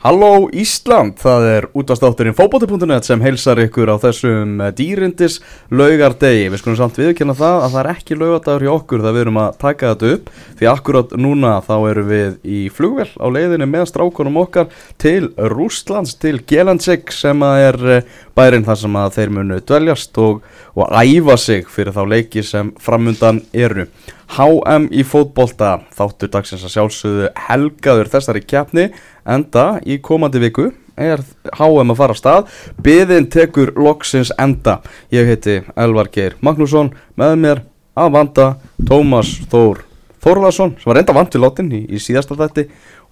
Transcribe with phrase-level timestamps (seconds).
[0.00, 5.34] Halló Ísland, það er útastátturinn fókbóti.net sem heilsar ykkur á þessum eh, dýrindis
[5.68, 6.46] laugardegi.
[6.48, 9.40] Við skulum samt viðkynna það að það er ekki laugadagur hjá okkur þegar við erum
[9.42, 13.84] að taka þetta upp því akkurat núna þá erum við í flugvel á leiðinu með
[13.90, 14.70] strákunum okkar
[15.04, 20.40] til Rústlands, til Gelansik sem er eh, bærin þar sem að þeir munu dveljast og,
[20.80, 23.84] og æfa sig fyrir þá leiki sem framundan eru.
[24.30, 28.86] HM í fótbolta, þáttur dagsins að sjálfsögðu helgaður þessari kjapni
[29.26, 30.68] enda í komandi viku
[31.00, 31.22] er
[31.56, 32.54] HM að fara að stað.
[32.84, 34.78] Byðin tekur loksins enda.
[35.10, 37.62] Ég heiti Elvar Geir Magnússon með mér
[37.98, 38.48] að vanda
[38.86, 39.84] Tómas Þór
[40.20, 42.66] Þórðarsson sem var enda vant við látin í, í síðasta þætti.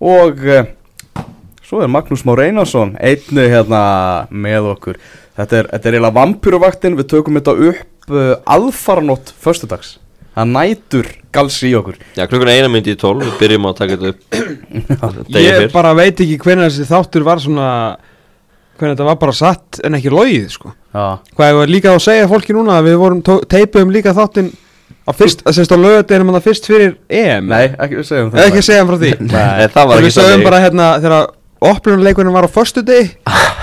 [0.04, 0.74] Og eh,
[1.64, 3.80] svo er Magnús Már Einarsson einnu hérna
[4.28, 5.00] með okkur.
[5.38, 9.96] Þetta er, þetta er eiginlega vampyruvaktin við tökum þetta upp uh, aðfaranótt förstudags
[10.38, 11.96] það nætur galsi í okkur.
[12.16, 14.38] Já, klukkan eina myndi í tól, við byrjum að taka þetta upp.
[15.38, 15.72] Ég fyrr.
[15.74, 17.68] bara veit ekki hvernig þessi þáttur var svona
[18.78, 20.72] hvernig þetta var bara satt en ekki logið sko.
[20.94, 24.52] Já, Hvað ég var líka að segja fólki núna að við vorum teipuðum líka þáttinn
[25.08, 27.48] á fyrst, að sérst á lögadeginum að það fyrst fyrir EM.
[27.50, 29.10] Nei, ekki við segjum Eða ekki að segja frá því.
[29.24, 31.28] Nei, það var Við ekki sögum bara hérna þegar
[31.60, 33.10] opnunarleikurinn var á förstu degi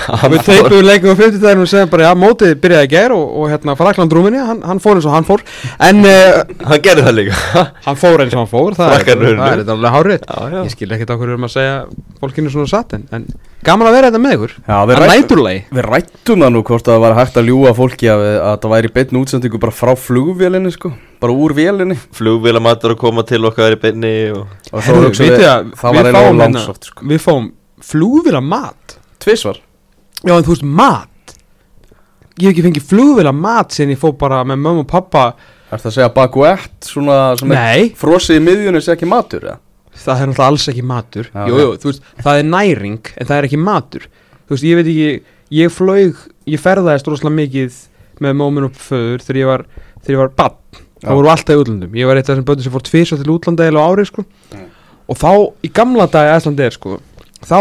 [0.29, 3.23] Við teipuðum leikum á 50 daginn og segjum bara já, mótið byrjaði í gær og,
[3.41, 5.41] og hérna Frakland Rúminni, hann, hann fór eins og hann fór.
[5.81, 7.39] En uh, Hann gerði það líka.
[7.87, 10.27] Hann fór eins og hann fór, það er, er þetta alveg hárið.
[10.59, 11.73] Ég skil ekkert á hverju við erum að segja
[12.21, 13.25] fólkinu svona satt en, en
[13.65, 14.55] gaman að vera þetta með ykkur.
[14.61, 17.49] Já, við Að rætt- næturlegi Við rættum það nú hvort að það var hægt að
[17.49, 20.93] ljúa fólki að, að það væri beinn útsendingu bara frá flugvélinni sko,
[21.23, 21.97] bara úr vélinni.
[22.13, 24.45] Flugvélamatur að koma til okkar í beinni og...
[24.69, 27.09] og Herru, við, að það við var eiginlega hérna- langsótt sko.
[27.09, 27.49] Við fáum
[27.83, 28.97] flugvila mat?
[29.23, 29.59] Tvisvar.
[30.25, 31.35] Já en þú veist mat?
[32.39, 35.25] Ég hef ekki fengið flugvila mat sem ég fór bara með mömmu og pappa.
[35.71, 39.47] Er það að segja baguett svona sem er Nei, frosið í miðjunni sé ekki matur
[39.47, 39.59] eða?
[39.95, 41.27] það er náttúrulega alls ekki matur.
[41.31, 44.07] Já, Jú, jú, þú veist, það er næring en það er ekki matur.
[44.45, 45.07] Þú veist, ég veit ekki
[45.55, 46.17] Ég flög,
[46.49, 47.75] ég ferðaðist rosalega mikið
[48.25, 49.63] með mómin og föður þegar ég var,
[50.01, 50.55] þegar ég var bann.
[51.05, 53.33] Það voru alltaf í útlandum Ég var eitt af þessum bönnum sem fór tvisvar til
[53.35, 54.23] útlanda eða á ári sko.
[55.05, 55.29] Og þá,
[55.61, 56.97] í gamla dag Æslandi er sko
[57.45, 57.59] Þá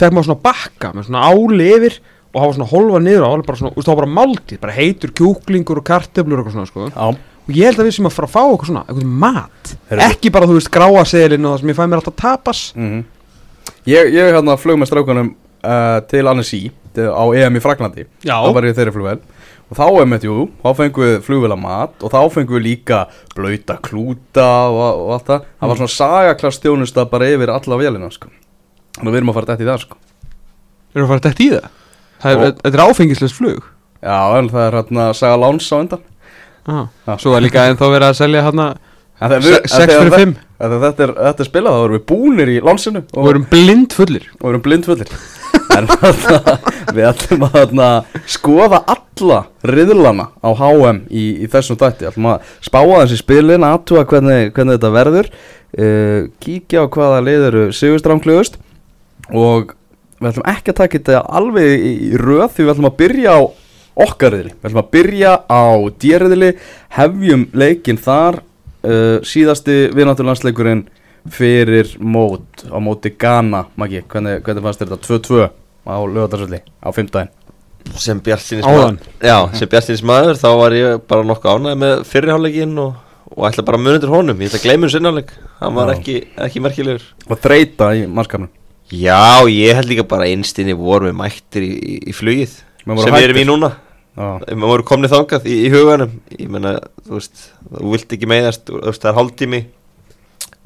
[0.00, 1.98] fekk maður svona bakka með svona áli yfir
[2.36, 4.14] Og það var svona holfa niður á alveg bara svona, þú veist, Það var bara
[4.18, 6.88] máltið, bara heitur kjúklingur og kartöflur og eitthvað svona sko.
[6.92, 9.70] Já, Og ég held að við sem að fara að fá okkur svona, eitthvað mat.
[9.88, 10.06] Heyrðu.
[10.10, 12.62] Ekki bara, þú veist, gráa seðilinn og það sem ég fæ mér alltaf tapas.
[12.76, 13.04] Mm
[13.86, 15.28] Ég, ég hérna flög með strákunum
[15.62, 16.60] uh, til Annecy
[16.96, 19.18] á EM í Fraklandi Já, þá var ég þeirri flugvel
[19.66, 23.00] og þá einmitt, jú, þá fengum við flugvela mat og þá fengum við líka
[23.34, 25.46] blauta klúta og, og allt það.
[25.58, 28.30] Það var svona sagaklass þjónusta bara yfir alla vélina sko.
[28.96, 29.96] Þannig að við erum að fara dætt í það sko.
[30.96, 31.70] erum við að fara dætt í það?
[32.22, 33.62] það er, Þetta er áfengislust flug.
[34.02, 36.04] Já, en það er hérna saga láns á undan.
[36.66, 36.84] Ah.
[37.22, 38.66] Svo er líka ennþá verið að selja hérna
[39.20, 41.84] En þegar við- 6 en þegar fyrir þe- 5 en þegar þetta er, spilað þá
[41.86, 44.26] erum við búnir í lánsinu og, og erum blind fullir.
[44.42, 45.12] Og erum blindfullir
[45.76, 46.56] en þarna,
[46.96, 47.88] við ætlum að þarna,
[48.32, 54.04] skoða alla riðlana á HM í, í þessum dætti ætlum að spáa þessi spilin aðtúa
[54.08, 58.56] hvernig, hvernig þetta verður uh, kíkja á hvaða lið eru sigurstránglegust
[59.34, 59.74] og
[60.20, 63.40] við ætlum ekki að taka þetta alveg í, röð því við ætlum að byrja á
[64.06, 64.52] okkar riðli.
[64.52, 65.64] Við ætlum að byrja á
[66.04, 66.50] dýrriðli
[66.96, 70.84] hefjum leikinn þar uh, síðasti viðnáttúrlandsleikurinn
[71.32, 75.00] fyrir mót á móti Ghana, Maggi, hvernig, hvernig fannst þetta?
[75.02, 75.48] 2-2
[75.86, 77.32] á lögatarsöldi á 15
[79.56, 82.96] sem Bjartins maður þá var ég bara nokkuð ánægð með fyrrihálegin og,
[83.30, 84.42] og ætla bara að munundur honum.
[84.42, 86.16] Ég ætla að gleyma um sinnáleik, hann var ekki,
[86.48, 87.06] ekki merkilegur.
[87.30, 88.50] Og þreita í mannskapnum
[88.94, 92.52] Já, ég held líka bara einstinni vorum við mættir í, í, í flugið
[92.86, 93.72] sem við erum í núna.
[94.16, 96.12] Við vorum komnið þangað í, í huganum.
[96.38, 99.60] Ég menna, þú veist, þú vilt ekki þú veist, það er hálftími.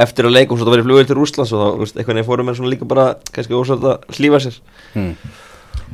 [0.00, 2.28] Eftir að leikum svo það verið flugvel til Rúslands og þá, þú veist, einhvern veginn
[2.28, 4.60] fórum við svona líka bara kannski ósvært að hlífa sér.
[4.94, 5.10] Hmm.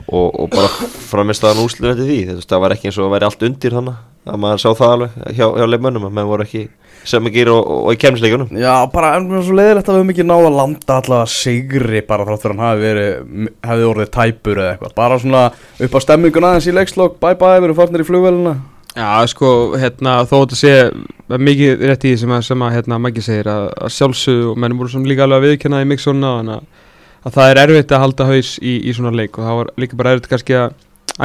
[0.06, 0.68] Og, og bara
[1.10, 3.78] framist að núslu eftir því, veist, það var ekki eins og að væri allt undir
[3.78, 6.66] þannig, að maður sá það alveg hjá, hjá leifmönnum, að maður voru ekki
[7.06, 9.94] sem ekki og, og, og í kemnisleikunum Já, bara en mér er svo leiðilegt að
[9.94, 13.90] við höfum ekki náða að landa allavega sigri bara þrátt fyrir hann hafi verið hefði
[13.90, 14.96] orðið tæpur eða eitthvað.
[14.96, 15.42] Bara svona
[15.86, 18.56] upp á stemmingun aðeins í leikslokk bye bye, við erum farnir í flugvelina
[18.96, 22.76] Já, sko, hérna, þó þetta sé er mikið rétt í því sem að, sem að
[22.78, 25.88] hérna, Maggi segir að, að sjálfsög og menn voru svona líka alveg að viðkjanna í
[25.90, 26.85] mixona þannig að,
[27.26, 29.98] að það er erfitt að halda haus í, í svona leik og það var líka
[29.98, 30.74] bara erfitt kannski að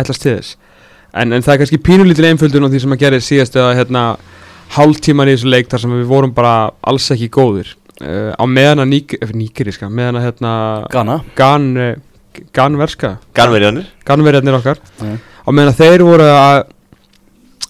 [0.01, 0.55] ætlast til þess.
[1.11, 4.03] En, en það er kannski pínulítil einföldun á því sem að gera síðast eða hérna
[4.77, 6.55] hálftíman í þessu leik þar sem við vorum bara
[6.87, 7.75] alls ekki góðir.
[8.01, 10.53] Uh, á meðan að ník, eh, níkiriska, meðan að hérna
[10.89, 11.17] Ghana.
[11.37, 11.91] Gan, uh,
[12.55, 14.79] ganverska Ganverjanir ganverjarnir okkar.
[15.01, 15.17] Mm.
[15.19, 16.61] á meðan að þeir voru að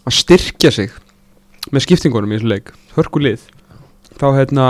[0.01, 0.93] að styrkja sig
[1.71, 3.43] með skiptingunum í þessu leik hörku lið
[4.17, 4.67] þá hérna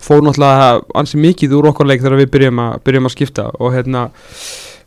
[0.00, 3.74] fór náttúrulega ansi mikið úr okkar leik þegar við byrjum að, byrjum að skipta og
[3.74, 4.06] hérna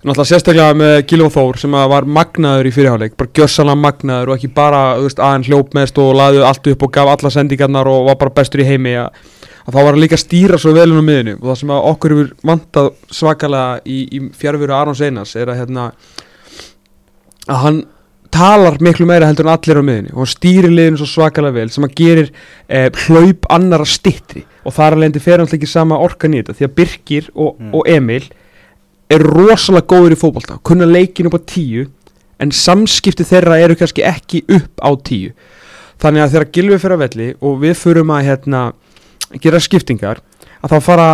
[0.04, 4.51] náttúrulega sérstaklega með Gilvo Þór sem var magnaður í fyrirháleik, bara gjössalega magnaður og ekki
[4.56, 8.36] bara aðeins hljóp meðst og laði allt upp og gaf alla sendingarnar og var bara
[8.42, 9.24] bestur í heimi að,
[9.63, 11.74] að þá var hann líka að stýra svo vel inn á miðinu og það sem
[11.77, 15.88] okkur hefur vantað svakalega í, í fjárfyrir Arons Einars er að hérna
[17.48, 17.83] að hann
[18.33, 21.85] talar miklu meira heldur en allir á miðinu og stýrir liðinu svo svakalega vel sem
[21.85, 22.31] að gerir
[22.68, 26.68] eh, hlaup annara stittri og þar alveg fer hann ekki sama orkan í þetta því
[26.69, 27.74] að Birkir og, Mm.
[27.77, 28.24] og Emil
[29.13, 31.88] er rosalega góður í fótbolta kunna leikin upp á tíu
[32.41, 35.33] en samskipti þeirra eru kannski ekki upp á tíu
[36.01, 38.63] þannig að þegar Gilvi fyrir að velli og við förum að hérna,
[39.39, 40.24] gera skiptingar
[40.63, 41.09] að þá fara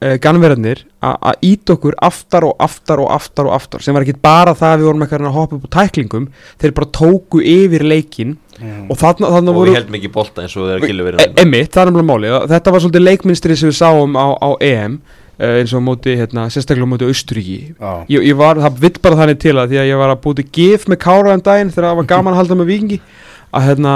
[0.00, 4.20] uh, ganverðarnir að ít okkur aftar og aftar og aftar og aftar sem var ekki
[4.20, 6.30] bara það að við vorum eitthvað að hoppa upp á tæklingum
[6.60, 8.90] þeir bara tóku yfir leikin Mm.
[8.92, 11.38] og þarna, þarna og voru við heldum ekki bolta eins og þeir gilur e, verið
[11.40, 14.98] Emmitt, það er náttúrulega máli Þetta var svolítið leikminstri sem við sáum á, á EM
[15.40, 17.92] uh, eins og móti, hérna, sérstaklega móti Austuríki Já.
[18.12, 20.44] ég, ég var, það vill bara þannig til að því að ég var að búti
[20.58, 23.00] gif með Kára um daginn þegar það var gaman að halda með vikingi
[23.48, 23.94] að hérna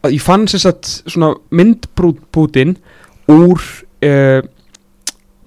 [0.00, 2.78] að ég fann sér satt svona myndbútin
[3.28, 4.40] úr uh,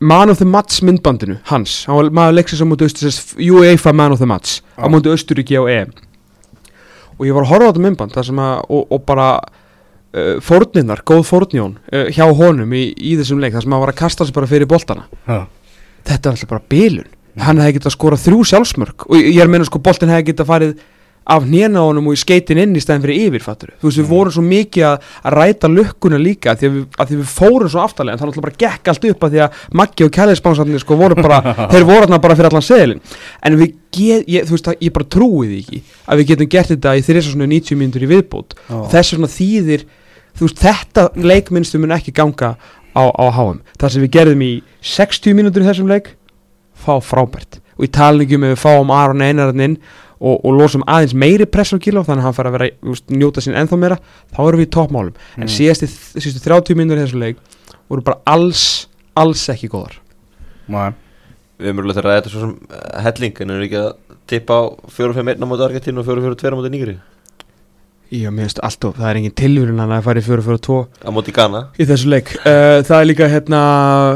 [0.03, 4.15] Man of the Match myndbandinu hans, hann var maður leiksins á móti Austuríki UEFA Man
[4.15, 4.91] of the Match á Já.
[4.91, 5.93] móti Austuríki á EM
[7.17, 9.27] og ég var að horfa á þetta myndband að, og, og bara
[10.13, 13.93] uh, fórninnar, góð fórnjón uh, hjá honum í, í þessum leik þar sem að var
[13.93, 15.05] að kasta sig bara fyrir boltana.
[15.27, 15.45] Já.
[16.09, 17.11] þetta er alltaf bara bilun.
[17.41, 19.05] Hann hefði getað skorað þrjú sjálfsmörk.
[19.09, 20.73] Og ég er að meina sko boltin hefði getað farið
[21.25, 24.09] af honum og í skeitin inn í stæðin fyrir yfir fattur þú veist við Mm.
[24.11, 27.29] vorum svo mikið að, að ræta lukkuna líka af því að við, að því við
[27.31, 30.11] fórum svo aftalega en það náttúrulega bara gekk allt upp að því að Maggi og
[30.17, 31.39] Kæliðspánsarnir sko voru bara
[31.71, 33.01] þeir voru þarna bara fyrir allan seðilin
[33.43, 36.51] en við get, ég, þú veist að ég bara trúi því ekki að við getum
[36.57, 38.55] gert þetta í þrjus svona 90 mínútur í viðbót.
[38.73, 39.85] Og þess vegna þýðir
[40.33, 42.55] þú veist þetta leikminnstu mun ekki ganga
[42.97, 46.15] á, á HM það sem við gerðum í 60 mínútur í þessum leik
[46.83, 47.61] fá frábært.
[47.77, 49.77] Og í talningum ef við fáum Aron Einarinn inn
[50.23, 53.05] og, og losum aðeins meiri press á kíló þannig að hann fara að vera, veist,
[53.11, 53.97] njóta sín ennþá meira
[54.31, 55.13] þá erum við í toppmálum.
[55.35, 55.51] En Mm.
[55.57, 57.41] síðasti, síðustu 30 mínútur í þessum leik
[57.91, 58.87] voru bara alls,
[59.19, 59.99] alls ekki góðar.
[60.71, 60.93] Nei.
[61.59, 64.19] við erum mjög að ræða þetta svo sem uh, helling en erum við ekki að
[64.31, 64.61] tippa á
[64.95, 66.95] 4-5-1 á móti Argentínu og 4-4-2 á móti Nýgri
[68.13, 71.61] Já, mér finnst alltaf, það er engin tilvíðun að það færi 4-4-2 á móti Ghana?
[71.81, 72.33] í þessu leik.
[72.43, 73.61] Uh, það er líka hérna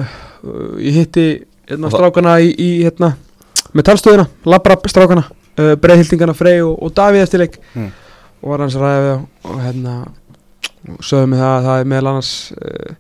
[0.03, 1.25] uh, ég hitti
[1.69, 3.13] hérna, strákana í, í hérna
[3.73, 5.23] með talstöðuna, labra strákana
[5.57, 7.89] uh, breiðhildingana Frey og, og Davíð eftir leik Mm.
[8.41, 9.95] og var hans við þá og hérna
[10.87, 12.91] og sögðu mig það að það er meðal annars uh,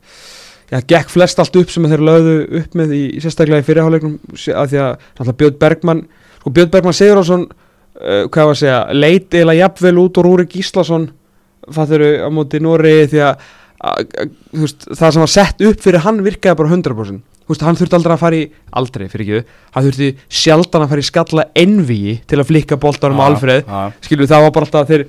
[0.71, 4.17] já, gekk flest allt upp sem þeir lögðu upp með í, í sérstaklega í fyrirháleiknum
[4.33, 6.01] að því að náttúrulega Björn Bergmann
[6.41, 10.51] sko Björn Bergmann Sigurðarsson uh, hvað var að segja, leit eða jafnvel út og Rúrik
[10.57, 11.07] Gíslason
[11.73, 13.47] fattur á móti Nóri því að,
[13.77, 17.95] veist, það sem var sett upp fyrir hann virkaði bara 100% Þú veist, hann þurfti
[17.95, 20.07] aldrei að fara í aldrei fyrir ekki hann þurfti
[20.41, 23.79] sjaldan að fara í skalla envíi til að flikka boltanum á Alfreð Já.
[24.03, 25.05] skilur það var bara alltaf þeir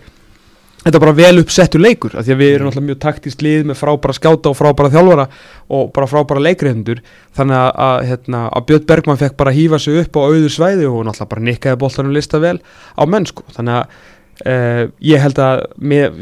[0.85, 3.65] þetta var bara vel uppsettur leikur af því að við erum alltaf mjög taktist lið
[3.67, 5.25] með frábæra skáta og frábæra þjálfara
[5.75, 7.03] og bara frábæra leikreifndur
[7.37, 10.87] þannig að, að, hérna, að Björn Bergmann fekk bara hýfa sig upp á auður svæði
[10.87, 12.61] og náttúrulega bara nikkaði boltanum lista vel
[12.95, 14.07] á mennsku þannig að
[14.47, 16.19] uh, ég held að með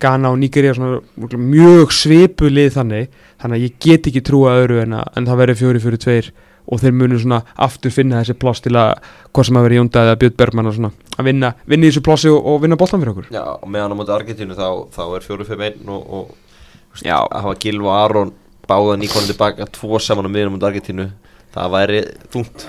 [0.00, 1.00] Ghana og Nigeria svona,
[1.36, 3.10] mjög svipu lið þannig
[3.40, 6.32] þannig að ég get ekki trúa öðru en, að, en það verður fjóri fyrir tveir
[6.70, 8.92] og þeir munu svona aftur finna þessi pláss til að
[9.30, 12.04] hvað sem að vera Jónda eða Björn Bergmann og svona að vinna, vinna í þessu
[12.06, 15.02] plássi og, og vinna boltan fyrir okkur Já, og meðan á móti Argentínu þá, þá
[15.06, 17.16] er 4-5-1 og, og þú veist, Já.
[17.16, 18.32] að hafa Gilv og Aron
[18.70, 21.08] báða nýkonum tilbaka tvo saman á miðjum á móti Argentínu
[21.56, 22.68] það væri þungt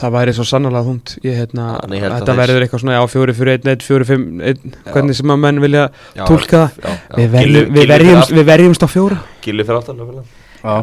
[0.00, 1.14] Það væri svo sannarlega þungt.
[1.26, 5.18] Ég, hérna, Þetta verður eitthvað svona já, fjóri fyrir einn, einn, fjóri fimm einn, hvernig
[5.18, 5.82] sem að menn vilja
[6.16, 6.78] Já, túlka það.
[6.80, 7.18] já, já.
[7.20, 9.20] Við, verjumst, fyrir við verjumst á fjóra.
[9.44, 10.22] Gylfi fyrir.
[10.60, 10.74] Já.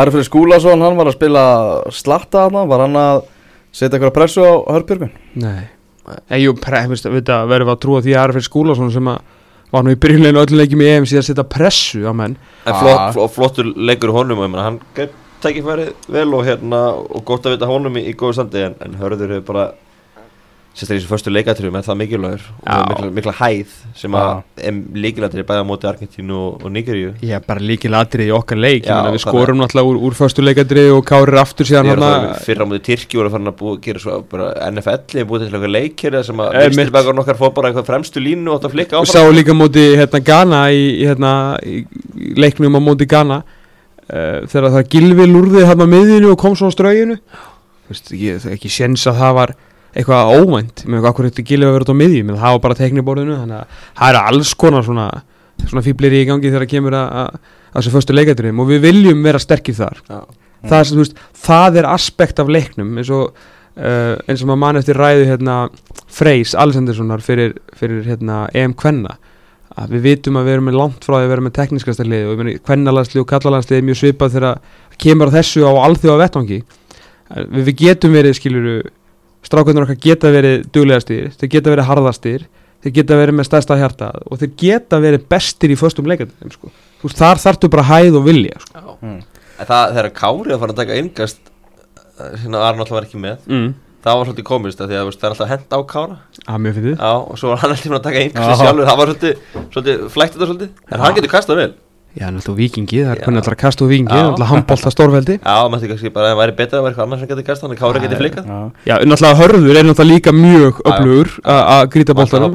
[0.00, 1.42] Ari Freyr Skúlason, hann var að spila
[1.94, 3.20] slatta þarna, var hann að
[3.74, 5.12] setja eitthvað pressu á Hörbjörgun?
[5.42, 5.66] Nei,
[6.30, 9.20] Nei jú, pre, veist, við verðum að trúa því að Arfinn Skúlason sem að
[9.70, 12.34] var nú í byrjunleginu öllum leikjum í EM síðan að setja pressu á menn.
[12.66, 16.82] En flott, flott, flottur leikur honum og ég meina, hann greip tækifærið vel og hérna
[17.00, 19.70] og gott að vita honum í, í góðu standi en, en hörður hefur bara
[20.70, 22.82] sérstaklega í þessu förstu leikatriðum er það mikilvægur og Já.
[22.90, 24.30] mikla, mikla hæð sem að
[24.62, 28.86] er líkilættir bæða móti Argentínu og, og Nigeríu er bara líkil atrið í okkar leik.
[28.86, 32.46] Já, Við skorum náttúrulega úr, úr föstu leikadri og kárir aftur síðan er hana, það
[32.46, 35.50] fyrir á móti Tyrki voru farin að búa, gera svo bara NFL er búið til
[35.50, 36.96] eitthvað leikir sem að vinstir mitt.
[37.00, 39.10] bakar nokkar fór bara eitthvað fremstu línu og átt að flikka áfram.
[39.10, 41.32] sá líka móti hérna, Ghana í, hérna,
[41.66, 41.82] í
[42.38, 43.42] leiknum á móti Ghana
[44.10, 47.18] þegar það gilvi lúrði hérna á miðjunu og kom svo á strauginu.
[47.90, 49.54] Vist, ég, það er ekki séns að það var
[49.90, 50.84] eitthvað óvænt.
[50.86, 53.38] Með eitthvað akkur þetta gilvi að vera út á miðjum en það var bara tekniborðinu
[53.40, 55.06] þannig að það eru alls konar svona,
[55.64, 59.42] svona fýblir í gangi þegar kemur að, að, þessu fyrstu leikadröfum og við viljum vera
[59.42, 60.04] sterkir þar.
[60.06, 64.62] Það, er, sem, veist, það er aspekt af leiknum eins og uh, eins og maður
[64.64, 65.56] mann eftir ræðu hérna,
[66.10, 69.16] Freys Alessanderssonar fyrir, fyrir hérna, EM Kvenna
[69.80, 72.30] að við vitum að við erum með langt frá því að vera með tekniskasta lið
[72.32, 76.60] og kvennalansli og kallalansli er mjög svipað þegar kemur á þessu á alþjóða vettvangi
[77.30, 78.78] Eh, við, við getum verið skiluru
[79.46, 82.46] strákunar okkar geta verið duglegastir þeir geta verið harðastir
[82.84, 86.72] þeir geta verið með stærsta hjarta og þeir geta verið bestir í föstum leikandum sko.
[87.16, 88.96] Þar þarftu bara hæð og vilja sko.
[89.04, 89.20] Mm.
[89.60, 91.40] En það, þegar Kári að fara að taka innkast
[92.42, 93.70] hérna Arn alltaf var ekki með mm.
[94.04, 96.16] Það var svolítið komist að því að veist, það er alltaf hend á Kára.
[96.48, 99.12] Að mjög fyrir Já, og svo var hann alltaf að taka innkast sjálfur það var
[99.12, 99.34] svolítið,
[99.74, 100.70] svolítið flækt þetta svolítið.
[100.90, 101.02] En Já.
[101.04, 101.72] hann getur kastað vel.
[102.10, 105.36] Já, náttúrulega vikingi, það er hvernig alltaf að kasta úr vikingi, náttúrulega handbólta stórveldi.
[105.46, 107.46] Já, maður þetta kannski bara að það væri betra að vera eitthvað annars sem getur
[107.46, 108.48] kastað þannig að Kári getur flikað.
[108.50, 108.58] Já.
[108.90, 112.50] Já, náttúrulega hörður er náttúrulega líka mjög öflugur a- að grýta Alltaf bóltanum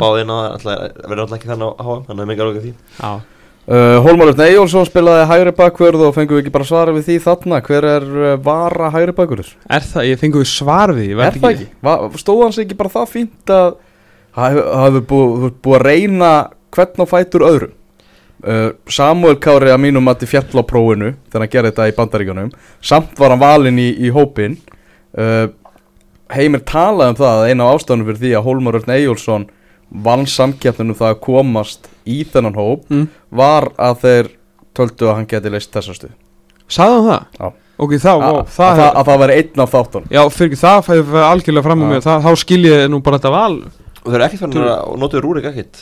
[3.65, 6.91] það ekki Uh, Hólmar Örn Eyjólfsson spilaði hægri bakverð og fengum við ekki bara svara
[6.93, 7.61] við því þarna.
[7.65, 9.47] Hver er uh, vara hægri bakverður?
[9.73, 11.65] er það, ég fengi við svar við því, Er það ekki?
[11.87, 13.71] Va, stóð hans ekki bara það fínt að
[14.35, 16.31] hafi búið bú að reyna
[16.77, 17.73] hvern á fætur öðrum?
[18.45, 22.53] Uh, Samuel Kári að mínum til fjall á prófinu þegar hann gerði þetta í bandaríkjunum.
[22.85, 24.59] Samt var hann valinn í, í hópin
[26.35, 29.45] Heimir talaði um það að eina af ástæðunum fyrir því að Hólmar Örn Eyjólfsson
[29.89, 33.05] vann samkeppninu það að komast í þennan hóp mm.
[33.29, 34.31] var að þeir
[34.75, 36.15] töldu að hann geti leist þessa stuð
[36.65, 37.25] Sagði hann það?
[37.39, 37.61] Já.
[37.75, 40.11] Ok, þá, að, það, það, að það veri einn af þáttunum.
[40.15, 42.03] Já, fyrir ekki það fæði við algjörlega fram á mig.
[42.05, 43.57] Það, Þá skil ég nú bara þetta val.
[43.99, 45.81] Og þeir eru ekkert fann að notuðu Rúrik ekkert.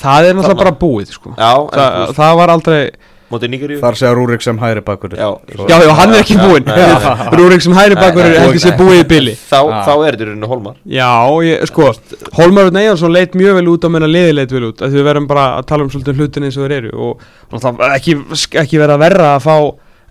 [0.00, 1.32] Það er náttúrulega bara búið, sko.
[1.32, 2.82] Já, en Þa, þú veist, Það var aldrei
[3.30, 5.28] Þar segja Rúrik sem hægri bakverður Já,
[5.70, 6.66] Já, hann er ekki búinn.
[7.38, 8.78] Rúrik sem hæri bakur Nei, er ekki sé nei.
[8.80, 9.34] búið í bili.
[9.38, 10.80] Þá, þá er þetta í rauninu Hólmar.
[10.98, 11.10] Já,
[11.46, 11.92] ég, sko
[12.34, 15.44] Hólmar Neyjarsson leit mjög vel út á meðan liði leit vel út Við verðum bara
[15.60, 17.22] að tala um svolítið hlutin eins og þeir eru og
[17.54, 18.16] náttúrulega ekki,
[18.64, 19.54] ekki vera verra að fá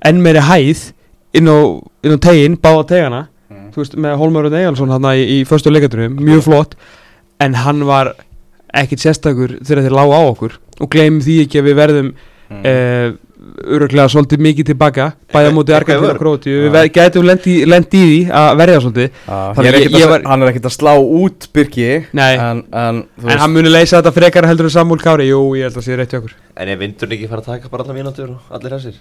[0.07, 0.85] enn meiri hæð
[1.35, 1.57] inn á,
[2.07, 3.21] á tegin, báða tegana.
[3.51, 3.67] Mm.
[3.75, 6.79] Þú veist, með Hólmar Neyjarsson hann í, í förstu leikaturum, mjög flott
[7.43, 8.13] en hann var
[8.79, 10.59] ekkit sérstakur þegar þeir lágu á okkur.
[10.79, 12.11] Og gleymum því ekki að við verðum
[12.49, 12.65] Mm.
[12.65, 13.11] eh,
[13.69, 16.09] öruglega svolítið mikið tilbaka bæða mútið vörn.
[16.09, 19.11] og Króti við ver- gætum lendi, lendi í því að verja svolítið.
[19.29, 22.33] Er ég- ég var- Hann er ekkert að slá út Birki Nei.
[22.37, 25.63] En, en, þú en hann muni leysa þetta frekar heldur en Samúl Kári jú, ég
[25.69, 26.33] held að sé rétt hjá okkur.
[26.57, 28.95] En er vindurinn ekki fara að taka bara allar mínútur og allir þessir?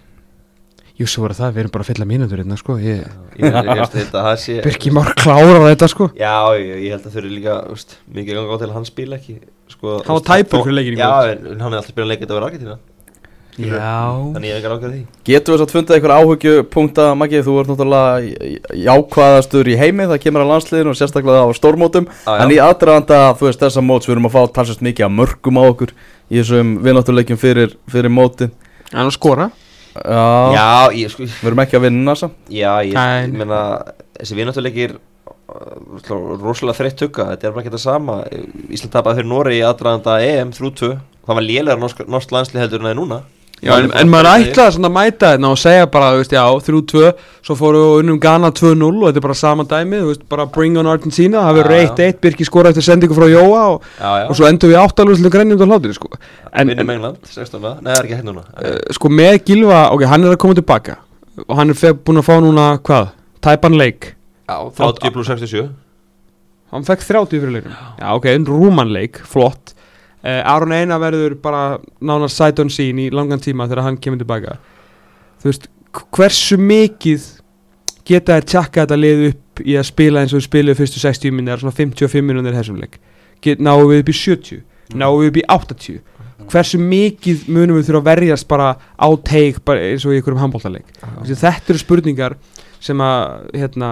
[0.98, 2.74] Jú, svo var það, við erum bara að fylla mínútur hérna sko.
[2.76, 3.06] Ég,
[3.38, 6.10] Ég ég veist þetta að það sé Birki Már klárar þetta sko.
[6.18, 8.84] Já, ég, ég held að þau eru líka úst, mikið ganga á til að hann
[8.84, 9.36] spila ekki
[9.70, 12.34] sko, Hann var tæpur fyrir leikinn í Já, en, hann er alltaf spilað leikið þetta
[12.40, 12.76] var Argentína.
[12.76, 12.97] já,
[13.58, 15.00] Þannig ég hef ekki rákað því.
[15.26, 20.20] Getur við svo að fundið eitthvað áhugjupunkta Maggi, þú ert náttúrulega jákvæðastur í heimi Það
[20.22, 22.06] kemur að landsliðinu og sérstaklega á stórmótum.
[22.22, 25.16] Já, En í aðdraðanda, þú veist, þessa móts Við erum að fá talsast mikið að
[25.18, 25.94] mörgum á okkur
[26.28, 28.54] Í þessum vinnáttuleikjum fyrir, fyrir mótin.
[28.92, 29.50] Hann skora?
[29.98, 30.24] Já,
[30.54, 32.36] Já, ég sko við erum ekki að vinna samt.
[32.52, 33.26] Já, ég, Nei.
[33.26, 33.62] ég meina
[34.18, 34.98] Þessi vinnáttuleikir
[35.48, 38.18] rosalega þreytt tugga, þetta er bara ekki það sama.
[38.68, 40.90] Ísland tapaði fyrir Nóri í aðdraðanda EM 3-2,
[41.24, 43.20] það var norsk, norsk landslið heldur en það er núna
[43.62, 46.42] já, en, en maður ætlaði svona að mæta þetta og segja bara, þú veist, já,
[46.68, 47.08] 3-2
[47.48, 50.46] svo fóru við unnum Ghana 2-0 og þetta er bara sama dæmi, þú veist, bara
[50.54, 51.90] bring on Argentina það verður Já, já.
[51.94, 55.32] 1-1, Birki skora eftir sendingu frá Jóa og, Já, já, og svo endur við áttalúslu
[55.34, 56.12] grænjum og hlátur, sko.
[56.52, 57.66] En, en England, 16.
[57.82, 61.00] Nei, er uh, sko með Gilva, ok, hann er að koma tilbaka
[61.46, 63.12] og hann er búinn að fá núna, hvað?
[63.44, 64.14] Tæpan leik,
[64.48, 65.68] Já, 30 pluss 67
[66.72, 67.76] hann fekk 30 fyrir leiknum.
[67.96, 69.74] Já, ok, en rúman leik, flott
[70.22, 74.56] Aron Einar verður bara nánar sight on scene í langan tíma þegar hann kemur tilbaka.
[75.42, 75.68] Þú veist,
[76.16, 77.28] hversu mikið
[78.08, 81.34] geta þær tjakka þetta lið upp í að spila eins og við spiluðu fyrstu 60
[81.34, 82.98] minnir, svona 55 minnir þessum leik?
[83.62, 84.64] Náum við upp í 70
[84.96, 85.98] náum við upp í 80
[86.48, 90.88] hversu mikið munum við þurfa að verjast bara á teik eins og í einhverjum handbóltaleik
[91.28, 92.38] þetta eru spurningar
[92.80, 93.88] sem að hérna,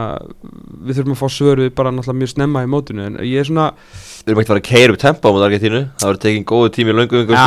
[0.86, 3.72] við þurfum að fá svöruð bara náttúrulega mjög snemma í mótinu en ég er svona
[4.26, 6.46] Við erum ekki að fara að keira upp tempo á mútið Argentínu Það verður tekinn
[6.50, 7.42] góðu tími í löngu Já, já,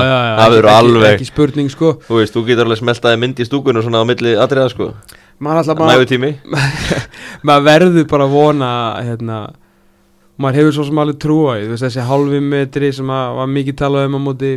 [0.00, 3.42] já, Það verður ekki- alveg ekki spurning sko Þú veist, þú getur alveg smeltaði mynd
[3.44, 4.86] í stúkunum svona á milli atriða sko
[5.44, 6.30] maður, alltaf, Nægu maður, tími
[7.50, 8.70] maður verður bara að vona
[9.04, 9.38] hérna,
[10.40, 13.50] maður hefur svo sem alveg trúa í þú veist, þessi halvi metri sem að, var
[13.58, 14.52] mikið talað um á móti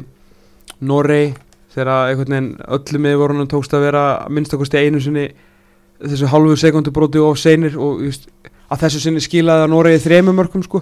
[0.87, 1.33] Norei
[1.73, 5.25] þegar einhvern veginn öllum með vorunum tókst að vera að minnstakosti einu sinni
[5.99, 8.29] þessu halvu sekundu broti of seinir og just,
[8.67, 10.81] að þessu sinni skilaði að Noregi þremur mörgum sko.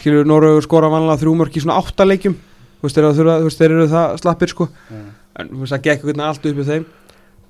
[0.00, 2.36] Skilur Noregu skora vanlega þrjú mörg í svona átta leikjum.
[2.80, 4.68] Þú veist, þeir, eru það slappir sko.
[4.90, 6.86] En þú veist, það gekk veginn allt upp með þeim.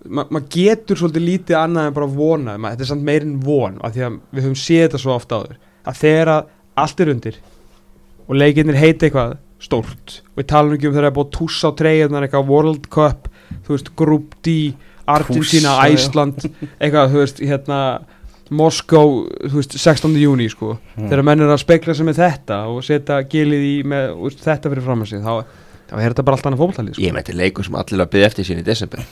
[0.01, 3.75] Ma, maður getur svolítið lítið annað en bara vona Ma, þetta er samt meirinn von
[3.85, 5.59] af því að við höfum séð þetta svo ofta áður.
[5.85, 6.47] Að þegar að
[6.81, 7.37] allt er undir
[8.31, 11.69] og leikinnir heiti eitthvað stórt við talum ekki um þegar það er búið að tússa
[11.69, 13.29] á treyjarnar eitthvað World Cup
[13.67, 14.55] þú veist, Group D
[15.11, 15.75] Argentina.
[15.85, 16.45] Æsland
[16.79, 17.81] eitthvað, þú veist, hérna
[18.50, 19.00] Moskó,
[19.47, 20.16] þú veist, 16.
[20.19, 21.09] júni sko, Mm.
[21.09, 24.71] þegar menn er að spekla sig með þetta og setja gilið í með veist, þetta
[24.73, 25.45] fyrir fram að sig, þá,
[25.90, 27.02] þá er þetta bara allt annað fótballtalið sko.
[27.04, 29.04] Ég meinti leikur sem allir að byggja eftir sín í desember.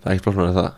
[0.00, 0.70] Það er ekki flóknar en það.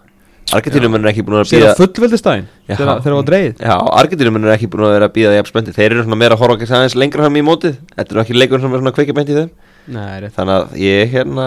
[0.52, 2.75] Argentínum er ekki búin að Sér byggja að fullveldistæðin, Já.
[2.76, 5.73] þegar það var dreigð Já, Argentínum er ekki búin að vera að býða jafn spendi
[5.73, 7.76] Þeir eru svona meira að horfa ekki aðeins lengra fram í mótið.
[7.97, 9.50] Þetta eru ekki leikur sem er svona kveikja beint í þeim.
[9.87, 11.47] Nei, Þannig að ég er hérna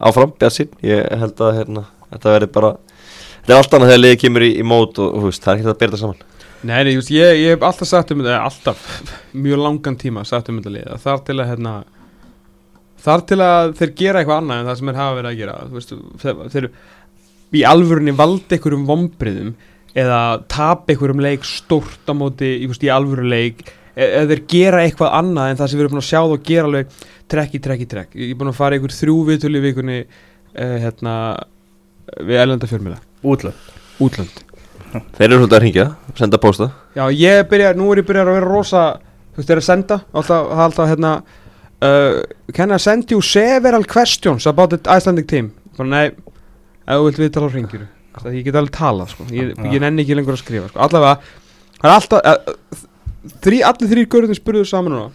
[0.00, 2.72] áfram, bjassinn Ég held að hérna, þetta verði bara
[3.46, 5.58] Þetta er allt annað þegar liðið kemur í, í mót og, og veist, það er
[5.60, 6.22] ekki hægt að bera það saman.
[6.66, 8.80] Nei, ég, ég hef alltaf sagt um þetta, alltaf,
[9.38, 11.74] mjög langan tíma sagt um þetta lið, að þar til að hérna,
[13.06, 15.56] þar til að þeir gera eitthvað annað en það sem þeir hafa verið að gera
[15.76, 16.68] veist, þeir, þeir
[17.54, 19.56] í alvörunni valdi einhverjum vombriðum
[20.02, 23.62] eða tap einhverjum leik stórt á móti í, veist, í alvöru leik
[23.94, 26.48] e- eða þeir gera eitthvað annað en það sem við erum búin að sjá þá
[26.50, 26.96] gera alveg
[27.30, 28.16] trekk í trekk í trekk.
[28.18, 31.14] Ég er búin að fara einhver þrjú viðtölu í vikunni eh, hérna
[32.26, 33.72] við elenda fjörmjöla, Útlönd.
[34.02, 34.42] Útlönd.
[35.16, 36.70] Þeir eru svolítið að ringja, senda pósta.
[36.96, 38.84] Já, ég byrja, nú er ég byrjað að vera rosa
[39.36, 41.10] Þú veist, þeir eru að senda Alltaf, alltaf, hérna
[41.84, 42.22] uh,
[42.56, 45.50] Can I send you several questions about the Icelandic team?
[45.76, 46.06] Bara, nei,
[46.86, 47.84] ef þú vilt við tala á ringir
[48.16, 49.26] Það ég get alveg talað, sko.
[49.28, 50.80] Ég, ég nenni ekki lengur að skrifa, sko.
[50.86, 51.34] Allavega,
[51.82, 52.86] það er alltaf uh,
[53.44, 55.10] þrý, Allir þrýr görðin spurðu saman núna.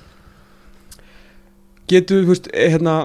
[1.89, 2.95] Getur, þú veist, eh, hérna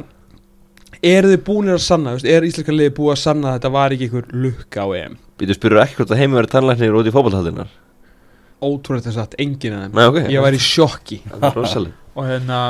[1.04, 3.94] Eru þið búinir að sanna, veist, er íslenska liði búið að sanna að þetta var
[3.96, 5.16] ekki einhver lukka á EM?
[5.36, 7.72] Býtu spyrur ekki hvort að heimi verið tannlæknir út í fótballhaldinar
[8.64, 9.96] Ótrúlega þess að enginn af þeim.
[9.98, 10.20] Nei, ok.
[10.32, 11.18] Ég var í sjokki.
[12.16, 12.60] Og hérna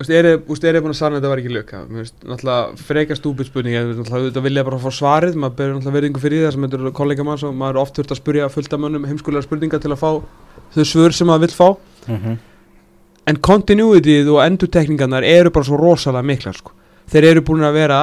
[0.00, 2.84] Þú veist, er þið búin að sanna að þetta var ekki lukka Mér finnst náttúrulega
[2.88, 6.44] frekar stúpid spurning ég, náttúrulega, Þetta vilja bara fá svarið Maður ber náttúrulega verðingu fyrir
[6.46, 8.80] það sem þetta eru kollega manns og maður er oft þurft að spurja fullt af
[8.80, 10.10] mönnum heimskulega spurninga til að fá
[10.72, 11.68] þau svör sem maður vill fá.
[13.28, 16.72] En continuityð og endurtekningarnar eru bara svo rosalega miklar sko.
[17.10, 18.00] Þeir eru búin að vera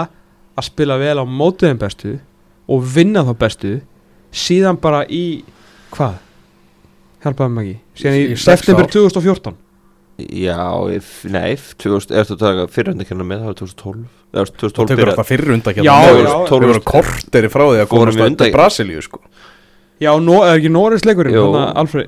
[0.57, 2.15] að spila vel á mótiðin bestu
[2.67, 3.75] og vinna þá bestu
[4.35, 5.43] síðan bara í
[5.95, 6.17] hvað?
[7.23, 8.91] Hjálpaði mig ekki síðan í, Í september ár.
[8.97, 9.55] 2014
[10.17, 10.57] Já,
[11.29, 14.89] nei, 2000, er þetta að taka fyrirhundikina með, það var 2012 Það var Það 2012
[14.91, 19.03] tekur alltaf fyrir undan Já, já, Við vorum korteri frá því að komast undan- Brasilíu
[19.05, 19.21] sko.
[20.01, 21.41] Já, nó, er ekki Norris leikurinn já,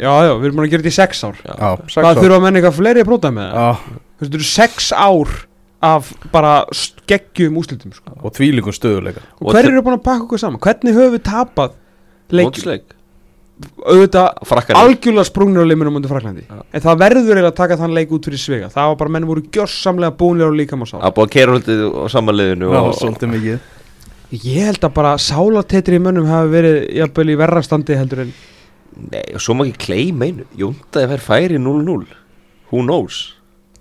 [0.02, 1.38] já, við erum búin að gera þetta í sex ár.
[1.42, 2.20] Já, Hvað sex ár.
[2.20, 3.58] þurfa að menna eitthvað fleiri að próta með það?
[3.58, 5.32] Já, Þú veist, þetta eru sex ár
[5.82, 6.54] af bara
[7.08, 8.12] geggjum úslitum sko.
[8.22, 10.60] og þvílíkum stöðuleika Og Og hver eru búin að pakka okkur saman?
[10.60, 11.78] Hvernig höfum við tapað
[12.36, 12.82] leikjum?
[13.84, 16.62] Auðvitað algjörlega sprungnir á limunum undir Fraklandi Já.
[16.72, 19.28] En það verður eiginlega að taka þann leik út fyrir svega Það var bara menn
[19.28, 22.80] voru gjörsamlega búinlega og líkam og sál að búið að keira haldið á samanliðinu Já,
[22.80, 23.66] og, svolítið mikið.
[24.30, 28.32] Ég held að bara sálatetri í mönnum hafi verið jafnvel í verra standi heldur en
[29.00, 30.44] Nei, og svo má ekki kleima einu.
[30.60, 32.08] Jóndaði fær færi 0-0
[32.72, 33.39] Who knows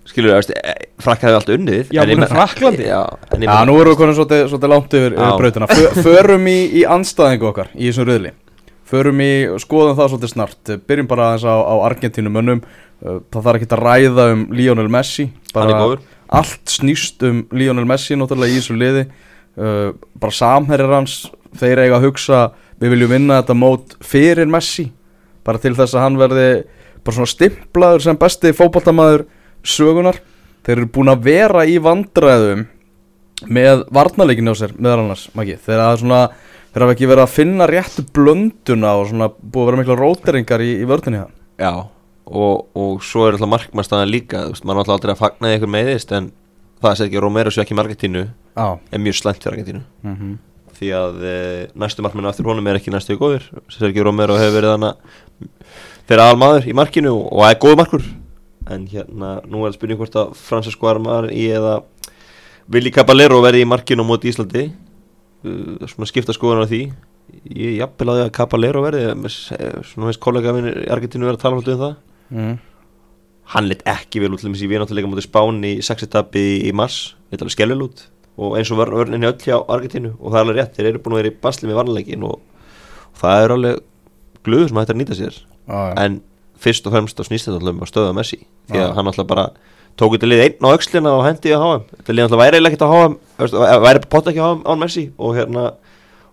[0.09, 0.57] Skilur þú,
[1.05, 2.85] frakkaði allt unnið Já, búin meina- Frakklandi?
[2.89, 3.01] Já,
[3.37, 5.67] Já, nú erum við konin svolítið, svolítið langt yfir, yfir brautina.
[5.69, 8.31] Fö- Förum í, í anstæðingu okkar í þessum riðli.
[8.89, 10.71] Förum í, skoðum það svolítið snart.
[10.89, 12.63] Byrjum bara aðeins á, á Argentínu mönnum
[12.99, 15.29] Það þarf ekki að ræða um Lionel Messi.
[15.53, 16.01] Hann er bara góður.
[16.39, 19.05] Allt snýst um Lionel Messi náttúrulega í þessu liði.
[19.59, 21.13] Uh, Bara samherjar hans
[21.59, 22.41] Þeir eiga að hugsa
[22.79, 24.89] Við viljum vinna þetta mót fyrir Messi.
[25.47, 26.49] Bara til þess að hann verði
[26.99, 29.25] Bara svona stimplaður sem besti fótboltamaður
[29.63, 30.19] Sögunar
[30.65, 32.65] Þeir eru búin að vera í vandræðum
[33.47, 35.55] Með varnarleikin á sér Meðal annars, Maggi.
[35.63, 36.23] Þeir hafa svona
[36.69, 40.65] Þeir hafa ekki verið að finna réttu blönduna Og svona búið að vera mikla róteringar
[40.65, 41.73] í, í vördunni það Já,
[42.25, 45.53] og, og svo er alltaf markmannstæðan líka Þú veist, maður er alltaf aldrei að fagna
[45.53, 46.29] eitthvað meðist En
[46.79, 48.23] það að segja ekki Romero sé ekki í Argentínu
[48.59, 48.67] Já.
[48.91, 49.81] Er mjög slæmt fyrir Argentínu.
[50.03, 50.37] Mm -hmm.
[50.79, 54.71] Því að e, næstu markmenn aftur honum er ekki næstu góður Sergio Romero hefur verið
[54.77, 54.95] hana
[56.07, 58.03] Þeirra aðalmaður í markinu og, og er góð markur
[58.69, 61.79] En hérna, nú er það spurning hvort að Francesco Armar í eða
[62.69, 64.67] Willi Caballero verði í markinu á móti Íslandi.
[65.41, 66.81] Uh, Svona skipta skoðan á því.
[67.49, 69.37] Ég jafnvel að því að Caballero verði með,
[69.89, 71.97] Svona veist kollega minni í Argentínu verið að tala svolítið um það.
[72.29, 72.55] Mm.
[73.55, 76.73] Hann lit ekki vel út til þess að við náttúrulega mútið spán í sexetapi í
[76.77, 76.99] mars.
[77.33, 78.05] Lit alveg skelvel út.
[78.39, 80.13] Og eins og vörn- vörninni öll hjá Argentínu.
[80.21, 82.37] Og það er alveg rétt, þeir eru búin að vera í basli með varnleikin og,
[83.09, 83.79] og það er alveg
[84.45, 85.39] glöður sem hægt er að nýta sér.
[85.65, 85.93] Já, já.
[86.05, 86.19] En
[86.59, 88.39] fyrst og fremst á snýst þetta alltaf um að stöða Messi.
[88.69, 89.47] Því að hann alltaf bara
[89.99, 92.85] tók þetta lið einn á öxlina og hendi á HM Þetta lið alltaf væri ekkert
[92.85, 93.17] á HM
[93.85, 95.65] Væri potta ekki á HM án Messi Og hérna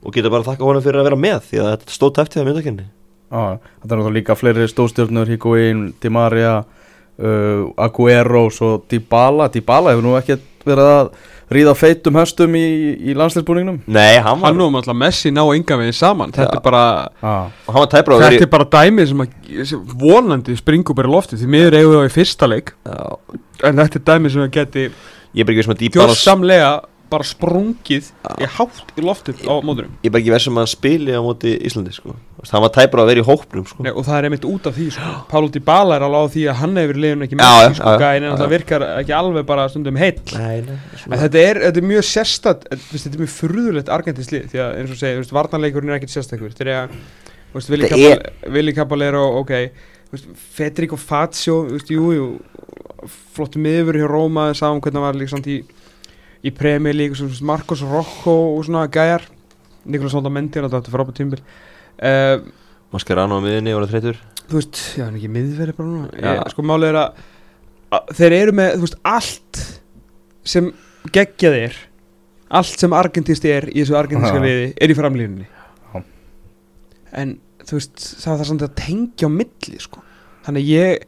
[0.06, 2.38] og geta bara þakka honum fyrir að vera með Því að þetta stóð tæft í
[2.38, 2.86] það myndakenni
[3.26, 9.48] þetta er náttúrulega líka fleiri stóðstjórnur Higuain, Di Maria uh, Aguero og Dybala.
[9.52, 11.10] Dybala hefur nú ekki verið að
[11.52, 12.64] ríða feitum höstum í,
[13.06, 16.34] í landsleisbúningnum Nei, hann var, Hann og alltaf Messi ná enga veginn saman.
[16.34, 16.82] Þetta er bara
[17.22, 17.52] ah.
[17.66, 21.14] og hann var tæpra Þetta er bara dæmið sem, að, sem vonandi springur bara í
[21.14, 22.74] lofti Því miður eigum við þá í fyrsta leik.
[22.82, 22.98] Já,
[23.66, 26.70] En þetta er dæmið sem að geti Ég er bara ekki veist með Dybala gjörsamlega
[27.10, 28.08] bara sprungið
[28.42, 31.20] í hátt í loftum á móturum Ég er bara ekki veist sem að spili á
[31.22, 32.14] móti Íslandi sko.
[32.46, 33.86] Hann var tæpur að vera í hópnum sko.
[33.90, 35.12] Og það er einmitt út af því sko.
[35.30, 38.32] Pálu Dybala er alveg á því að hann hefur liðin ekki með sko, en já.
[38.42, 43.20] það virkar ekki alveg bara stundum heill þetta er, þetta er mjög sérstætt Þetta er
[43.22, 49.22] mjög furðulegt argentinslið Því að eins og segja, varnarleikurinn er ekkert eru að Vili Caballero,
[49.40, 49.52] ok
[50.54, 52.26] Federico Fazio, þú veist, jú, jú
[53.36, 55.58] flottu miður hjá Róma sáum hvernig hann var líka samt í
[56.44, 59.24] í Premier League, svo, þú veist, Marcos Rocco og svona gæjar,
[59.86, 62.42] Nikolas Sondamendi þetta er frábært tímbil uh,
[62.94, 66.10] Mascherano á miðinni, voru þreytur þú veist, já, hann er ekki miðverði bara núna.
[66.12, 66.30] Já.
[66.36, 67.20] ég, sko málið er að,
[67.98, 69.62] að þeir eru með, þú veist, allt
[70.46, 70.70] sem
[71.14, 71.80] geggja þeir
[72.56, 75.48] allt sem argentist er í þessu argentinska liði er í framlínunni.
[75.90, 76.02] Já.
[77.22, 80.02] en þú veist það var það samt að tengja á milli sko.
[80.46, 81.06] þannig ég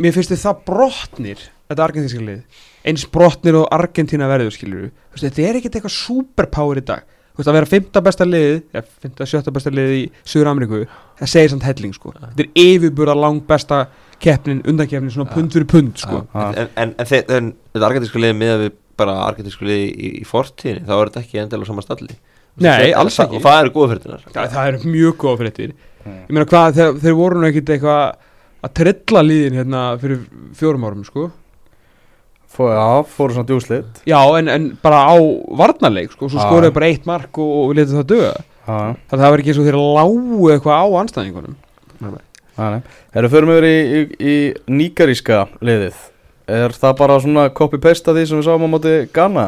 [0.00, 5.58] mér finnst það brotnir þetta argentinska lið eins brotnir og Argentina verður veist, þetta er
[5.60, 8.00] ekkert eitthvað superpower í dag þú veist að vera 5.
[8.06, 9.24] besta liðið ja, 5.
[9.32, 9.52] 7.
[9.56, 10.80] besta liðið í Suður Ameríku
[11.20, 13.82] það segir samt helling sko þetta er yfirbúra langt besta
[14.20, 16.24] keppnin undankeppnin svona pund fyrir pund sko.
[16.36, 20.24] En, en, en, þe- en þetta argentísku liði miða við bara argentísku liði í, í
[20.28, 22.18] fortíðinni þá er þetta ekki endilega á sama stalli
[22.60, 23.38] Nei, alls ekki.
[23.38, 26.14] Og það eru góða fyrirtinar það, það eru mjög góða fréttir Mm.
[26.24, 28.04] ég meina hvað þeir, þeir voru nú ekkert eitthvað
[28.64, 30.22] að trilla liðin hérna fyrir
[30.56, 31.26] fjórum árum sko
[32.50, 35.14] Fó, Já, fóru svona djúslit já en, en bara á
[35.60, 39.22] varnarleik sko svo skoruðu bara eitt mark og, og letið það döga Já, þannig að
[39.24, 41.58] það var ekki eins og þeir lágu eitthvað á anstæðingunum
[42.00, 42.80] nei
[43.16, 44.32] Erum förum yfir í, í, í
[44.68, 45.94] níkaríska liðið.
[46.50, 49.46] Er það bara svona copy-paste af því sem við sáum á móti Ghana?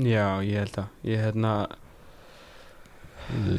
[0.00, 1.52] já ég held að ég hérna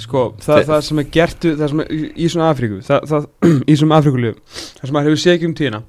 [0.01, 3.27] sko það, það sem er gert það sem er í, í svona Afríku það, það,
[3.71, 5.81] í svona Afríkulegu það sem maður hefur séð ekki um tíðina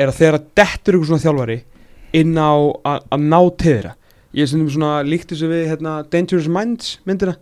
[0.00, 1.58] er að þegar að dettur ykkur svona þjálfari
[2.20, 2.52] inn á
[2.96, 3.94] að ná til þeirra.
[4.34, 7.36] Ég er svona líkt þessu við hérna, Dangerous Minds myndina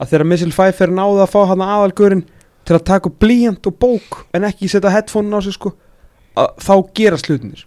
[0.00, 2.26] að þegar Missile Pfeiffer náði að fá hann aðalgurinn
[2.68, 5.74] til að taka blíjant og bók en ekki setja headphone á sig sko
[6.36, 7.66] þá gera slutinir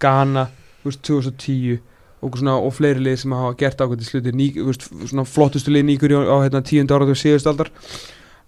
[0.00, 0.48] Ghana,
[0.82, 1.78] þú veist, 2010
[2.24, 4.88] og, svona, og fleiri lið sem hafa gert ákveðið sluti ný, veist,
[5.32, 7.70] flottustu lið nýgur á, hérna, tíundu ára og síðust aldar.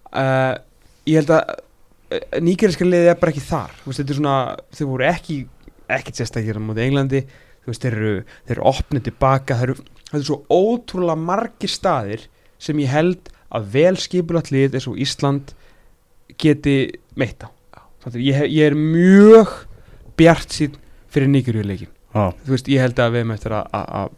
[0.09, 0.57] Uh,
[1.09, 1.57] ég held að
[2.11, 3.75] uh, nýgeriska liðið er bara ekki þar.
[3.83, 4.37] Þú veist, þetta er svona,
[4.77, 5.37] þau voru ekki
[5.97, 7.21] ekkert sérstakir á móti Englandi.
[7.63, 8.13] Þú veist, þeir eru,
[8.47, 12.27] þeir eru opnið tilbaka þeir eru, það er svo ótrúlega margir staðir
[12.63, 15.53] sem ég held að vel skipulagt lið eins og Ísland
[16.39, 16.77] geti
[17.19, 17.49] meitt á.
[18.15, 19.51] Ég, ég er mjög
[20.19, 20.75] bjart sín
[21.11, 24.13] fyrir nýgeriuleikin Já, þú veist, ég held að við að- að að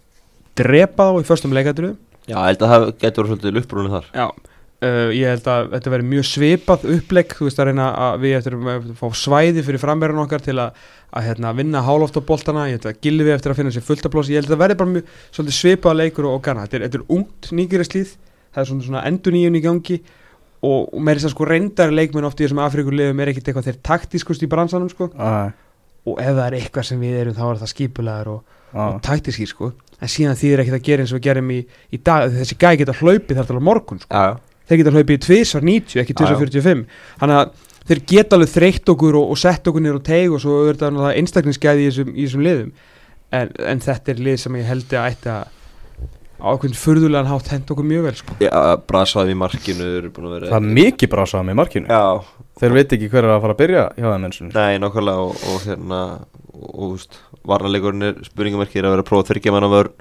[0.60, 1.98] drepa þá í förstum leikadröðum
[2.30, 4.06] Já, ég held að það getur verið svolítið luftbrúinu þar.
[4.14, 4.28] Já,
[4.86, 8.38] uh, ég held að þetta verði mjög svipað upplegg, þú veist að reyna að við
[8.40, 12.68] eftir að fá svæði fyrir framverðan okkar til að, að hérna, vinna hálóft á boltana,
[12.70, 14.94] ég held að gilvi eftir að finna sér fulltablós, ég held að það verði bara
[14.96, 18.14] mjög svolítið svipað leikur og, og gana, þetta er, þetta er ungt nýgirislið,
[18.50, 20.00] það er svona, svona endur nýjun í gangi.
[20.60, 23.70] Og, og með þess að sko reyndari leikmenn oft í þessum Afrikulegum er ekkit eitthvað
[23.70, 25.08] þeir taktískust í bransanum sko.
[25.14, 25.54] Já,
[26.04, 29.00] og ef það er eitthvað sem við erum þá er það skipulaður og, og já
[29.08, 29.70] taktískir sko.
[30.00, 31.62] En síðan þýðir ekkert að gera eins og við gerum í,
[31.96, 32.28] í dag.
[32.36, 34.10] Þessi gæði geta hlaupið þar til á morgun sko.
[34.20, 36.38] Já, þeir geta hlaupið í 2.90 ekki Já, já.
[36.38, 36.86] 2.45
[37.24, 37.54] þannig að
[37.90, 40.76] þeir geta alveg þreytt okkur og, og sett okkur niður á teig og svo er
[40.76, 42.74] þetta náttúrulega einstaklingsgæði í þessum, í þessum liðum.
[43.30, 45.56] En, en þetta er lið sem ég held að ætti að
[46.40, 48.36] á einhvern furðulegan hátt henda okkur mjög vel sko.
[48.40, 48.52] já
[48.88, 51.90] brasaði í markinu Það er mikið brásaða með markinu.
[51.92, 54.80] Já, Þeir veit ekki hver er að fara að byrja hjá þeim eins og nei,
[54.84, 56.00] nákvæmlega og, og hérna
[56.54, 59.94] og, og veist, varnarleikurinn er spurningamerkir að vera að prófa þryggja manna vörn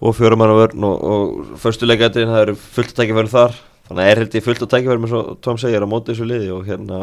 [0.00, 3.58] og fjóra manna vörn og, og förstu leikættin það eru fullt að tækifærum þar.
[3.88, 6.28] Þannig að er held ég fullt að tækifærum eins og Tom segir á móti þessu
[6.28, 7.02] liði og hérna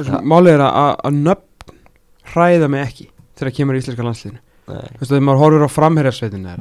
[0.00, 0.20] ja.
[0.22, 1.76] málið er að, að, að nöfn
[2.32, 4.42] hræða mig ekki þegar kemur í íslenska landsliðinu.
[4.66, 6.56] Nei, þú veist, þegar maður horfir á framherjarsveitinu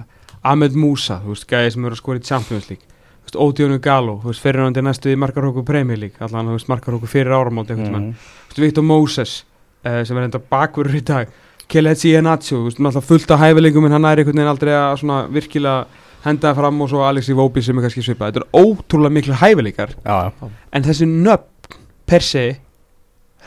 [0.45, 2.85] Ahmed Musa, þú veist, gæði sem eru að skora í Champions League.
[2.85, 6.51] Þú veist, Odionu Galo, þú veist, fyrir hann til næstu í markarhóku Premier League, allan,
[6.51, 8.27] þú veist, markarhóku fyrir áramót einhvern veginn, mm.
[8.51, 11.33] þú veist, Victor Moses uh, sem er enda bakverður í dag
[11.71, 14.99] Kelechi Iheanacho, þú veist, náttúrulega fullt af hæfileikum en hann er einhvern veginn aldrei að
[15.01, 18.65] svona virkilega henda það fram og svo Alex Iwobi sem er kannski svipað, þetta er
[18.65, 20.49] ótrúlega miklu hæfileikar Já, já.
[20.73, 22.45] en þessi nöfn per se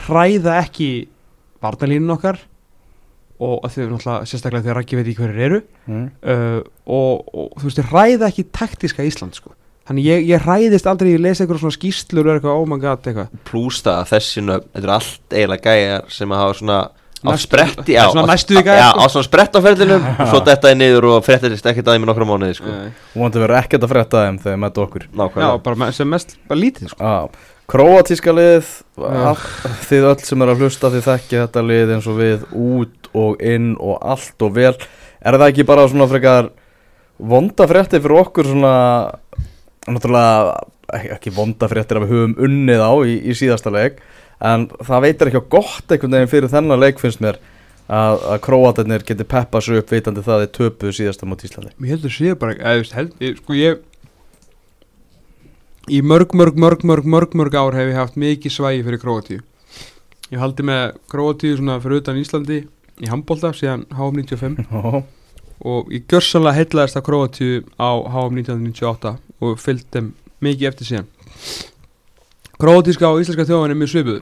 [0.07, 0.91] hræða ekki
[1.63, 2.41] varnalínun okkar
[3.39, 6.05] og þau náttúrulega sérstaklega þegar ekki veit ekki hverjir eru mm.
[6.27, 9.55] uh, og, og þú veist, ég ræða ekki taktiska Ísland sko.
[9.89, 12.77] Þannig ég, ég ræðist aldrei, ég lesi eitthvað svona skýslur og er eitthvað, oh my
[12.83, 13.31] god, eitthvað.
[13.49, 16.81] Plús það að þessi nöfn þetta eru allt eiginlega gæjar sem að hafa svona
[17.27, 21.89] á spretti á- svona sprett á ferðinum og svo þetta er niður og fréttist ekkert
[21.91, 22.71] aðeins með nokkra mánuði sko.
[22.71, 25.07] uh, Vonandi verður ekkert að frétta þeim þegar mæta okkur.
[25.43, 27.03] Já, bara me- sem mest, bara lítið sko.
[27.03, 28.69] Já, Króatíska lið
[29.91, 33.43] Þið öll sem eru að hlusta þið þekki þetta lið eins og við út og
[33.45, 34.73] inn og allt og vel.
[35.21, 36.49] Er það ekki bara svona frekar
[37.19, 38.73] vonda frétti fyrir okkur svona
[39.89, 40.59] náttúrulega
[41.13, 43.99] ekki- vonda fréttir að við höfum unnið á í, í síðasta leik
[44.45, 47.41] en það veitir ekki á gott einhvern veginn fyrir þennan leik finnst mér
[47.89, 51.75] að, að króatarnir geti peppa sig upp vitandi það þeir töpu síðasta mót Íslandi.
[51.81, 53.85] Mér heldur sé bara eða, þú veist, Sko ég
[55.89, 59.39] Í mörg, mörg, mörg, mörg, mörg, mörg ár hef ég haft mikið svægi fyrir Króatíu.
[60.29, 62.59] Ég haldi með Króatíu svona fyrir utan Íslandi
[63.01, 65.01] í handbólta síðan HM95 Já,
[65.65, 70.13] og ég gjörsanlega heitlaðist af Króatíu á HM 1998 og fylgd þeim
[70.45, 71.09] mikið eftir síðan
[72.59, 74.21] Króatíska og íslenska þjóðan er mjög svipuð.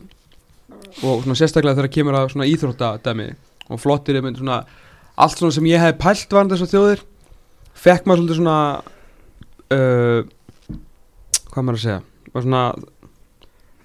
[1.07, 3.29] Og svona sérstaklega þegar kemur að svona íþróttadæmi
[3.73, 4.59] og flottir er svona
[5.17, 7.01] allt svona sem ég hef pælt varðan þessar þjóðir
[7.77, 8.57] fekk maður svolítið svona
[9.73, 10.21] uh,
[11.53, 11.99] hvað maður að segja
[12.35, 12.63] var svona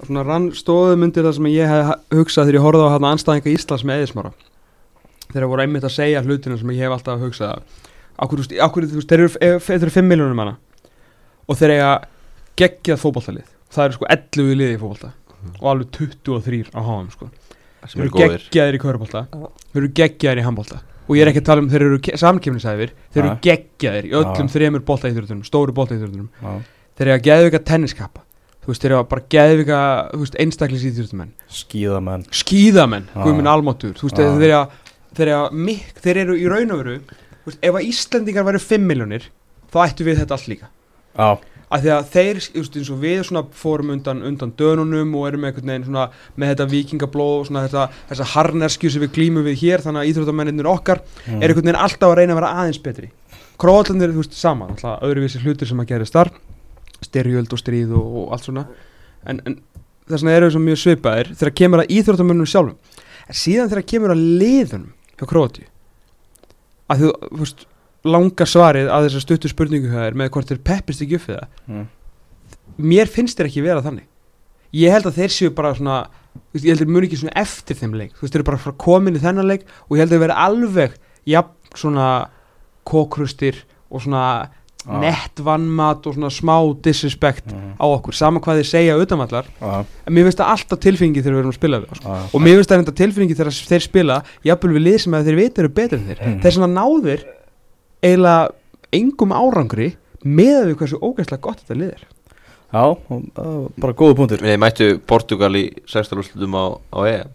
[0.02, 3.52] svona rann stóðum undir það sem ég hef hugsað þegar ég horfði á hérna anstæðinga
[3.54, 4.32] Íslands með eðismára.
[5.32, 7.62] Þeir voru einmitt að segja hlutina sem ég hef alltaf hugsað
[8.22, 10.58] veist, ákveður, þú veist, þeir eru, ef- þeir eru 5 miljónum manna
[11.50, 11.92] og þeir eiga
[12.60, 15.12] geggjað fótballtalið það eru sko 11 liði í fótballta
[15.62, 17.30] og alveg 23 á HM sko.
[17.90, 21.42] Sem þeir eru geggjaðir í körbólta þeir eru geggjaðir í handbólta og ég er ekki
[21.42, 23.40] að tala um þeir eru samkefnisæðir þeir eru Ja.
[23.48, 26.52] geggjaðir í öllum þremur bóltaíþjóðunum stóru bóltaíþjóðunum já,
[27.00, 28.22] þeir eru að geðvika tenniskappa.
[28.62, 29.80] Þú veist þeir eru að bara geðvika
[30.14, 34.30] þú veist einstaklis íþjóðumenn skíðamenn skíðamenn guðminn almáttur þú veist Ja.
[34.38, 34.78] þeir eru að
[35.18, 37.00] þeir eru að mik þeir eru í raun og veru
[37.50, 39.26] ef að Íslendingar væru 5 miljónir
[39.74, 40.68] þá ættu við þetta allt líka.
[41.18, 41.30] Já,
[41.72, 45.28] að því að þeir, þú veist, eins og við svona fórum undan, undan dönunum og
[45.30, 46.06] erum einhvern veginn svona
[46.36, 50.12] með þetta vikingablóð og svona þetta, þessa harneskju sem við glímum við hér þannig að
[50.12, 51.40] íþróttamennir okkar mm.
[51.40, 53.12] er einhvern veginn alltaf að reyna að vera aðeins betri.
[53.62, 56.34] Króatlandir, þú veist, sama alltaf öðruvísi hlutir sem að gerist þar
[57.02, 58.66] styrjöld og stríð og, og allt svona.
[59.26, 59.58] En, en
[60.10, 63.02] þess vegna eru við mjög svipaðir þegar kemur að íþróttamennum sjálfum.
[63.28, 65.68] En síðan þegar kemur að liðunum hjá Króati
[66.92, 67.68] að þú, þú veist,
[68.04, 71.38] langa svarið að þessar stuttu spurningu hjá þér með hvort þeir peppist ekki upp við
[71.38, 71.88] það Mm.
[72.80, 74.08] mér finnst þeir ekki vera þannig
[74.74, 76.08] ég held að þeir séu bara svona
[76.56, 78.78] ég held að þeir muni ekki svona eftir þeim leik þú veist, þeir eru bara
[78.78, 80.92] komin í þennan leik og ég held að þeir vera alveg
[81.28, 82.08] jafn svona
[82.88, 83.56] kókrustir
[83.92, 84.50] og svona
[84.82, 84.98] Já.
[84.98, 87.76] nett vannmat og svona smá disrespect Mm.
[87.78, 91.36] á okkur, sama hvað þeir segja utanvallar, Já, en mér finnst það alltaf tilfengi þegar
[91.36, 92.08] við erum að spila við sko.
[92.10, 95.26] já, og mér finnst það enda tilfinningi þegar þeir spila jafnvel við lið sem að
[95.30, 96.42] þeir vita eru betur en þeir Mm.
[98.02, 98.50] Þeir eiginlega
[98.92, 99.92] engum árangri
[100.26, 102.08] með við hversu ógæslega gott þetta lið er.
[102.72, 104.44] Já og, uh, bara góðu punktur.
[104.44, 107.32] Við mættu Portugal í 16 úrslutum á, á EM.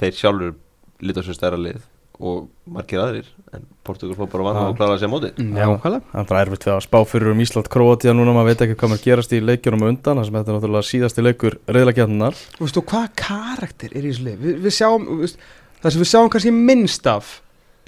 [0.00, 0.54] Þeir sjálfur
[1.02, 1.82] líta sem stærra lið
[2.22, 4.64] og margir aðrir en Portugal fór bara vann Já.
[4.68, 5.30] og kláraði sér móti.
[5.34, 5.98] Já, hvaða?
[6.12, 8.92] Það er erfitt við að spá fyrir um Ísland Króatíða núna, maður veit ekki hvað
[8.92, 12.62] maður gerast í leikjunum á undan, það sem þetta er náttúrulega síðasti leikur reyðlakjarnar Þú
[12.62, 14.38] veist, og hvaða karakter er í þessu lið?
[14.44, 15.42] Vi, við sjáum, þú veist,
[15.82, 17.34] það sem við sjáum kannski minnst af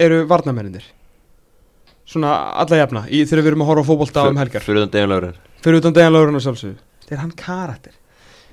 [0.03, 0.89] eru varnamennir
[2.05, 4.61] Svona alla jafna, í, þegar við erum að horfa á fótbolta um helgar.
[4.65, 6.75] Fyrir utan deginlaurin Fyrir utan Dejan Laurun og sjálfsögðu.
[7.05, 7.93] Það er hann karakter.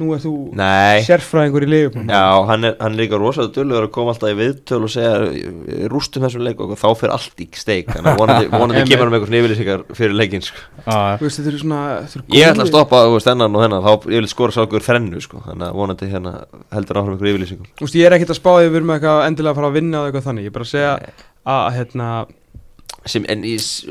[0.01, 1.03] Nú er þú Nei.
[1.05, 4.39] sérfræðingur í liðupum Já, hann er, hann er líka rosalega dölur að koma alltaf í
[4.39, 8.23] viðtöl og segja "Við rústum þessum leik og þá fyrir allt í steik þannig að
[8.23, 10.65] vonandi, vonandi kemur hann með svona yfirlýsingar fyrir leikin sko.
[10.89, 13.85] Já, Þú veist, þetta svona þetta Ég ætla að stoppa þú veist, þennan og þennan.
[13.85, 15.45] Þá ég vil skora sá okkur þrennu sko.
[15.45, 16.35] þannig að vonandi hérna
[16.73, 19.53] heldur áfram Þú veist, ég er ekkert að spá því að við erum eitthvað endilega
[19.53, 20.49] að fara að vinna eða eitthvað þannig.
[20.49, 20.93] Ég er bara að segja
[21.45, 22.09] að, hérna
[23.07, 23.87] sem, en í s-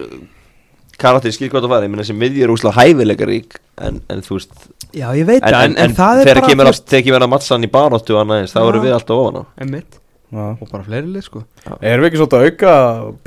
[1.02, 4.52] karakter skil hvað það var, ég meina sem miðjur úslega hæfileikarík en, en þú veist
[4.91, 7.32] Já, ég veit en, það, en, en, en það er bara að, þegar kemur að
[7.32, 8.67] mattsan í baróttu og annað eins, þá Já.
[8.69, 9.97] erum við alltaf ofan á Einmitt,
[10.36, 10.45] já.
[10.52, 11.43] og bara fleiri lið, sko
[11.80, 12.76] Erum við ekki svolítið að auka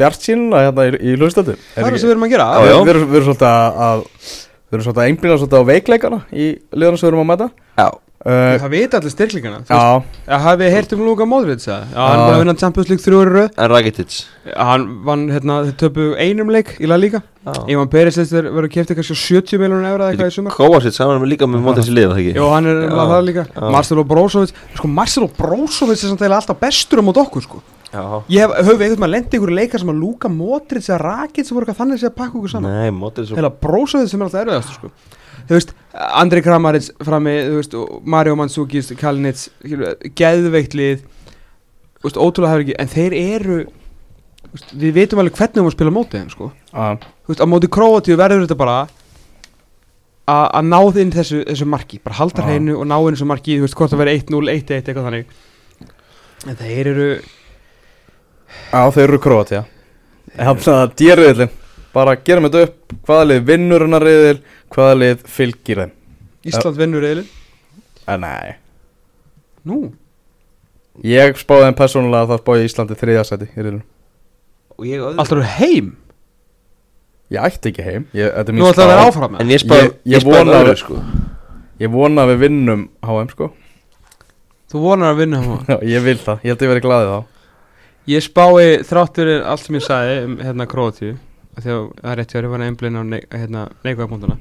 [0.02, 1.56] bjart sínuna hérna í, í hlustöldu?
[1.74, 2.76] Það er það sem við erum að gera Já, já.
[2.84, 4.04] Við erum við erum svolítið að, að
[4.64, 7.48] Við erum svolítið að einblýna svolítið á veikleikana í liðanum sem við erum að mæta
[7.80, 7.88] Já,
[8.24, 9.14] uh, Það veit allir
[10.24, 11.64] Já, hafið þið heyrt um Luka Modric?
[11.66, 13.48] Já, hann er búin að vinna Champions League þrjú ári röð.
[13.60, 14.16] En Rakitic?
[14.56, 17.20] Hann vann, hérna, þið töpu einum leik í La Liga.
[17.44, 17.52] Já.
[17.74, 20.54] Ivan Perisic er verið að kæfti kannski á 70 miljónur eða eitthvað í sumar.
[20.56, 22.34] Kovacic, hann var líka með mótið sér liða, það ekki?
[22.38, 23.44] Jó, hann er að það líka.
[23.50, 23.64] Já.
[23.74, 27.60] Marcelo Brozovic Sko, Marcelo Brozovic er samt eiginlega alltaf bestur á mót okkur, sko.
[27.92, 31.02] Já, Ég hef, höfum við einhvern veginn lendi ykkur leikar sem að Luka Modric eða
[31.04, 32.72] Rakic sem voru eitthvað þannig að pakka okkur saman?
[32.72, 33.28] Nei, mótið
[35.44, 39.44] er Þú veist, Andri Kramaric frammi, þú veist, og Mario Mandzukic, Kalinic
[40.18, 41.04] Geðveikt lið.
[42.00, 45.62] Þú veist, ótrúlega hefur ekki En þeir eru þú veist, Við veitum alveg hvernig við
[45.62, 46.50] erum að spila á móti þeim, sko.
[46.72, 46.86] Já,
[47.24, 48.76] Þú veist, á móti Króatíu verður þetta bara
[50.26, 53.58] a- að náð inn þessu, þessu marki bara halda hreinu og ná inn þessu marki
[53.58, 55.26] þú veist hvort það verður 1-0, 1-1 eitthvað þannig.
[56.48, 57.08] En þeir eru
[58.72, 59.64] já þeir eru Króatía
[60.34, 61.52] Þannig að dýrriðlinn
[61.94, 62.94] Bara gerum þetta upp.
[63.06, 64.38] Hvaða lið vinnur hennar riðil?
[64.74, 65.92] Hvaða lið fylgir þeim?
[66.44, 68.54] Ísland vinnur uh, Nei.
[69.64, 69.78] Nú,
[71.02, 73.84] Ég spáði þeim persónulega að það spáði Íslandi þriðasæti í riðlunum
[74.74, 75.88] og ég öðru Alltaf eru heim?
[77.34, 78.04] Ég ætti ekki heim.
[78.14, 80.58] Ég, Nú ætlaðu að vera áfram með En ég spáði Ég- ég ég spáði vona-
[80.60, 80.98] öðru sko.
[81.80, 83.48] Ég vona að við vinnum HM sko.
[84.74, 87.12] Þú vonar að vinna hann Já, Ég vil það, ég held að ég verið glaðið
[87.14, 87.20] þá.
[88.14, 91.14] Ég spái þráttur allt sem ég sagði um hérna Króatíu
[91.54, 94.38] Að það er rétt hjá að var einblinn á ne hérna, neikvæðapunktuna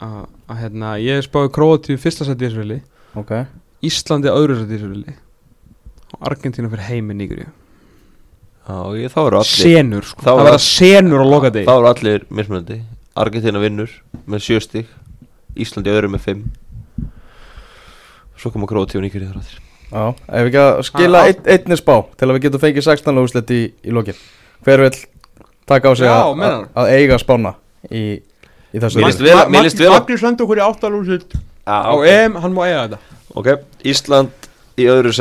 [0.00, 2.78] að að, hérna, ég spái Króatíu fyrsta sæti í þessu vili
[3.18, 3.32] Ok.
[3.84, 5.16] Íslandi öðru sæti í þessu vili
[6.14, 7.42] og Argentína fyrir heimi nýgur
[8.70, 11.66] Já, ég, þá eru allir Senur sko, Þá það var- verða senur á loka degi
[11.66, 12.80] Þá eru allir mismunandi.
[13.16, 13.90] Argentina vinnur
[14.30, 14.86] með sjö stig
[15.58, 16.44] Íslandi öðru með fimm.
[18.38, 19.58] Svo koma Króti og Níkri þar áttir
[19.90, 22.84] Já, ef við ekki að skila Ah, ein, einni spá til að við getum fengið
[22.86, 24.14] 16 úrslit í, í lokin.
[24.62, 24.92] Hver vil
[25.70, 26.66] taka á sig Já, að, að, meinar.
[26.82, 27.54] að eiga spána
[27.90, 28.02] í,
[28.74, 29.36] í þessu Mér líst liði?
[29.38, 31.38] vel- mér líst vel á- Magnús lendur okkur í áttalúsitt
[31.70, 32.98] á EM, hann má eiga þetta.
[33.38, 33.48] Ok
[33.86, 35.14] Ísland í öðru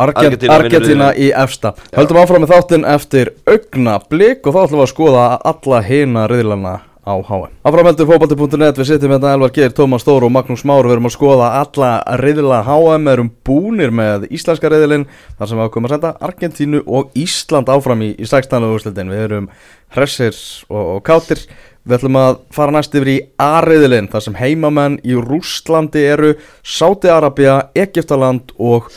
[0.00, 1.74] Argentína Argentina vinnur í efsta.
[1.92, 6.22] Höldum áfram með þáttinn eftir augna blik og þá ætlum við að skoða alla hina
[6.30, 6.72] riðlana
[7.10, 10.86] á HM Áfram heldur fókbalti.net, við sittum hérna Elvar Geir, Tómas Stóru og Magnús Már.
[10.86, 11.90] Við erum að skoða alla
[12.22, 17.10] riðla HM erum búnir með íslenska riðlin þar sem við ákveðum að senda Argentínu og
[17.18, 18.70] Ísland áfram í, í 16.
[18.70, 19.12] úrslitin.
[19.12, 19.50] Við erum
[19.96, 20.38] hressir
[20.70, 21.44] og, og kátir
[21.80, 27.70] Við ætlum að fara næst yfir í A-riðlin þar sem heimamenn í Rússlandi eru Sáti-Arabia,
[27.72, 28.90] Egyptaland og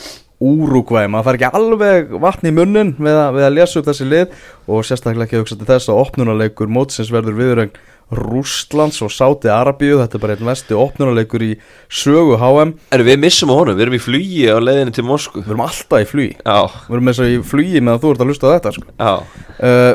[0.44, 4.06] Úrúkvæm, maður fær ekki alveg vatn í munnin við að, við að lesa upp þessi
[4.10, 4.34] lið
[4.68, 7.78] og sérstaklega ekki að hugsa til þess að opnunarleikur mótsins verður viðrögn
[8.12, 11.52] Rústlands og Sáti Arabíu, þetta er bara einn vesti opnunarleikur í
[11.88, 15.42] sögu HM Erum við missum á honum, við erum í flugi á leiðinni til Moskvu.
[15.44, 18.24] Við erum alltaf í flugi, Já, við erum eins og í flugi meðan þú ert
[18.24, 18.86] að hlusta á þetta sko.
[18.98, 19.14] já.
[19.58, 19.94] Uh,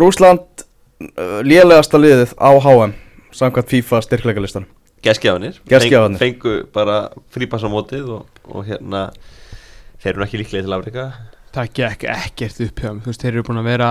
[0.00, 2.96] Rústland uh, lélegasta liðið á HM
[3.36, 4.66] samkvæmt FIFA styrkleikalistan
[5.04, 6.18] Gæskjafanir Gestgjafarnir.
[6.18, 6.98] Fengu bara
[7.34, 9.10] frípassa mótið og, og hérna
[10.00, 11.04] Þeir eru ekki líklega til Afrika
[11.56, 13.90] Það gekk ekkert upp hjá þeim, þú veist, þeir eru búin að vera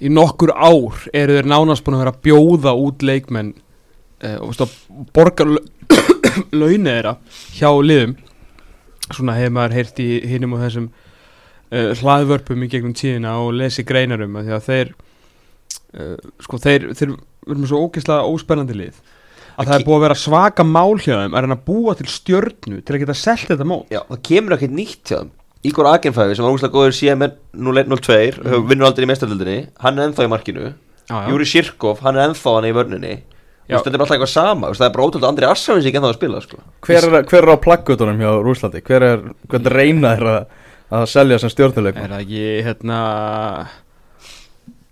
[0.00, 3.52] í nokkur ár eru þeir nánast búin að vera að bjóða út leikmenn
[4.24, 4.80] uh, og veist,
[5.16, 5.46] borga
[6.54, 7.14] launið þeirra
[7.56, 8.16] hjá liðum.
[9.10, 13.84] Svona hefur maður heyrt í hinnum og þessum uh, hlaðvörpum í gegnum tíðina og lesi
[13.86, 17.16] greinarum því að þeir uh, sko þeir, þeir
[17.48, 19.02] verðum svo ógeðslega óspennandi lið.
[19.60, 22.08] Að það er búið að vera svaka mál hjá þeim að reyna að búa til
[22.08, 23.90] stjörnu til að geta selt þetta mót.
[23.92, 25.34] Já, það kemur ekkert nýtt hjá þeim
[25.66, 28.68] Ígor Agenfæfi sem var úrslega góður CMN 0102 mm.
[28.70, 30.72] vinnur aldrei í mestaröldinni hann er ennþá í markinu já,
[31.10, 31.26] já.
[31.28, 33.18] Júri Sirkov, hann er ennþá hann í vörninni
[33.70, 36.40] þetta er alltaf eitthvað sama það er bara ótrúlega Andri Arsafins ekki ennþá að spila
[36.46, 36.62] sko.
[36.86, 40.58] hver, er, hver er á plaggutunum hjá Rúslandi hver er, hvernig reyna þeir að,
[40.98, 42.98] að selja sem stjórnuleik Er það ekki, hérna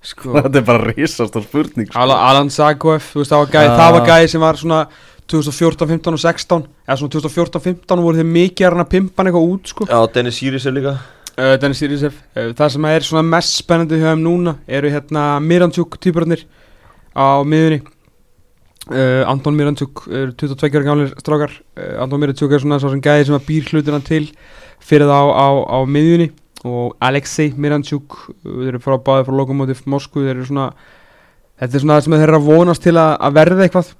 [0.09, 2.01] Sko þetta er bara risast og spurning sko.
[2.05, 3.79] Alan, Zagoev, þú veist, það var gæði, Já.
[3.81, 4.83] það var gæði sem var svona
[5.29, 9.21] 2014, 15 og 16 eða svona 2014, 15 voru þeir mikið að reyna að pimpa
[9.23, 9.87] hann eitthvað út, sko.
[9.89, 10.95] Já, Dennis Sirius er líka.
[11.39, 15.27] Uh, Dennis Sirisev, uh, það sem er svona mest spennandi hjá þeim núna eru hérna
[15.45, 16.43] Mirantjúk týpurarnir
[17.15, 17.79] á miðunni
[18.91, 21.55] uh, Anton Mirantjúk er 22 ára gamlir strákar.
[22.03, 24.25] Anton Mirantjúk er svona svo sem gæði sem að býr hlutina til
[24.83, 26.33] fyrir það á, á, á miðunni
[26.67, 30.73] og Alexei Mirantjúk þeir eru frá báði frá Lokomotiv Moskvu þeir eru svona
[31.59, 33.93] þetta er svona það sem þeir eru að vonast til að, að verða eitthvað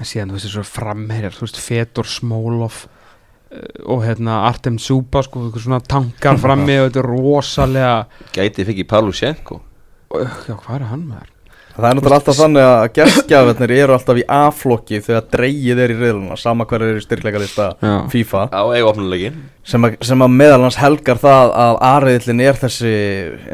[0.00, 5.46] síðan þú veist þessu framherjar þú veist Fedor Smolov uh, og hérna Artem Zuba sko
[5.54, 7.94] svona tankar frammi og þetta er rosalega
[8.34, 11.30] Gæti fikk í Palushenko uh, já hvað er hann með þar
[11.74, 15.96] Það er náttúrulega alltaf þannig að gestgjafirnir eru alltaf í A-flokki þegar dreigið er í
[15.98, 17.94] riðluna sama hver er í styrkleikalista Já.
[18.12, 18.44] FIFA.
[18.54, 22.94] Á eigu opnulegin sem að, sem að meðal hans helgar það að A-riðlinn er þessi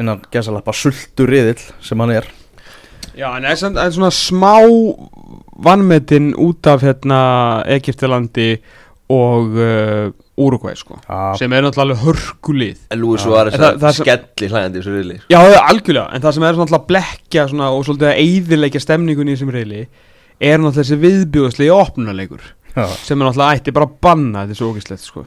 [0.02, 2.28] innan gesalappa sultu riðill sem hann er
[3.18, 4.54] já en það er svona smá
[5.64, 7.20] vannmetin út af hérna
[7.68, 8.52] Egiptilandi
[9.10, 11.34] og uh, Uruguay sko Já.
[11.36, 13.18] sem er náttúrulega alveg hörkulið En Lúi.
[13.18, 16.54] Suárez En það- það skelli hlæðandi í þessu riðli Já, algjörlega, en það sem er
[16.54, 19.82] svona alltaf að blekja svona, og svolítið að eyðileggja stemningunni í þessum reyli
[20.40, 22.46] er náttúrulega þessi viðbjóðslegi opnunarleikur
[22.76, 22.86] Já.
[23.02, 25.26] sem er náttúrulega ætti bara að banna þetta er svo ógislegt sko.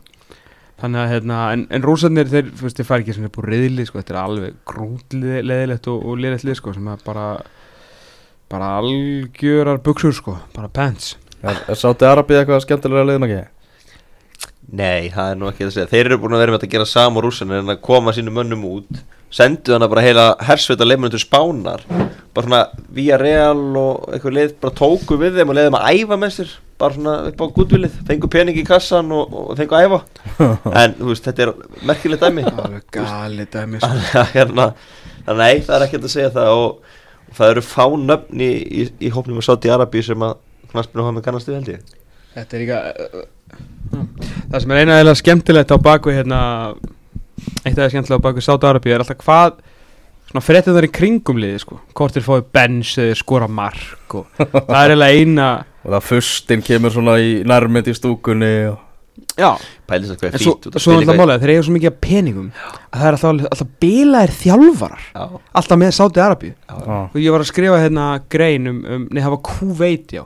[0.83, 3.51] þannig að hérna, en, en rúsarnir þeir, þú veist, þeir fær ekki sem er búið
[3.53, 7.27] reyðli sko, þetta er alveg grúnleðilegt og, og liðlegt lið sko, sem er bara
[8.53, 11.15] bara algjörar buksur sko, bara pants.
[11.75, 13.41] Sátti Arabið eitthvað skemmtilega liðin ekki?
[14.73, 15.89] Nei, það er nú ekki að segja.
[15.91, 18.37] Þeir eru búin að vera með að gera sama og rússan en að koma sínum
[18.37, 19.01] mönnum út
[19.33, 21.83] sendu hana bara heila hersveita leifmennu til spánar.
[22.33, 22.61] Bara svona
[22.93, 26.55] via real og eitthvað leið bara tóku við þeim og leiðum að æfa með sér.
[26.81, 30.01] Bara svona upp á gúdvilið fengu pening í kassan og, og fengu að æfa.
[30.83, 31.53] En þú veist, þetta er
[31.89, 32.45] merkilegt dæmi.
[32.53, 33.89] Alveg gali dæmi sko.
[33.89, 34.67] Þannig að hérna,
[35.25, 36.61] þannig að nei, það er ekkert að segja það.
[36.63, 37.01] Og
[37.37, 40.37] það eru fá nöfn í, í, í hópnum með Saudi Arabi sem að
[40.71, 41.93] knaspinu hafa með kannastu held ég.
[42.33, 43.25] Þetta er líka uh,
[44.49, 46.39] Það sem er eina eða skemmtilegt á baku hérna
[47.63, 49.59] Eitt af það skemmtilega á baku Sáta Arabi er alltaf hvað
[50.29, 51.77] svona fréttið þar í kringum liði sko.
[51.93, 55.51] Hvort þeir fáið bens eða skora mark og það er eiginlega eina
[55.83, 58.77] Og það fyrstinn kemur svona í nærmynd í stúkunni og...
[59.37, 59.49] já,
[59.89, 61.73] Pæli þess að hvað en er út af svo er alltaf málega þeir eiga svo
[61.75, 65.25] mikið af peningum að það er alltaf, alltaf bilaðir þjálfarar Já,
[65.61, 66.77] alltaf með Sáti Já.
[66.77, 70.23] og ég var að skrifa hérna grein um, um nei það var Kuveit já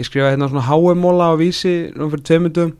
[0.00, 2.72] ég skrifaði hérna svona HM-móla á vísi nú fyrir tveimundum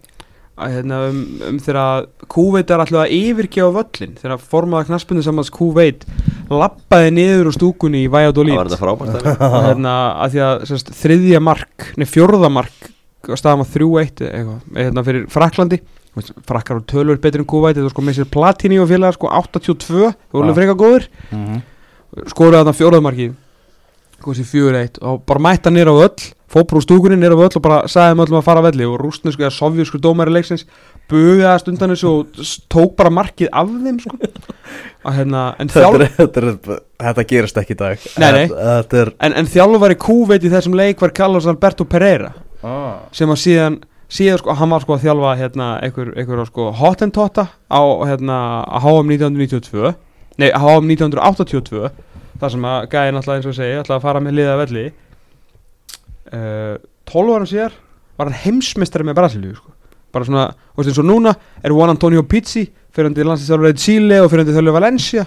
[0.62, 5.53] að hérna um, um þegar Kuveit er alltaf að yfirgefa völlin þegar formaða knaspinu samans
[5.53, 6.07] Kuveit
[6.53, 9.28] lappaði niður úr stúkunni í það Valladolid var þetta frábært
[9.68, 9.94] hérna
[10.24, 12.91] að því að sérst, þriðja mark, nei fjórða mark
[13.38, 15.78] staðan var 3-1 eða hérna fyrir Fraklandi
[16.44, 19.30] frakkar og tölur betri en Kuveit þetta var sko með sér Platini og félagar sko
[19.32, 20.56] 82 það voru Já.
[20.58, 21.62] frekar góður Mhm.
[22.28, 23.30] skoraði þarna fjóraðmarki
[24.22, 24.98] í fjögur eitt.
[25.02, 28.12] Og bara mætta nýra á öll fópur úr stúkunni nýra á öll og bara sagði
[28.12, 28.84] þeim öllum að fara að velli.
[28.86, 30.66] Og rústnesku eða sovjusku dómæri leiksins
[31.10, 34.18] bugaði stundan þessu og tók bara markið af þeim sko.
[35.16, 38.06] Hérna en Þetta, þjálf er, þetta, er, þetta gerist ekki í dag.
[38.22, 38.44] Nei, nei.
[39.00, 42.30] Er en, en þjálfari Kuveit í þessum leik var Carlos Alberto Pereira
[42.62, 43.02] ah.
[43.14, 43.78] sem að síðan
[44.12, 48.38] síðan sko, hann var sko að þjálfa hérna einhver, einhver sko Hottentotta á hérna
[48.82, 49.92] HM 1992
[50.40, 51.92] nei, HM 1982
[52.42, 54.84] þar sem að gæði náttúrulega eins og segi ætlaði að fara með liða velli
[56.32, 56.74] uh,
[57.12, 57.78] 12 árum síðar
[58.18, 59.72] var hann heimsmeistari með Brasilíu sko.
[60.12, 61.32] bara svona, og eins og núna
[61.62, 65.24] er Juan Antonio Pizzi fyrirandi landslýstjálfur í Chile og fyrirandi þjálfur Valencia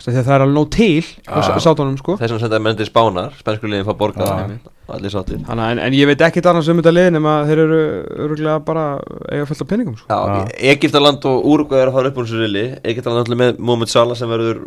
[0.00, 1.58] Þess að það er alveg nóg til á Ah.
[1.60, 5.42] sátunum sko Þess vegna sendaði menn til Spánar Spænsku liðin fá borgað og Allir sáttir
[5.44, 7.82] Þannig, að- en, en ég veit ekkit annars um þetta liðin nema þeir eru
[8.26, 8.86] öruglega bara
[9.30, 10.08] eiga fullt af peningum sko.
[10.08, 10.72] Já, Já.
[10.72, 14.16] Egiptaland og Úrugvæði er að fara upp úr þessu rili Egiptaland allir með Mohamed Salah
[14.18, 14.64] sem verður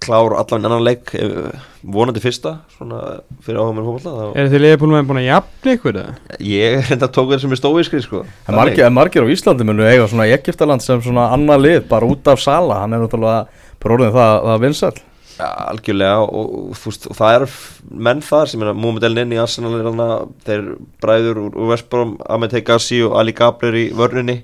[0.00, 1.50] klár allan annan leik eh,
[1.84, 5.98] vonandi fyrsta svona fyrir áhuga mér fólkvalla Er þið liðbúlum með búin að jafna ykkur
[6.00, 6.14] eða?
[6.40, 9.66] Ég er enda tók þetta sem er stóiskri sko En margir, en margir á Íslandi
[9.68, 13.44] munu eiga svona Egyptaland sem svona annað lið bara út af Sala, hann er náttúrulega
[13.82, 14.98] bara orðin það, það vinsall
[15.40, 17.44] Ja, algjörlega og, og, veist, og það er
[18.08, 20.08] menn þar sem er Mohamed El Neni Arsenal er hana,
[20.44, 20.66] þeir
[21.00, 24.42] bræður úr, úr Vestbrom Ahmed Hegassi og Ali Gabler í vörninni.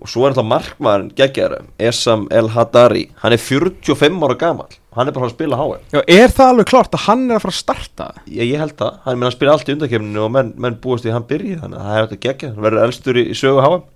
[0.00, 5.08] Og svo er alltaf markmaðurinn geggjara Esam El Hadari hann er 45 ára gamal hann
[5.08, 7.60] er bara að spila Já, er það alveg klart að hann er að fara að
[7.60, 8.08] starta?
[8.26, 11.06] ég, ég held það, hann, menn, hann spila allt í undakefninu og menn, menn búast
[11.06, 13.64] að hann byrji þannig að það er þetta geggja, hann verður elstur í, í sögu
[13.64, 13.86] HM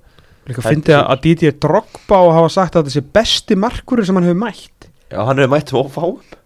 [0.49, 4.29] Líka Það fyndi að, Didier Drogba og hafa sagt að sé besti markurinn sem hann
[4.31, 4.89] hefur mætt.
[5.13, 6.37] Já, hann hefur mætt of HM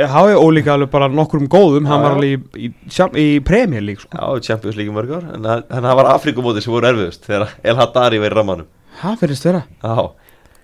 [0.00, 2.16] Ég hafi ólíka alveg bara nokkur um góðum, hann Já, var já.
[2.16, 4.16] alveg í, í, í Premier League sko.
[4.16, 7.52] já, Champions League í mörg ár en hann, hann var Afrikumóti sem voru erfiðust þegar
[7.68, 8.70] El Hadari var í rammanum.
[9.02, 9.60] Það finnst vera?
[9.84, 10.06] Já,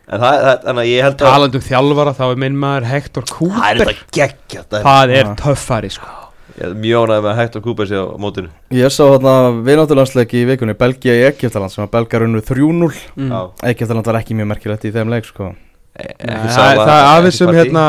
[0.09, 2.89] en það, það, þannig að ég held að Talandi um þjálfara þá er minn maður
[2.95, 3.93] Hector það er Cooper.
[3.93, 6.15] þetta geggja það er, Það er töffari sko.
[6.63, 9.35] Er mjög ánægð með að Hector Cooper sé á mótinu Ég sá þarna
[9.67, 13.31] vináttulandsleik í vikunni Belgia í Egyptaland sem að belgar unnu 3-0 mm.
[13.31, 13.41] já,
[13.73, 17.41] Egyptaland var ekki mjög merkilegt í þeim leik sko e- Nei, ekki Það er aðeins
[17.41, 17.63] sem Partey.
[17.63, 17.85] hérna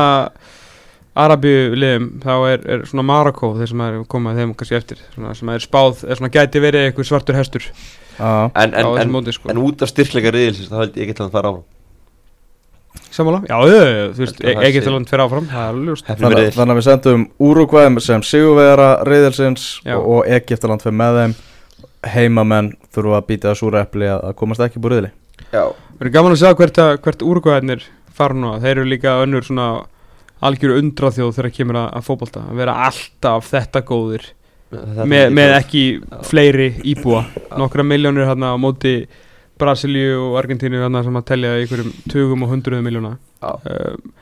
[1.18, 5.34] Arabíu liðum þá er, er svona Marokko þeir sem er komað þeim kannski eftir svona,
[5.38, 7.65] sem er spáð, er svona gæti verið einhver svartur hestur
[8.20, 9.49] en, en, en, móti sko.
[9.53, 11.65] en út af styrkleika riðilsins þá held ég ekki til að fara áfram
[13.18, 13.41] Sammála?
[13.49, 13.57] Já,
[14.13, 19.97] þú veist, Egyptaland fyrir áfram, er þannig, að við sendum Uruguay sem sigurvegara reyðilsins Já.
[19.97, 21.38] og, Egyptaland fyrir með þeim.
[22.07, 25.09] Heimamenn þurfa að býta súra epli að, að komast ekki búið reyðili
[25.49, 25.63] já,
[25.97, 27.86] Það er gaman að sjá hvert, að, hvert úrgóðarnir
[28.18, 29.68] fara nú Þeir eru líka önnur svona
[30.45, 32.43] algjöru undraþjóð þegar kemur að, að fótbolta.
[32.51, 34.28] Að vera alltaf þetta góðir
[34.72, 37.24] þetta með, með ekki ekki fleiri íbúa.
[37.57, 38.99] Nokkra miljónir hérna á móti
[39.60, 43.51] Brasilíu og Argentínu sem að í einhverjum tugum og hundruðum miljóna Já.
[43.53, 44.14] um,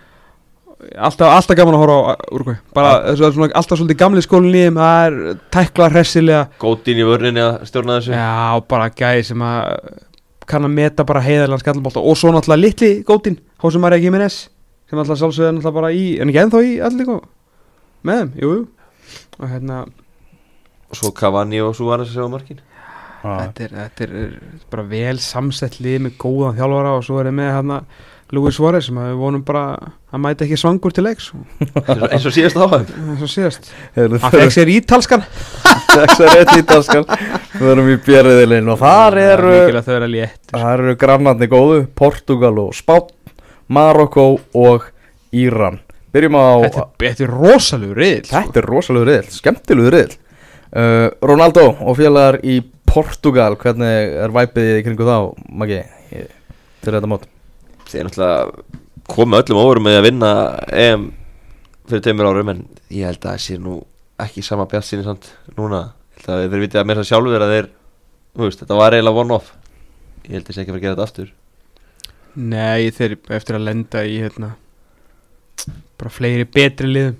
[0.93, 4.63] alltaf, alltaf gaman að horfa á Úrgóð bara þessu, svona, alltaf svolítið gamli skólinn í
[4.65, 6.41] þeim það er tækla hressilega.
[6.61, 8.15] Góðin í vörninni að stjórna þessu.
[8.17, 9.63] Já, bara gæði sem að
[10.45, 12.03] kann að meta bara heiðarlega skallabólta.
[12.03, 14.45] Og svo náttúrulega litli gótin Hósum Marja Gimenez
[14.89, 17.13] sem alltaf sjálfsögði náttúrulega bara í en ekki ennþá í allir
[18.05, 18.65] með þeim, jú, jú.
[19.39, 19.79] Og hérna,
[20.91, 22.59] og svo Cavani og Suárez sem á markin.
[23.25, 24.33] Þetta er, þetta er
[24.71, 27.79] bara vel samsett lið með góðan þjálfara og svo er það með hérna
[28.33, 29.63] Luis Suárez sem að við vonum bara
[30.11, 31.27] að mæta ekki svangur til leiks.
[31.61, 33.69] Eins og- eins og síðast áhæm eins og síðast.
[33.95, 35.23] Hann fekk sér ítalskan.
[35.93, 37.05] Þessar eitt ítalskan.
[37.55, 39.53] Við erum í björriðilinn og þar eru
[40.49, 43.05] þar eru grannarnir góðu Portugal og Spán
[43.69, 44.89] Marokko og
[45.35, 45.79] Íran.
[46.15, 48.41] Byrjum á þetta, er- þetta er rosalegur riðil sko.
[48.41, 50.13] Þetta er rosalegur riðil, skemmtilegur riðil
[50.75, 52.59] uh, Ronaldo og félagar í
[52.95, 55.17] Portugal Hvernig er væpið í kringu þá,
[55.51, 55.81] Maggi
[56.15, 56.25] í-
[56.85, 57.25] til þetta mót?
[57.89, 58.63] þeir náttúrulega
[59.11, 60.29] komu öllum óverum með að vinna
[60.73, 61.03] EM
[61.85, 63.75] fyrir tveimur árum en ég held að það sé nú
[64.25, 65.27] ekki sama bjart sinni samt
[65.57, 65.91] núna.
[66.15, 67.67] Ég held að þeir vitið að mér það sjálfur að þeir
[68.41, 69.51] veist, þetta var eiginlega one off
[70.25, 71.29] ég held að það sé ekki að fara að gera þetta aftur.
[72.35, 74.49] Nei, þeir eftir að lenda í hérna
[75.99, 77.15] bara fleiri betri liðum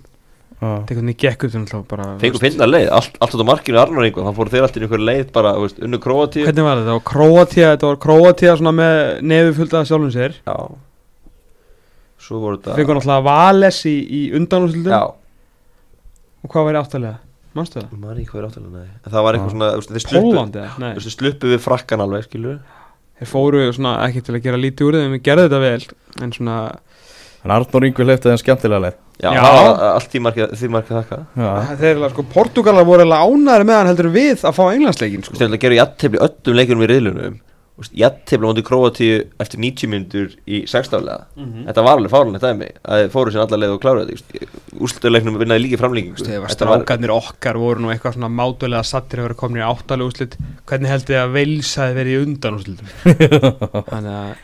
[0.63, 4.05] Er hvernig gekk upp þannig að bara Fengur finna leið, allt, allt á markinu Arnur
[4.07, 6.45] Ingo, þannig fóru þeir alltaf í einhver leið bara, þú veist, unnu Króatíu.
[6.47, 8.99] Hvernig var þetta, það var Króatíða þetta var svona með
[9.33, 10.37] nefi fullt af sjálfum sér.
[10.47, 10.55] Já.
[12.25, 15.03] Svo voru það þetta náttúrulega Vales í, í undanúsildum Já,
[16.41, 17.19] og hvað var í áttalega,
[17.57, 17.99] mannstu það?
[17.99, 18.89] man ekki hvað er áttalega nei.
[19.03, 20.65] En það var eitthvað svona, þú veist, þeir sluppu Pólandi?
[20.81, 22.57] Nei, þeir sluppu við frakkan alveg, skilur
[23.19, 26.33] þeir fóru svona ekki til að gera lítið úr þeim, við gerðu þetta vel en
[26.35, 26.57] svona,
[27.45, 29.41] En Arnór Yngvi hleypti þeim skemmtilega leið Já, Já.
[29.41, 31.19] var allt því markið þakka
[31.79, 35.37] þeir eru sko, Portugalar voru alveg ánæri með hann heldur við að fá englandsleikin sko.
[35.39, 37.37] þeir gera jættefli öllum leikunum í riðlunum
[37.75, 41.65] Jættefli móti Króatíu eftir 90 minnur í sextálega Mhm.
[41.67, 44.47] Þetta var alveg fárlega dæmi að þeir fóru sér allar leið og klára þetta
[44.79, 49.39] Úrslutaleiknum vinnaði líki framlíkingu Þegar strákarnir okkar voru nú eitthvað svona mátulega sattir að vera
[49.41, 50.37] komin í áttalega úslit
[50.67, 52.87] hvernig heldur þið að Veils hafi verið í undan úslitum
[53.91, 54.35] þannig að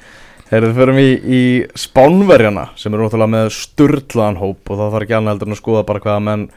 [0.52, 1.42] Heyrðu, förum í, í
[1.80, 5.62] Spánverjana sem eru náttúrulega með sturlaðan hóp og það þarf ekki annað heldur en að
[5.62, 6.48] skoða bara hvaða menn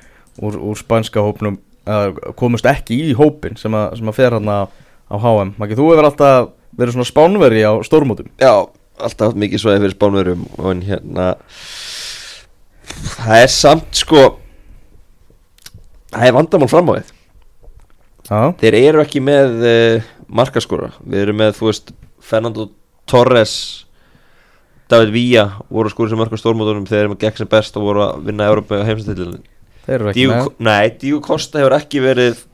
[0.42, 1.60] úr, úr spænska hópnum
[2.40, 4.66] komust ekki í hópin sem að, sem að fer hann á
[5.14, 8.32] HM Maki, þú hefur alltaf verið svona Spánverji á stórmótum.
[8.42, 8.66] Já,
[8.98, 11.26] alltaf mikið svoðið fyrir spánverum og hérna
[13.18, 14.22] það er samt sko
[16.14, 17.12] það er vandamál fram á við
[18.24, 22.70] Já, þeir eru ekki með uh, markaskora við erum með, þú veist, Fernando
[23.10, 23.83] Torres
[24.92, 27.86] David Villa voru að skora sem mörgum stórmótunum þeir eru með gegn sem best og
[27.86, 29.44] voru að vinna Európa heimstættilin
[29.86, 30.50] þeir eru ekki með.
[30.68, 32.44] Nei, Díu Kosta hefur ekki verið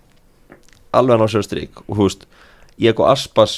[0.96, 2.26] alveg á sér strík og þú veist,
[2.80, 3.56] Diego Aspas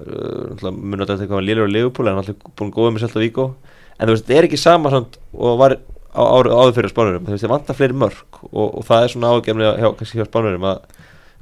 [0.00, 3.48] uh, munið að þetta eitthvað lélur á Leopold en alltaf búin góðið með Selta Víkó
[3.96, 5.76] en þú veist, þetta er ekki sama samt og var
[6.12, 9.32] á, áður fyrir spánurum þú veist, þeir vantar fleiri mörg og, og það er svona
[9.32, 10.84] ágefni kannski hjá spánurum að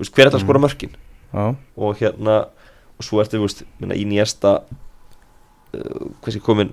[0.01, 0.95] veist, hver er þetta að skora mörkin?
[1.31, 2.39] Já, og hérna
[3.01, 4.61] og svo ertu, þú veist, minna, í nýjasta
[5.75, 6.73] uh, hversi komin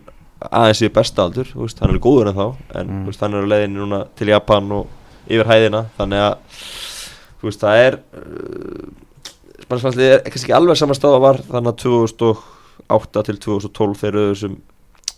[0.52, 2.46] aðeins yfir besta aldur, veist, hann er góður en þá
[2.78, 3.06] en Mm.
[3.10, 4.88] veist, hann er á leiðinni núna til Japan og
[5.28, 6.38] yfir hæðina, þannig að
[7.44, 8.88] veist, það er uh,
[9.68, 14.52] Spansfannslið er kannski ekki alveg saman stáða var þannig að 2008 til 2012 þeir eru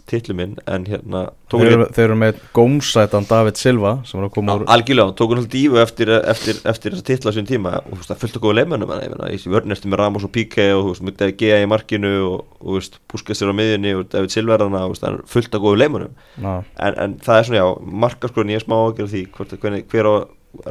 [0.10, 4.34] þessum titluminn en hérna þeir, eru, þeir eru með gómsætan David Silva sem er að
[4.36, 7.76] koma úr algjörlega, tók hann alltaf dífu eftir, eftir, eftir þessa titla á sín tíma
[7.82, 10.68] og þú veist, það fylgta góða leimannum ég meina, í vörnesti með Ramos og Pique
[10.76, 13.60] og þú veist, með David Gea í markinu og, og þú veist, Puskas er á
[13.60, 17.16] miðjunni og David Silverana og þú veist, það er fullt af góða leimannum en, en
[17.26, 17.70] það er svona, já,
[18.06, 20.14] markaskorun ég er smá ágjörð því hvort, hvernig, hver á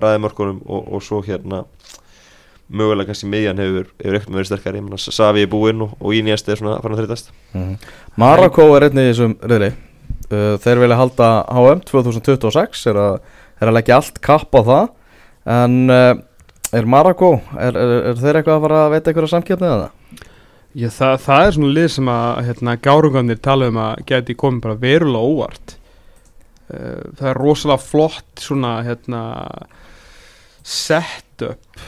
[0.03, 1.63] ræði mörkunum og, og svo hérna
[2.69, 6.53] mögulega kannski miðjan hefur, hefur ekkert með verið sterkari, Savi er búinn og, og Iniesta
[6.53, 7.31] er svona farin að þreytast.
[7.57, 7.77] Mhm.
[8.21, 9.71] Marokko er einnig í þessum riðli.
[10.29, 13.15] Uh, Þeir vilja halda HM 2026 er að,
[13.63, 14.91] er að leggja allt kapp á það.
[15.49, 16.11] En uh,
[16.77, 19.89] er Marokko, er, er, er þeir eitthvað að fara að veita eitthvað samkjöfni eða?
[20.79, 24.65] Já, það, það er svona lið sem að hérna, gárungarnir tala um að geti komið
[24.67, 25.77] bara verulega óvart.
[26.69, 29.23] Uh, það er rosalega flott svona hérna
[30.69, 31.81] setup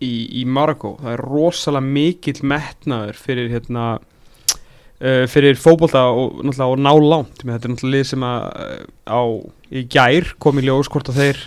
[0.00, 0.96] í, í Marokko.
[1.00, 7.44] Það er rosalega mikill metnaður fyrir hérna uh, fyrir fótbolta og náttúrulega og ná langt.
[7.44, 9.22] Menn, þetta er náttúrulega lið sem að uh, á
[9.70, 11.44] í gær kom í ljós hvort að þeir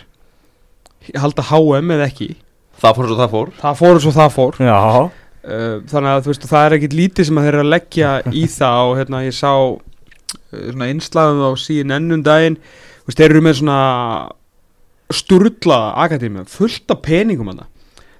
[1.20, 2.30] halda HM eða ekki.
[2.84, 3.52] Það fór svo það fór.
[3.60, 4.62] Það fór og það fór.
[5.44, 8.14] Uh, þannig að þú veist það er ekkit lítið sem að þeir eru að leggja
[8.32, 9.76] í það og hérna ég sá uh,
[10.70, 12.58] svona innslagum á CNN um daginn.
[13.04, 13.82] Þú veist þeir eru með svona
[15.14, 17.66] sturlaða akademi fullt af peningum hann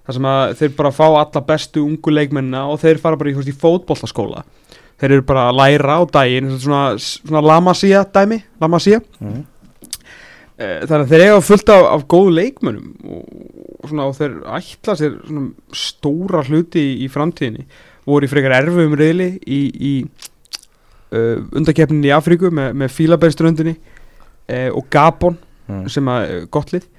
[0.04, 3.38] þar sem að þeir bara fá alla bestu ungu leikmennina og þeir fara bara í,
[3.38, 4.44] veist, í fótbollaskóla
[5.00, 9.42] þeir eru bara að læra á daginn svona, svona lamasía dæmi lamasía mm.
[10.54, 14.94] Eh, Þannig að þeir eiga fullt af, af góðu leikmönnum og, svona, og þeir ætla
[15.00, 15.16] sér
[15.74, 17.66] stóra hluti í, í framtíðinni
[18.06, 19.94] voru í frekar erfum reyðli í, í
[21.10, 25.86] uh, undarkeppninni í Afríku með, með fílaberströndinni uh, og Gabon Mm.
[25.88, 26.93] sem að uh, gott lið Já.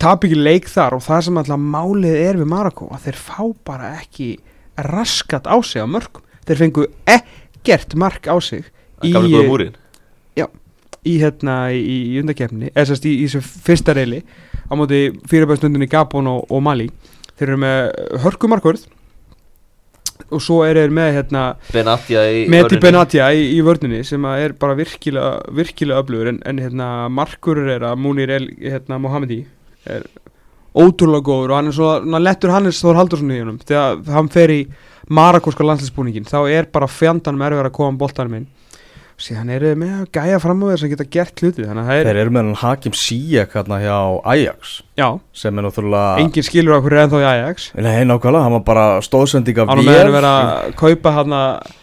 [0.00, 3.40] Tap ekki leik þar og það sem alltaf málið er við Marokko að þeir fá
[3.68, 4.30] bara ekki
[4.88, 8.64] raskat á sig á mörgum þeir fengu ekkert mark á sig
[9.02, 9.76] góða múrin
[11.06, 11.82] í hérna í,
[12.16, 14.22] í undarkeppni eða sérst í, í þessu fyrsta reyli
[14.66, 16.88] á móti fyrirbæðstundinni Gabon og, og Mali.
[17.36, 17.80] Þeir eru með
[18.24, 18.86] hörkumarkvörð
[20.30, 22.82] og svo eru þeir með hérna Benatia í vörninni.
[22.82, 26.32] Benatia í, í vörninni sem er bara virkilega, virkilega öflugur.
[26.32, 29.44] En, en hérna markurur er að Munir El, hérna, Mohamedi
[29.86, 30.06] er
[30.76, 34.52] ótrúlega góður og hann er svona lettur Hannes Þór Haldursson í hennum þegar hann fer
[34.52, 34.60] í
[35.08, 38.48] marakóska landslisbúningin þá er bara fjandanum erfið að koma boltanum inn
[39.22, 41.88] síðan eru þeir með að gæja fram á þess að geta gert hluti þannig að
[41.88, 43.96] það er, Þeir eru með hann Hakim Ziyech hérna hjá
[44.34, 47.70] Ajax já, sem er náttúrulega engin skilur okkur ennþá í Ajax.
[47.80, 51.36] Nei, nákvæmlega, hann var bara stóðsending af hann var með að vera að kaupa hann
[51.38, 51.74] að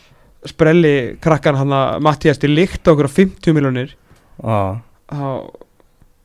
[0.54, 3.94] sprelli krakkan hann að Mattias til líkt okkur á 50 miljonir
[4.44, 5.28] Já, þá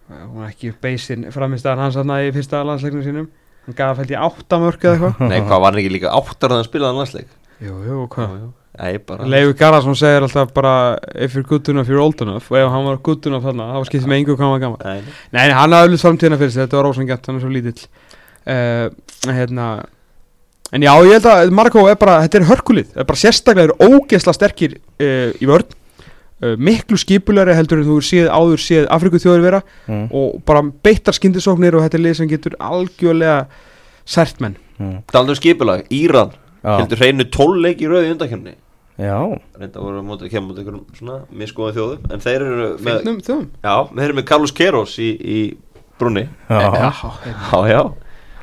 [0.08, 3.26] hún var ekki beisin framistæðan hans aðna í fyrsta landsleiknum sínum.
[3.66, 5.28] Hann gaf held ég áttamörk eða eitthvað.
[5.28, 7.34] Nei, hvað var hann ekki líka áttar að hann spilaði hann landsleik?
[7.64, 8.38] Jú, jú, hvað
[8.78, 10.72] Leifi Garðarsson segir alltaf bara
[11.14, 13.88] if you're good enough, you're old enough og ef hann var good enough þarna, þá
[13.88, 15.40] skiptir með engu hvað hann var gammal Nei, nei.
[15.50, 17.88] Hann hafði auðvitað framtíðina fyrir sig, þetta var ósangjart, hann er svo lítill
[18.46, 19.66] uh, hérna,
[20.68, 23.88] En já, ég held að Marokko er bara, þetta er hörkulið, það er bara sérstaklega
[23.88, 29.18] ógeðsla sterkir uh, í vörn uh, miklu skipulari heldur en þú séð áður séð Afriku
[29.24, 30.06] þjóður vera mm.
[30.12, 33.42] og bara beittar skyndisóknir og þetta er lið sem getur algjörlega
[34.06, 35.00] sært menn Mm.
[35.10, 36.36] Talandi um skipulag, Íran.
[36.64, 38.56] Heldur hreinu tólleik í rauði undakemni
[38.98, 39.14] Já,
[39.54, 43.44] reynda voru að kemja móta einhverjum svona miskoða þjóðum en þeir eru með, Finnum þjóðum?
[43.62, 45.38] Já, þeir eru með Carlos Queiroz í, í
[46.00, 46.88] brunni já, Já,
[47.22, 47.82] já, já,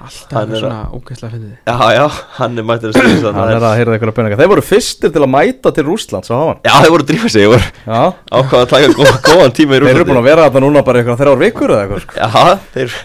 [0.05, 1.51] alltaf Hann er svona ógeðsla fyndið.
[1.65, 2.05] Já, já,
[2.37, 4.37] hann er mættir að spila þess hann er að heyra eitthvað peninga.
[4.39, 6.61] Þeir voru fyrstir til að mæta til Rússland, svo hafa hann.
[6.67, 8.01] Já, þeir voru drífa sig, þeir voru Já,
[8.39, 11.01] ákvað að taka góð, góðan tíma í þeir eru búin að vera þarna núna bara
[11.01, 12.19] eitthvað þrjár vikur eða eitthvað sko.
[12.21, 12.29] já,
[12.75, 12.95] þeir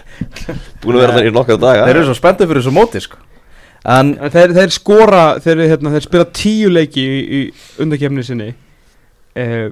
[0.85, 1.87] búin að vera þarna í nokkað daga.
[1.89, 3.23] Þeir eru svo spenntið fyrir þessu móti sko.
[3.89, 7.39] En, En þeir, þeir skora, þeir, hérna, þeir spila tíu leiki í, í
[7.81, 8.51] undakefni sinni.
[9.37, 9.71] Eh,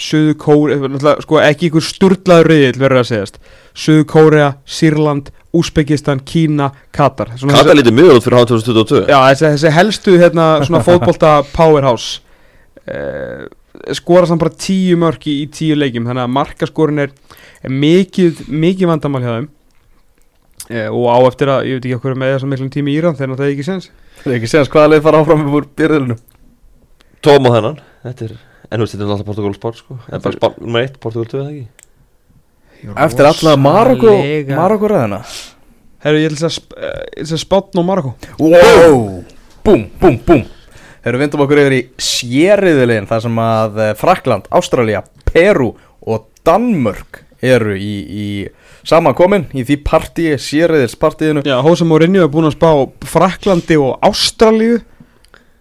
[0.00, 0.76] Suðu Kóri,
[1.20, 3.38] sko ekki ykkur sturlaður reyðil verður að segjast.
[3.76, 7.32] Suðu Kórea, Sýrland, Úsbekistan, Kína, Katar.
[7.38, 11.32] Svona Kata lítið mjög út fyrir hann 2022 Já, þessi, þessi helstu hérna, svona fótbolta
[11.52, 12.22] powerhouse.
[12.86, 13.46] Eh,
[13.98, 17.12] skora samt bara tíu mörki í tíu leikjum þannig að markaskorin er,
[17.62, 19.50] er mikið, mikið vandamál hjá þeim
[20.90, 23.40] og á eftir að, ég veit ekki okkur með þessum miklum tími í Íran þegar
[23.40, 23.90] það er ekki sens
[24.22, 26.18] það er ekki séðans hvaða leið fara áfram úr byrðilinu
[27.20, 28.34] Tóm á þennan, þetta er
[28.70, 31.30] en þú veist, þetta er alltaf Portugal sport sko en bara sport nummer 1, Portugal
[31.32, 31.66] 2 eða ekki?
[33.06, 34.14] Eftir alla Marokko
[34.54, 35.24] Marokko ræðina
[36.00, 38.14] Herru, ég ætla að, eh, að spátna á Marokko.
[38.40, 39.24] Wow!
[39.64, 40.46] Búm, búm
[41.00, 46.26] Þegar við vindum okkur yfir í sériðilegin þar sem að eh, Frakland, Ástralía, Peru og
[46.44, 48.26] Danmörk eru í, í
[48.86, 52.70] samankomin í því partíi, sériðilspartíinu Já, Hósa Mourinho er búin að spá
[53.10, 54.80] Fraklandi og Ástralíu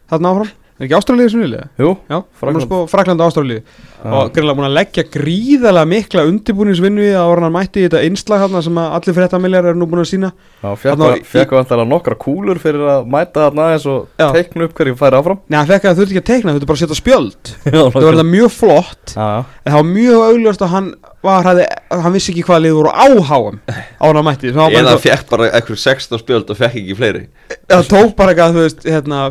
[0.09, 1.65] þarna áfram Er ekki Ástralíu sem vilja?
[1.75, 2.63] Jú, að Frakkland.
[2.63, 3.63] spá Fraklandi og Ástralíu
[3.99, 8.03] og greinlega búin að leggja gríðalega mikla undirbúningsvinnu í það ára hann mætti í þetta
[8.07, 10.29] innslag þarna sem að allir fréttamiljar eru nú búin að sína
[10.63, 14.29] Já, fekk við vantilega nokkra kúlur fyrir að mæta þarna aðeins og Já.
[14.37, 16.71] teikna upp hverju færi áfram Nei, hann fekk að það þurfti ekki að teikna, þurfti
[16.71, 19.43] bara að setja spjöld Já, Það var þetta mjög flott Já, já.
[19.59, 22.95] en það var mjög augljóst að hann var, hafði, hann vissi ekki hvað lið voru
[22.95, 26.79] á háum á hann mætti hann var Eða fekk bara eitthvað 16 spjöld og fekk
[26.79, 27.25] ekki fleiri
[27.67, 29.25] það tók bara eitthvað, þú veist, hérna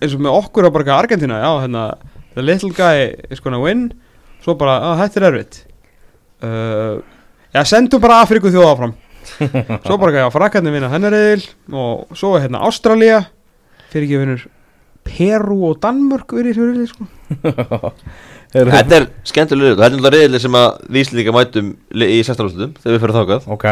[0.00, 1.84] eins og með okkur á bara Argentina já, hérna,
[2.34, 3.88] the little guy is gonna win.
[4.44, 5.60] Svo bara, að þetta er erfitt.
[6.44, 6.98] Uh,
[7.54, 8.96] já, sendum bara Afriku þjóða áfram.
[9.86, 13.24] Svo bara, já, frakkarnir vinna hennar eðil og svo er hérna Ástralía.
[13.90, 14.44] Fyrir ekki vinnur
[15.06, 17.08] Peru og Danmörk verið í þessu sko.
[18.56, 21.70] Þetta er skemmtilega Þetta er náttúrulega reyðil sem að við Íslendinga mætum
[22.06, 23.66] í sextarúslutum þegar við fyrir þákað Ok,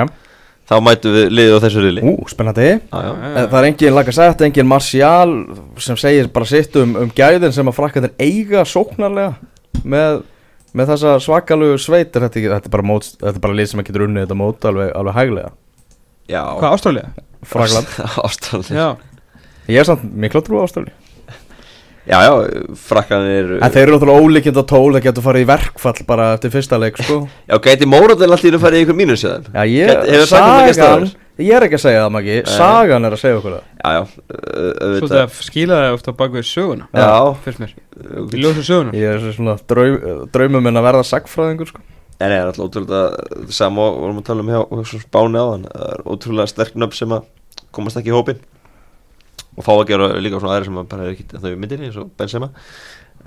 [0.68, 2.68] þá mætum við liðið á þessu reyðli ú, spennandi.
[2.80, 3.10] Já, já.
[3.30, 5.34] Eh, Það er engin Lacazette, engin Martial
[5.84, 9.34] sem segir bara sitt um, um gæðin sem að frakkandir eiga sóknarlega
[9.84, 10.22] með,
[10.72, 13.82] með þessa svakalugu sveitir þetta, er þetta, er bara mót, þetta er bara lið sem
[13.84, 15.52] að getur unnið þetta mót alveg, alveg hæglega.
[16.32, 16.42] Já.
[16.56, 17.08] Hvað, Ástralía?
[17.44, 17.96] Frakland.
[18.28, 18.88] Ástralja já,
[19.68, 20.92] Ég er samt mikla trú á Ástrali
[22.04, 22.32] Já, já,
[22.84, 26.52] frakkanir En þeir eru náttúrulega ólíkind á tól Það getur farið í verkfall bara eftir
[26.52, 27.20] fyrsta leik sko.
[27.48, 30.44] Já, gæti Móraðil alltaf inn að fara í ykkur mínus Já, ég, Gæti- hefur sagt
[30.44, 31.06] um ekki sagan?
[31.34, 32.34] Ég er ekki að segja það Maggi.
[32.46, 33.62] Sagan er að segja okkur það.
[33.80, 37.08] Já, já, uh, svo auðvitað þetta skilaði ofta bak við söguna Já,
[37.42, 37.72] fyrst mér,
[38.30, 39.96] í ljósu söguna Ég er svona draum,
[40.36, 41.82] draumum minn að verða sagfræðingur sko.
[42.20, 45.66] En það er alltaf ótrúlega Sama og vorum að tala um hjá Spáni á hann
[45.72, 47.26] Það er ótrúlega sterk nöfn sem að
[47.74, 48.38] komast ekki í hópin
[49.54, 52.00] Og fá að gera líka svona aðri sem bara er ekki Það er myndinni eins
[52.00, 52.50] og Benzema.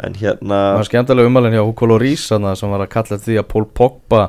[0.03, 3.49] En hérna Það var skemmtilega umalinn hjá Hugo Lloris sem var að kalla því að
[3.53, 4.28] Pól Pogba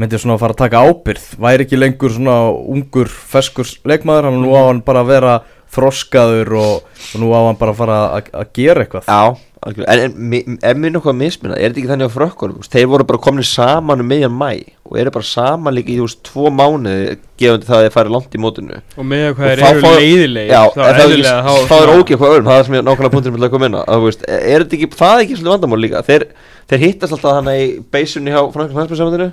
[0.00, 4.40] myndi svona að fara að taka ábyrð væri ekki lengur svona ungur feskur leikmaður, hann
[4.42, 5.34] nú á hann bara að vera
[5.74, 9.06] þroskaður og, og nú á hann bara að fara að, að gera eitthvað.
[9.06, 12.64] Já, er mér nokkuð að misminna Er þetta ekki þannig á frökkunum?
[12.68, 14.50] Þeir voru bara komin saman um meðjan mæ
[14.84, 18.12] Og eru bara saman líka í þú veist, tvo mánuði Gefandi það að þeir fari
[18.14, 18.80] langt í mótinu.
[19.00, 22.34] Og með Og hvað þeir þá eru Já, þá það er er svona- ógeð hvað
[22.34, 23.82] öðrum Það er sem ég nákvæmlega punktur með að koma inn á.
[23.84, 26.04] Að, þú veist, Er þetta ekki, það er ekki svolítið vandamál líka.
[26.04, 26.26] Þeir,
[26.70, 29.30] þeir hittast alltaf hana í beisunni hjá Frankar Hansbjörnsamandinu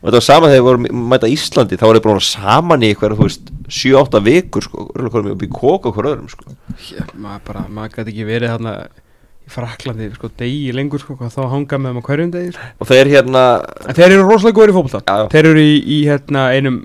[0.00, 2.84] Og þetta var sama þegar þeir voru að mæta Íslandi Þá voru þeir bara saman
[2.86, 6.54] í eitthvað, þú veist 7-8 vikur, sko hverjum upp í kók og hver öðrum, sko.
[6.88, 8.72] Já, maður bara, maður gæti ekki verið þarna
[9.50, 12.68] Fraklandi, sko, degi lengur, sko, þá hanga með á hverjum degi, sko.
[12.80, 13.44] Og þeir hérna
[13.84, 15.28] En þeir eru rosalega góður í já.
[15.34, 16.80] Þeir eru í, í hérna, einum,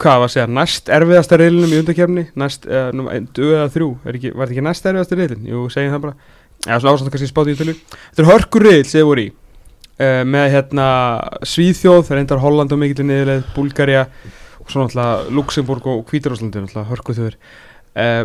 [0.00, 3.68] hvað var að segja, næst erfiðasta reylinum í undakefni, næst, uh, nú, ein, dö eða
[3.74, 5.44] þrjú, ekki, var þetta ekki næst erfiðasta reylin?
[5.50, 6.32] Jú, segjum það bara.
[6.66, 7.76] Já, svona ásamt kannski spátt í tölu.
[8.10, 9.30] Þetta er hörkur reyl sem voru í.
[10.00, 10.88] uh, með hérna
[11.46, 14.04] Svíþjóð, þeir reyndar Holland og mikill niðurleið, Búlgaria
[14.60, 18.24] og svo náttúrulega Luxemburg og Hvítarúslandi náttúrulega hörku þjóður uh,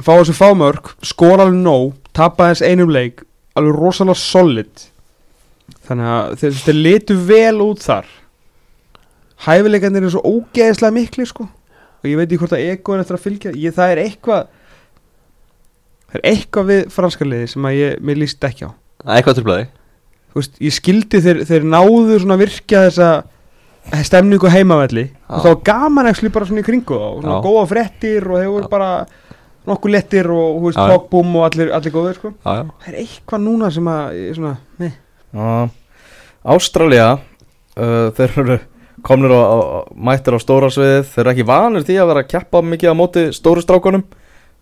[0.00, 3.24] fá þessu fámörk, skora alveg nóg tapa þess einum leik
[3.58, 4.86] alveg rosalega solid.
[5.88, 8.08] Þannig að þeir litu vel út þar.
[9.46, 11.48] Hæfileikarnir eru svo ógeðislega mikli sko.
[12.00, 13.52] Og ég veit ekki hvort að ego er eftir að fylgja.
[13.56, 14.48] Ég, það er eitthvað
[16.10, 18.70] það er eitthvað við franska liði sem að ég, mér líst ekki á.
[19.00, 19.36] Það er eitthvað
[20.34, 23.10] veist, ég skildi þeir, þeir náðu svona virkja þessa
[24.06, 25.06] stemningu heimavelli.
[25.28, 27.08] Og það var gaman ekki bara svona í kringu þá.
[27.08, 27.44] Og svona Já.
[27.46, 28.90] góða fréttir og þeir voru bara
[29.68, 32.32] nokkuð lettir og tókbúm og allir, allir góðir sko.
[32.44, 32.64] Já, já.
[32.84, 35.68] Það er eitthvað núna sem að.
[36.40, 37.08] Ástralía
[37.76, 38.58] uh, þeir eru
[39.04, 39.58] komnir á, á,
[39.92, 41.04] mættir á stóra sviðið.
[41.12, 44.06] Þeir eru ekki vanir því að vera að keppa mikið á móti stóru strákunum.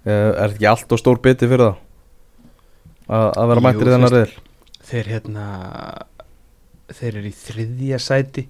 [0.06, 1.80] Uh, er ekki allt og stór biti fyrir það?
[3.08, 4.44] Að, að vera Jú, mættir í veist- reyðil
[4.88, 5.44] þeir hérna
[6.96, 8.44] þeir eru í þriðja sæti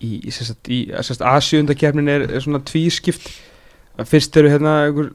[0.00, 3.26] í, í, í sérst, A7-kefnin er, er svona tvískipt.
[4.06, 5.10] Fyrst eru hérna einhver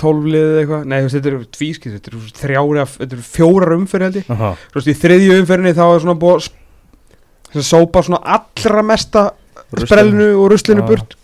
[0.00, 3.74] tólflið eða eitthvað, nei þú veist, þetta eru tvískipt þetta eru þrjára, þetta eru fjórar
[3.76, 4.28] umferð held ég.
[4.30, 6.48] Þú veist, í þriðju umferðinni þá er svona búið
[7.54, 9.24] að sópa svona allra mesta
[9.74, 9.86] Ruslinu.
[9.86, 10.86] sprellinu og ruslinu Já.
[10.88, 11.16] burt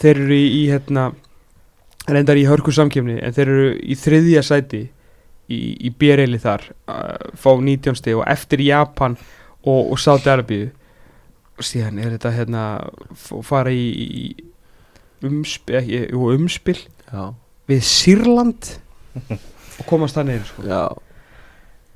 [0.00, 1.10] þeir eru í, í hérna
[2.10, 4.82] reyndar í hörku samkefni en þeir eru í þriðja sæti
[5.50, 6.68] í, í bérili þar
[7.34, 9.16] fá 19 stig og eftir Japan
[9.64, 10.70] og, og Saudi Arabíu
[11.58, 12.64] og síðan er þetta hérna
[13.44, 16.78] fara í, í umspil, ekki, jú, umspil
[17.10, 17.34] Já
[17.70, 18.72] við Sýrland.
[19.80, 20.66] Og komast það neyri sko.
[20.68, 20.82] Já.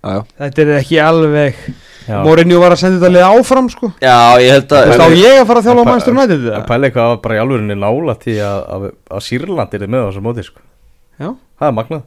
[0.04, 0.22] Já, já.
[0.38, 1.60] Þetta er ekki alveg
[2.04, 2.18] Já.
[2.20, 3.88] Mourinho var að senda þetta lið áfram sko.
[4.04, 6.66] Já, ég held að Þá ég að fara að þjálfa En Manchester United En þetta
[6.68, 8.84] pæli eitthvað bara í alvörinni nála til að, að,
[9.16, 10.60] að Sýrland er með á þessu móti sko.
[11.16, 11.30] Já.
[11.32, 12.02] Það er magnað.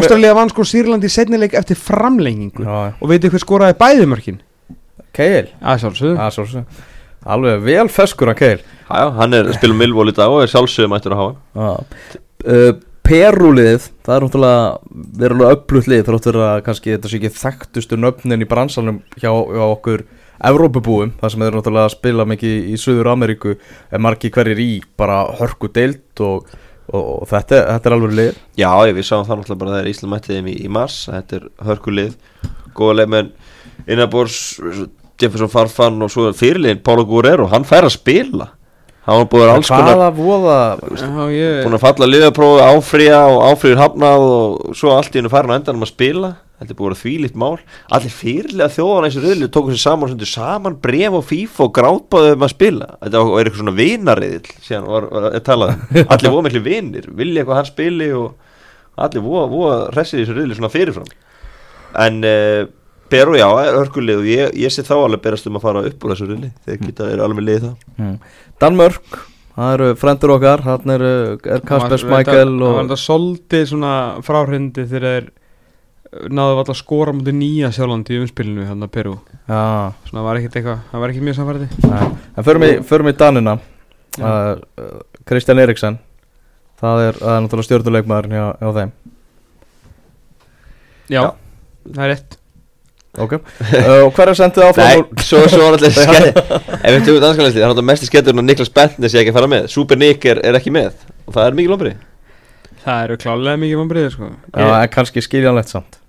[0.00, 2.66] Ástralía vann sko Sýrland í setnileik eftir framlengingu.
[2.66, 4.42] Já, Og veitir hver skoraði bæði mörkin?
[5.14, 6.82] Keil Að Það svolítið
[7.32, 8.58] Alveg vel feskur hann Keil
[8.92, 11.76] Já, já, hann er spilum Milvól í dag og er sjálfsögum mættur að hafa.
[12.44, 12.72] Uh,
[13.02, 17.98] Perúlið, það er náttúrulega verulega upplutt lið þrótt verið að kannski þetta sé ekki þekktustu
[17.98, 20.04] nöfnin í bransanum hjá, hjá okkur
[20.42, 24.70] Evrópubúum, það sem er náttúrulega að spila mikið í Suður Ameríku er margi hverjir í
[24.98, 26.48] bara hörku deilt og,
[26.92, 28.40] og, og þetta, þetta er alveg lið.
[28.60, 31.38] Já, ég við sáum það náttúrulega bara þegar Ísland mætti þeim í, í mars Þetta
[31.38, 32.16] er hörkulið
[32.76, 33.34] Góða leikmenn
[33.86, 34.40] Innabors
[35.20, 38.52] Jefferson Farfan og svo fyrirliðin Pála Guerrero, hann fær að spila
[39.02, 40.56] Hann var búið að alls konar Hvaða voða
[40.94, 45.32] Já, ég Búin að falla liðaprófi, áfrýja og áfrýjur hafnað og svo allt í hennu
[45.32, 46.30] farin á endanum að spila.
[46.62, 47.56] Þetta er búið að vera þvílíkt mál.
[47.96, 51.72] Allir fyrirlega þjóðan eins og riðli tóku sér saman sendu saman bref og FIFA og
[51.80, 52.86] grátbáðu um að spila.
[53.02, 55.82] Þetta var- er eitthvað svona vinariðil síðan var, var að tala um.
[56.14, 58.28] Allir voru miklu vinir, vilja eitthvað hann spili og
[59.02, 61.10] allir voru, voru hressið í þessu riðli svona fyrirfram.
[62.06, 62.62] En uh,
[63.12, 66.14] Peru, já, hörkulið og ég, ég sé þá alveg berast um að fara upp úr
[66.14, 68.16] þessu riðli Þeir geta, eru alveg liðið það mm.
[68.62, 69.20] Danmörk,
[69.58, 71.06] það eru frendur okkar hann er,
[71.56, 73.94] er Kasper Smækel Það var og þetta svolítið svona
[74.24, 75.30] fráhrindi þegar þeir
[76.32, 79.14] náðu alltaf skora mútið nýja sjálfandi í umspilinu hann að Peru
[79.48, 82.02] Já, Svona var ekkert eitthvað, það var ekki mjög samfærdi nei.
[82.36, 83.56] en förum í Danina.
[84.20, 85.96] Uh, uh, Kristján Eriksen.
[86.82, 88.92] Það er, það er náttúrulega stjórnuleikmaður hjá, hjá þeim.
[91.08, 91.24] Já, Já.
[91.88, 92.38] það er rétt
[93.20, 94.86] Ok, uh, og hver er sendið áfram?
[94.88, 98.38] Nei, svo, svo var alltaf skell Ef við tökum danskanlæsli, það er náttúrulega mest skellur
[98.40, 99.66] að Niklas Bentnes sé ekki að fara með.
[99.74, 100.94] Super Nick er, er ekki með.
[101.26, 101.92] Og það er mikið lómbri
[102.86, 104.30] Það eru klálega mikið vombriðir sko.
[104.32, 106.00] Já, Ég, en kannski skiljanlegt samt.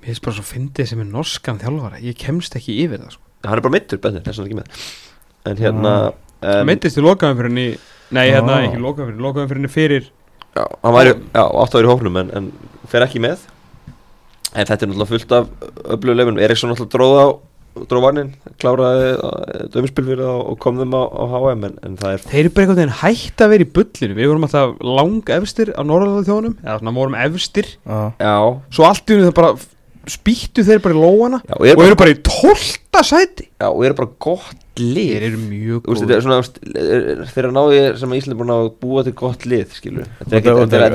[0.00, 2.00] Mér finnst bara svo fyndið sem er norskan þjálfara.
[2.02, 3.22] Ég kemst ekki yfir það sko.
[3.44, 4.88] Hann er bara mittur, Bentnes, þess að hann er ekki með.
[5.50, 5.92] En hérna
[6.40, 7.66] Það um, meittist í lokaðumfyrinni
[8.16, 8.66] Nei, hérna Já.
[8.70, 10.06] ekki lokaðumfyrinni Lokaðumfyrinni fyrir
[10.56, 12.18] já, Hann var já, átt að vera í hóknum
[14.54, 15.48] en, þetta er náttúrulega fullt af
[15.96, 17.26] öflugum leifunum Eriksson náttúrulega dróð á
[17.70, 19.10] Dróð varnin, kláraði
[19.70, 22.50] dömspil fyrir það og kom þeim á, á HM en, en það er Þeir eru
[22.56, 24.16] bara einhvern veginn hætt að vera í bullinu.
[24.18, 27.68] Við vorum alltaf lang efstir á Norrlanda þjónum Eða svona vorum efstir.
[27.86, 28.32] Já, Já,
[28.74, 29.52] Svo allt í henni það bara
[30.10, 33.46] spýttu þeir bara í lóana já og, er Og bara, eru bara í tólta sæti.
[33.54, 35.12] Já, og er bara gott lið.
[35.14, 36.40] Þeir eru mjög góð þetta er svona,
[37.30, 40.42] þeir eru náði sem Ísland er búin að búa til gott lið, skilur Þetta er
[40.42, 40.90] Þetta-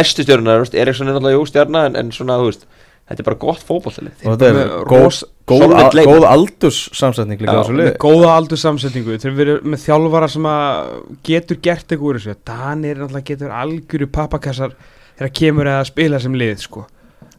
[0.00, 2.66] ekki, stjórnar, þú veist, Eriksson er náttúrulega jú stjórna en, en svona, þú veist,
[3.08, 7.40] þetta er bara gott fótballtalið og þetta er með góð, góð, al, góð aldurs samsetning
[7.40, 7.94] líka þessu liði.
[8.02, 10.92] góða aldur samsetningu þeir eru með þjálfara sem að
[11.28, 12.36] getur gert eitthvað úr þessu.
[12.50, 14.76] Danir náttúrulega getur algjöru pappakassar
[15.18, 16.84] þegar kemur að spila sem lið sko.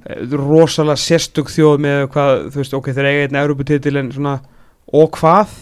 [0.07, 4.37] Eh, rosalega sérstök þjóð með hvað, þú veist, ok, þeir eiga einn Európa-titil en svona,
[4.95, 5.57] og hvað?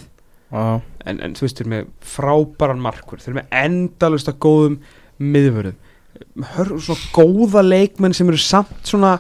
[0.54, 0.62] Já,
[1.10, 3.22] en, en þú veist, þeir eru með frábæran markur.
[3.22, 4.78] Þeir eru með endalust að góðum
[5.18, 5.84] miðvörðum.
[6.54, 9.18] Hör, svona góða leikmenn sem eru samt svona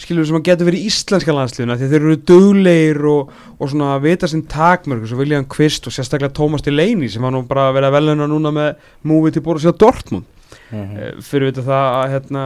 [0.00, 3.70] skilur sem að getur verið í íslenska landsliðuna því að þeir eru duglegir og, og
[3.70, 7.68] svona vita sinn takmörg svo William Kvist og sérstaklega Thomas Delaney sem var nú bara
[7.70, 10.30] að vera veluna núna með múið til Borussia Dortmund
[10.74, 10.96] Mhm.
[10.96, 11.22] mm.
[11.24, 12.42] fyrir við það að hérna,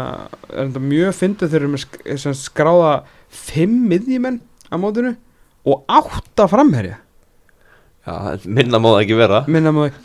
[0.53, 2.93] er mjög fyndið þeir eru með sk skráða
[3.29, 5.15] fimm miðjumenn á mótinu
[5.69, 6.99] og átta framherja
[8.09, 9.99] Já, minna það ekki vera minna maður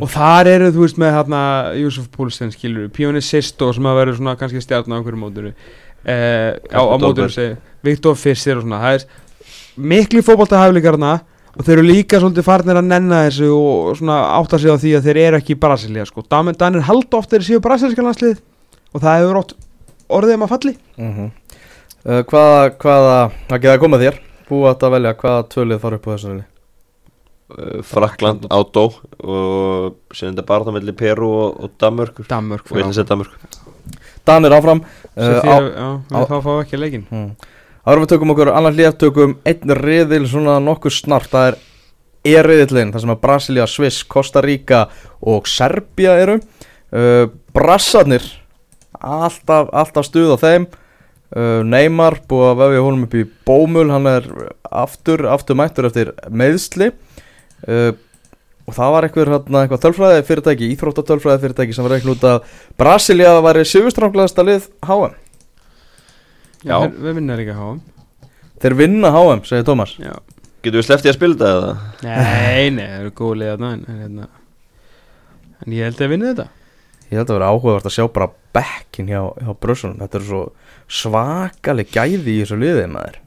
[0.00, 1.40] og þar eru þú veist með hérna
[1.76, 5.52] Júsuf Púlsen skilur Pjóni Sisto sem að vera svona kannski stjarn á einhverju mótinu
[6.04, 6.94] eh, á, á
[7.30, 9.06] segi Viktor Fisser og svona það er
[9.92, 11.12] miklu fótboltahæfleikarna
[11.52, 14.94] og þeir eru líka svolítið farnir að nenna þessu og svona átta sig á því
[14.98, 18.40] að þeir eru ekki í Brasilia sko, Dan- Danir halda oft þeir séu brasilíska landslið
[18.92, 19.56] og það hefur oft
[20.12, 20.76] orðið um að falli.
[20.96, 21.30] Mhm.
[22.06, 24.22] uh, Hvaða, hvaða, það getur að koma þér
[24.52, 26.44] Búið að velja hvaða tölið fara upp á þessu reyli
[27.52, 28.86] Uh, Frakland, Átó
[29.20, 32.24] og sem þetta bara það melli Peru og, og Danmörkur.
[32.30, 32.78] Danmörk og
[34.28, 35.56] Danir áfram uh, á,
[36.06, 37.06] já, þá fá ekki leikinn.
[37.10, 37.30] Mm.
[37.82, 41.60] Árum við tökum okkur annar hlið tökum einn riðil svona nokkuð snart það er
[42.32, 44.84] E-riðillin þar sem að Brasilia, Sviss, Costa Rica
[45.26, 46.36] og Serbia eru.
[46.94, 48.22] Uh, Brassarnir
[49.00, 50.68] alltaf, alltaf stuð á þeim.
[51.32, 54.26] Uh, Neymar búið að vefja honum upp í bómul hann er
[54.70, 56.90] aftur, aftur mættur eftir meðsli
[58.62, 63.32] og það var hérna, eitthvað tölfræði fyrirtæki, íþróttatölfræði fyrirtæki sem var reikn út að Brasilia
[63.42, 65.16] væri sigurstranglegasta lið HM
[66.62, 66.76] Já.
[66.84, 67.80] við, við vinnar ekki hafa
[68.62, 70.14] Þeir vinna HM, segir Tómas já.
[70.62, 71.72] Getur við sleftið að spila þetta eða?
[72.06, 74.28] nei, nei, það eru góð liða en, en, hérna,
[75.64, 76.50] en ég held að vinna þetta
[77.12, 80.44] Ég held að vera áhugavert að sjá bara bekkin hjá, hjá brössunum Þetta eru svo
[81.02, 83.18] svakaleg gæði í þessu liði maður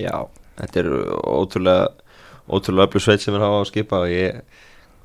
[0.00, 0.16] Já,
[0.58, 0.88] þetta er
[1.28, 2.01] ótrúlega
[2.48, 4.40] ótrúlega öflug sveit sem er hafa á að skipa og ég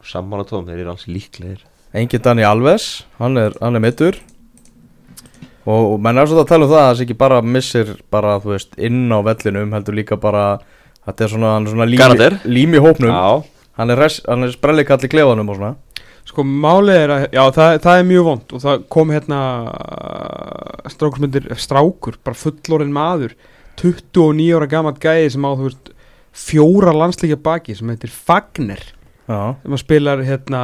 [0.07, 1.61] sammála tóðum, þeir eru alls líklegir.
[1.97, 2.88] Engin Dani Alves,
[3.19, 4.17] hann er, hann er mittur
[5.67, 8.38] Og, og menn er svo að tala um það að þessi ekki bara missir bara,
[8.43, 10.45] þú veist, inn á vellinum heldur líka bara
[11.07, 13.43] Þetta er svona, er svona lími, lími hópnum Já,
[13.77, 15.75] Hann er, er sprellikall í klefanum og svona.
[16.27, 19.41] Sko málið er að, já það, það er mjög vond og það kom hérna
[20.91, 23.38] strákursmyndir, strákur, bara fullorinn maður
[23.79, 25.93] 29 ára gamalt gæði sem á þú veist
[26.38, 28.83] fjóra landsleikja baki sem heitir Fagner.
[29.27, 30.59] Sem að spilar hérna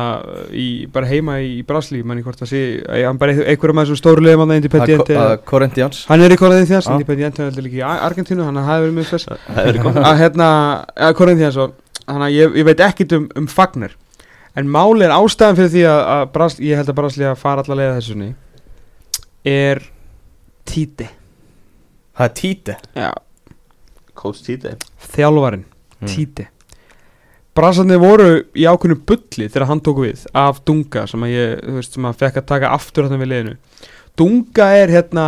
[0.55, 2.61] í, bara heima í, Brasli, manni hvort það sé
[3.03, 6.05] hann bara einhverjum af þessum stóru liðum að Independiente að Corinthians.
[6.07, 6.93] Hann er í Corinthians, Já.
[6.95, 9.33] Independiente er líka í Argentínu, hann hafi verið mjög þess.
[9.65, 10.47] Er að hérna,
[11.09, 13.97] að Corinthians þannig að ég, ég veit ekkit um, um Fagner.
[14.55, 17.65] En máli er ástæðan fyrir því að, að Bras, ég held að Brasli að fara
[17.65, 18.31] allar leiða þessunni
[19.43, 19.83] er
[20.69, 21.07] Títi
[22.13, 23.09] Það er Títi já,
[24.15, 24.75] Coach Tite.
[25.13, 25.63] Þjálfarin,
[26.03, 26.07] Mm.
[26.09, 26.47] Títi
[27.55, 28.25] Brasarnir voru
[28.57, 32.07] í ákveðnu bulli þegar hann tók við af Dunga sem að ég, þú veist, sem
[32.09, 33.53] að fekk að taka aftur þarna við leiðinu
[34.19, 35.25] Dunga er hérna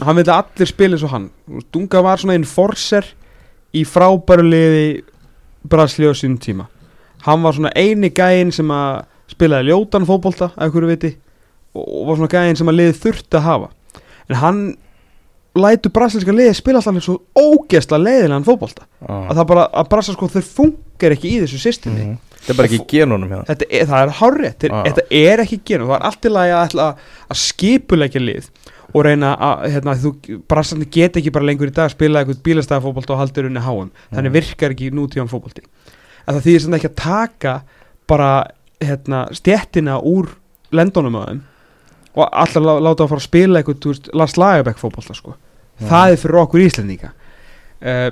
[0.00, 1.26] hann vil allir spila eins og hann.
[1.74, 3.04] Dunga var svona einn forser
[3.76, 4.84] í frábæru liði
[5.68, 6.68] Brasli á sínum tíma.
[7.26, 9.02] Hann var svona eini gæinn sem að
[9.34, 11.10] spilaði ljótan fótbolta að einhverju viti
[11.74, 13.68] og, og var svona gæinn sem að liði þurfti að hafa.
[14.30, 14.62] En hann
[15.58, 18.84] lætur brasilíska liði spila alltaf svo ógeðsla leiðilegan fótbolta.
[19.08, 22.04] Að það bara, að brasa sko þau funkar ekki í þessu systemi.
[22.04, 22.18] Mhm.
[22.40, 24.84] Þetta er bara ekki genunum hérna þetta er, það er hárrétt, Ah.
[24.86, 26.86] þetta er ekki genum það er allt í lagi að, ætla
[27.30, 28.46] að skipulegja lið
[28.94, 29.94] og reyna að hérna,
[30.48, 33.90] brasandi get ekki bara lengur í dag að spila eitthvað bílastæðafótbolta og haldur unni háum.
[34.12, 34.38] Þannig Mhm.
[34.38, 35.62] virkar ekki nútíðan fótbolti.
[36.26, 37.62] En það þýðir sem ekki að taka
[38.08, 38.46] bara
[38.80, 40.28] hérna, stjettina úr
[40.72, 41.40] lendunum á þeim
[42.16, 45.36] og alltaf lá, láta að fara að spila eitthvað þú veist, Lars Lagerbäck fótbolta sko.
[45.80, 45.88] Mhm.
[45.90, 47.12] það er fyrir okkur íslendinga.
[47.80, 48.10] Uh,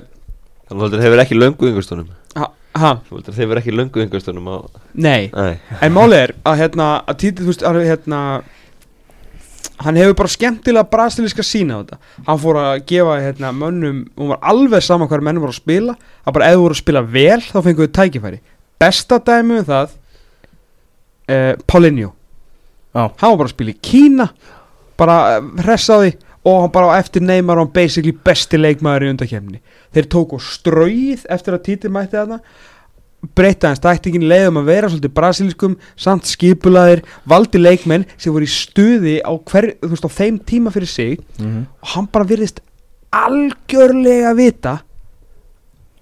[0.68, 4.48] Þannig að þeir hefur ekki löngu yngustunum ha, Þú heldur þeir hefur ekki löngu yngustunum
[4.48, 4.56] á
[4.94, 5.30] nei.
[5.32, 8.20] Nei, En málið er að hérna að títið, þú veist, að hérna
[9.84, 11.98] hann hefur bara skemmtilega brasilíska sína á þetta.
[12.26, 15.96] Hann fór að gefa hérna mönnum hún var alveg sama hver menn voru að spila.
[16.26, 18.40] Að bara ef þú voru að spila vel þá fenguðu tækifæri.
[18.78, 19.94] Besta dæmi um það
[21.28, 22.12] uh, Paulinho.
[22.94, 24.30] Hann var bara að spila í Kína
[24.98, 25.18] bara
[25.64, 26.16] hressaði
[26.48, 29.62] og hann bara eftir Neymar og hann basically besti leikmaður í undakefni
[29.94, 32.42] þeir tóku ströyð eftir að títið mætti þarna
[33.34, 38.52] breyta hans tæktingin leiðum að vera svolítið brasilískum, samt skipulaðir valdi leikmenn sem voru í
[38.52, 41.18] stuði á, hver, veist, á þeim tíma fyrir sig.
[41.38, 41.66] Mhm.
[41.82, 42.60] og hann bara virðist
[43.10, 44.80] algjörlega vita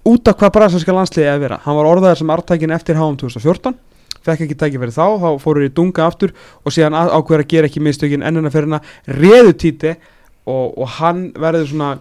[0.05, 1.59] út af hvað brasilíska landsliði að vera.
[1.63, 3.75] Hann var orðaður sem artækin eftir HM 2014
[4.27, 7.83] fekk ekki tækifæri þá, þá fóru í dunga aftur og síðan ákveður að gera ekki
[7.83, 9.95] mistökin ennina fyrir hana, reðu títi
[10.47, 11.91] og, og hann verður svona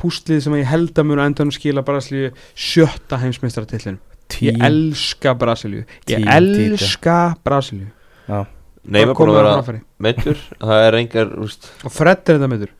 [0.00, 4.00] pústlið sem ég held að munu að endanum skila Brasilíu sjötta heimsmeistaratillin
[4.42, 5.84] ég elska Brasilíu.
[6.08, 7.88] Ég Tím elska Brasilíu.
[8.26, 8.46] Já.
[8.86, 12.74] Neymar búin komið að vera meittur Það er engar, úst, og Fred er þetta meður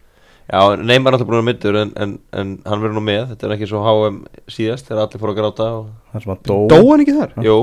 [0.47, 3.47] Já, Neymar er alltaf búin að middur en, en, en hann verður nú með, þetta
[3.49, 4.19] er ekki svo HM
[4.55, 7.33] síðast þegar allir fóru að gráta og, Það sem að dó Dó hann ekki þar?
[7.43, 7.57] Jú,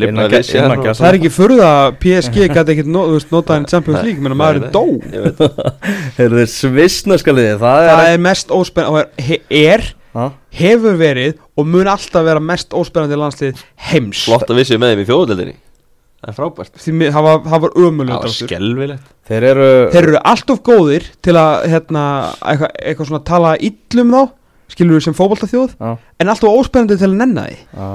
[0.00, 0.94] lifnaði og- gæsa.
[1.02, 4.24] Það er ekki furða að PSG gæti ekkert no, þú veist, notað en Champions League
[4.24, 5.78] menn að maðurinn Nei, dó nei, ég veit.
[6.18, 10.24] Heyrðu þið svissneska liði Það er er mest óspenn og er, he- er Ha?
[10.58, 13.60] hefur verið og mun alltaf vera mest óspennandi landslið
[13.92, 15.54] heims Flott að séum með þeim í þjóðudeldinni
[16.20, 18.48] Það er frábært Því mi- það var, það var Það ömulegt var áttur.
[18.50, 22.02] skelvilegt Þeir eru Þeir eru allt of góðir til að hérna,
[22.44, 24.22] eitthvað, eitthvað svona tala illum þá
[24.70, 25.96] skilur við sem fótboltaþjóð Já.
[26.20, 27.88] en allt of óspennandi til að nenna því Já.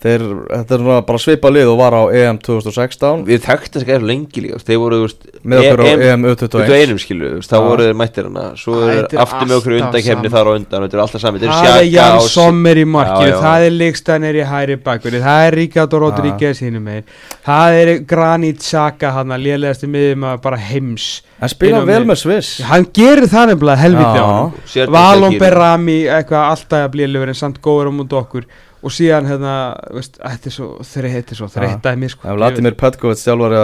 [0.00, 3.90] Þeir, þetta er bara svipa lið og var á EM 2016 Við þekktum þess að
[3.90, 7.32] gæða lengi líka Þeir voru, þú veist með okkur á EM EM U21 21 skilu,
[7.44, 9.74] þá voru þeir mættir hana Svo er er aftur með okkur
[10.24, 10.32] sama.
[10.38, 12.86] þar á undan Þetta er alltaf sami Þetta Það er Xhaka Jan og- Sommer í
[12.94, 13.40] markinu, já.
[13.44, 17.04] það er Líkstanir í hæri bakverði, það er Ríkard Rodríguez hínum megin,
[17.44, 22.18] það er Granit Xhaka hann að lélegasti miðum að bara heims En spila vel með
[22.20, 22.60] Sviss.
[22.68, 27.30] Hann gerir það nefnilega hann Sér Valon ekki- Berami, eitthvað alltaf að blíðlega
[28.80, 29.54] og síðan hérna,
[29.92, 32.24] veist, þetta er svo þreytt, þetta er svo þreyttaði mér sko.
[32.30, 33.54] Ef Vladimir Petkovic sjálfur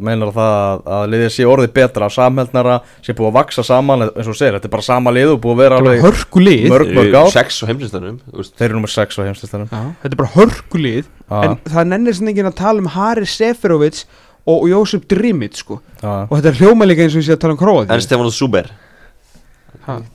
[0.00, 4.30] meinar það að, að liðið sé orðið betra samheldnara, sé búið að vaksa saman eins
[4.32, 6.68] og segir, þetta er bara sama lið og búið að vera er alveg bara hörkulið
[6.72, 7.30] mörg mörg ár.
[7.36, 11.58] Sex á heimsistanum Þeir eru nummer 6 á heimstistanum Já, Þetta er bara hörkulið en
[11.66, 14.02] það nennir svona enginn að tala um Haris Seferovic
[14.46, 15.80] og, og Jósef Drimit sko.
[16.00, 18.30] Og þetta er hljóma líka eins og ég sé að tala um Króat En Stefán
[18.32, 18.70] Súber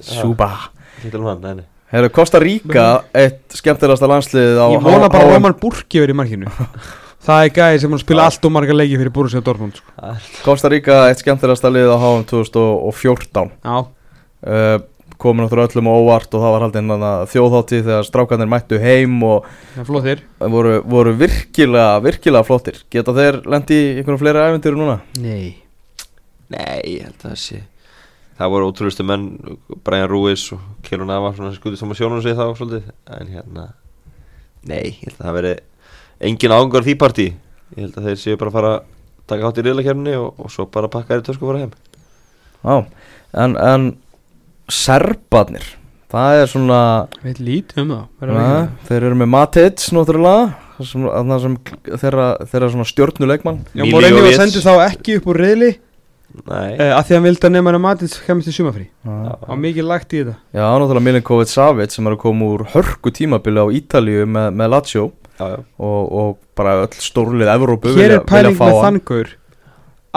[0.01, 0.51] Sjúba
[1.91, 5.27] Er Herru, Costa Rica, eitt skemmtilegasta landslið á Ég vona bara HM.
[5.27, 6.51] að Roman Burki verið í markinu
[7.25, 10.13] Það er gæði sem hann spila allt og marga leiki fyrir Borussia Dortmund sko.
[10.45, 14.77] Costa Rica, eitt skemmtilegasta lið á HM 2014 Já, uh,
[15.21, 16.95] komin áttur öllum á óvart og það var haldinn
[17.33, 20.23] þjóðhátti þegar strákanir mættu heim og það er flottir
[20.55, 24.97] voru, voru virkilega, virkilega flottir Geta þeir lendi í einhvern fleiri æventyru núna?
[25.19, 25.59] Nei
[26.51, 27.61] Nei, ég held að það sé
[28.41, 29.25] Það voru ótrúlustu menn
[29.85, 32.87] Brian Ruiz og Kjellur Nava skutið saman sjónum sig þá svolítið.
[33.13, 33.67] En hérna
[34.65, 35.51] Nei, ég held að það veri
[36.25, 37.27] Engin ágangur því partí.
[37.75, 38.89] Ég held að þeir séu bara að fara að
[39.29, 41.75] Taka hátt í riðlakefni og, og svo bara pakka þér í tösku og fara heim.
[42.65, 43.05] Já,
[43.43, 43.85] en, en
[44.71, 45.69] Serbarnir
[46.11, 46.79] Það er svona
[47.23, 48.49] Veit lítið um það na.
[48.89, 50.41] Þeir eru með Matic náttúrulega
[52.01, 54.17] þeirra, þeirra svona stjórnuleikmann Já, Miljovic.
[54.17, 55.71] Mourinho sendi þá ekki upp úr riðli
[56.31, 59.87] uh, að því að hann vildi að nefna að Matins kemur til sumafrí og mikið
[59.89, 60.35] lagt í þetta.
[60.55, 64.71] Já, náttúrulega Milinkovic Savic sem er að koma úr hörku tímabili á Ítalíu með, með
[64.75, 65.05] Lazio.
[65.39, 65.59] Já, já.
[65.81, 68.81] Og, og bara öll stórlið Evrópu Hér vilja, er pæling með hann.
[68.99, 69.31] þanngaur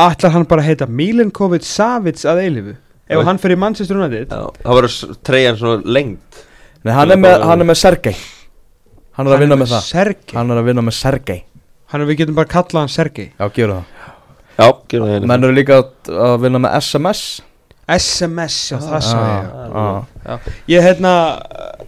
[0.04, 3.24] Ætlar hann bara að heita Milenkovic Savic að eilifu Ef Já.
[3.28, 4.32] hann fyrir Manchester United?
[4.32, 6.44] Já, það verður treyjan svona lengt
[6.84, 8.14] Nei, hann er með, hann er með Sergei.
[9.16, 9.84] Hann er að vinna með það.
[9.88, 10.34] Sergei?
[10.36, 11.36] Hann er að vinna með Sergei.
[11.94, 13.30] Hann er við getum bara kallað hann Sergei.
[13.38, 13.93] Já, gera það
[14.58, 15.90] Já, gerum það Menn eru líka að,
[16.28, 17.24] að vinna með SMS
[17.84, 19.48] SMS, já það sá ég.
[20.24, 20.36] Já,
[20.72, 21.10] Ég hérna
[21.42, 21.82] uh,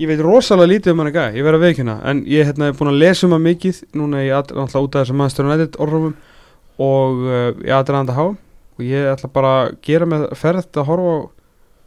[0.00, 2.76] Ég veit rosalega lítið um hann ekki Ég verð að veikina En ég hérna er
[2.78, 3.82] búin að lesa um hann mikið.
[3.96, 6.14] Núna ég er alltaf út af þessum Manchester United orðrumum
[6.80, 8.28] Og uh, ég aðdraðandi að háa
[8.76, 11.18] Og ég ætla bara að gera með ferð að horfa á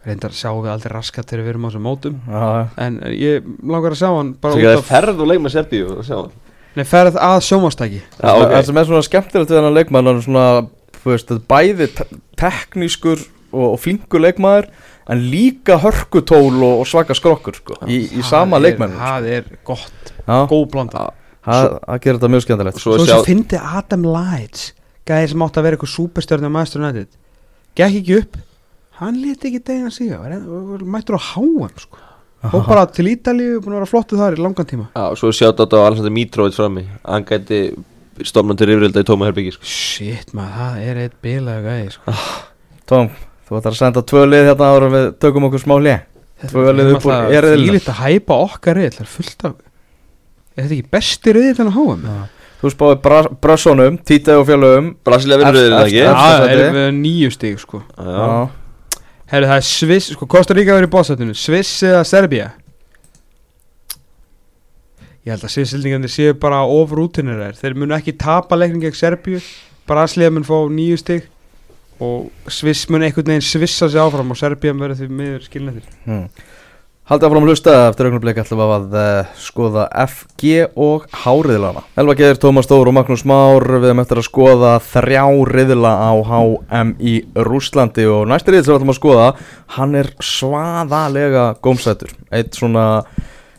[0.09, 2.13] Reyndar sjáum við aldrei raskat þegar við erum á þessum mótum.
[2.31, 2.43] Já,
[2.79, 6.05] En ég langar að sjá hann út það er ferð og leik með Serbíu og
[6.07, 6.29] sjá hann
[6.77, 10.19] Nei, ferð að sjómanstæki Já, Það ok sem er svona skemmtilegt við hennar leikmann hann
[10.19, 10.45] er svona,
[10.99, 12.07] þú veist, þetta er bæði te
[12.39, 14.67] teknískur og, og flinkur leikmaður
[15.09, 20.13] en líka hörkutól og, og svaka skrokkur sko, í, í sama leikmann Það er gott,
[20.25, 21.07] Já, góð blanda.
[21.49, 22.81] Það það gerir þetta mjög skemmtilegt.
[22.83, 24.67] Svo sem fyndi Adam Lights
[25.09, 27.07] Gæði sem átti að vera eitthvað súperstjörn á United
[27.79, 28.37] Gekk ekki upp.
[28.99, 32.08] Hann leti ekki degina sig á var- Mættur á HM sko
[32.39, 34.85] Og bara til Ítalíu, búin að vera flottu þar í langan tíma.
[34.95, 36.85] Já, svo sjátt á Alexander Mitrovic frammi.
[37.03, 37.59] Hann gæti
[38.23, 39.67] stofnum til yfirilda í Tóma Herbyggi sko.
[39.67, 42.15] Shit maður, það er eitt bilaðu gæði sko.
[42.89, 43.11] Tom,
[43.47, 45.99] þú ætlar að senda tvö lið hérna ára við tökum okkur smá lið
[46.49, 47.67] Tvö lið upp úr eriðilnum.
[47.67, 49.55] Því lítið að hæpa okkar reyð Það er fullt af
[50.55, 52.05] Er þetta ekki besti reyð en á HM?
[52.59, 55.99] Þú spáði bra Brössonum, Títei og fjölögum Brasilia vinnur það ekki?
[57.99, 58.49] Já,
[59.29, 62.51] Herru, það er Sviss, sko, Costa Rica verið í bóðsættinu Sviss eða Serbia?
[65.25, 67.59] Ég held að Svissildingarnir séu bara ofur útinnir þær.
[67.59, 69.41] Þeir munu ekki tapa leikning gegn Serbíu.
[69.89, 71.27] Brasilia mun fá nýju stig
[71.99, 76.27] Og Sviss mun einhvern veginn svissa sig áfram Og Serbia verður því miður skilnættir hmm.
[77.09, 82.13] Haldið áfram að hlusta eftir augnablik ætlum við að uh, skoða FG og Háriðlana Elva
[82.19, 86.91] Geir, Tómas Stór og Magnús Már við erum eftir að skoða þrjá riðla á HM
[87.01, 87.13] í
[87.47, 89.23] Rúslandi og næsti riðl sem við ætlum að skoða
[89.73, 92.11] hann er svaðalega gómsætur.
[92.29, 92.83] Eitt svona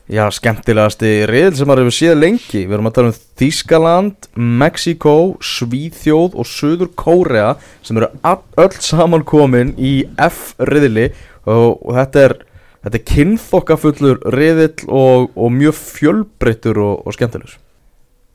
[0.07, 2.61] já, skemmtilegasti riðl sem maður hefur séð lengi.
[2.69, 4.29] Við erum að tala um Þískaland
[4.63, 11.09] Mexiko, Svíþjóð og Suður Kórea sem eru öll saman komin í F-riðli
[11.51, 12.37] og, og þetta er
[12.85, 17.59] þetta er kynþokkafullur riðill og, og mjög fjölbreyttur og, og skemmtilegur.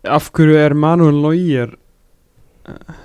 [0.06, 1.76] Af hverju er Manuel Neuer
[2.70, 2.98] uh,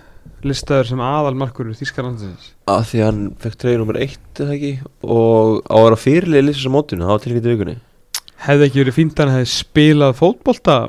[0.44, 2.52] listaður sem aðalmarkur Þískalandsins?
[2.70, 4.72] að því hann fekk treyður nummer 1 eða ekki?
[5.04, 7.76] Og á að vera fyrirlið lýsast á var tilkynnt í vikunni.
[8.40, 10.80] Hefði ekki verið fínt að hann hefði spilað fótbolta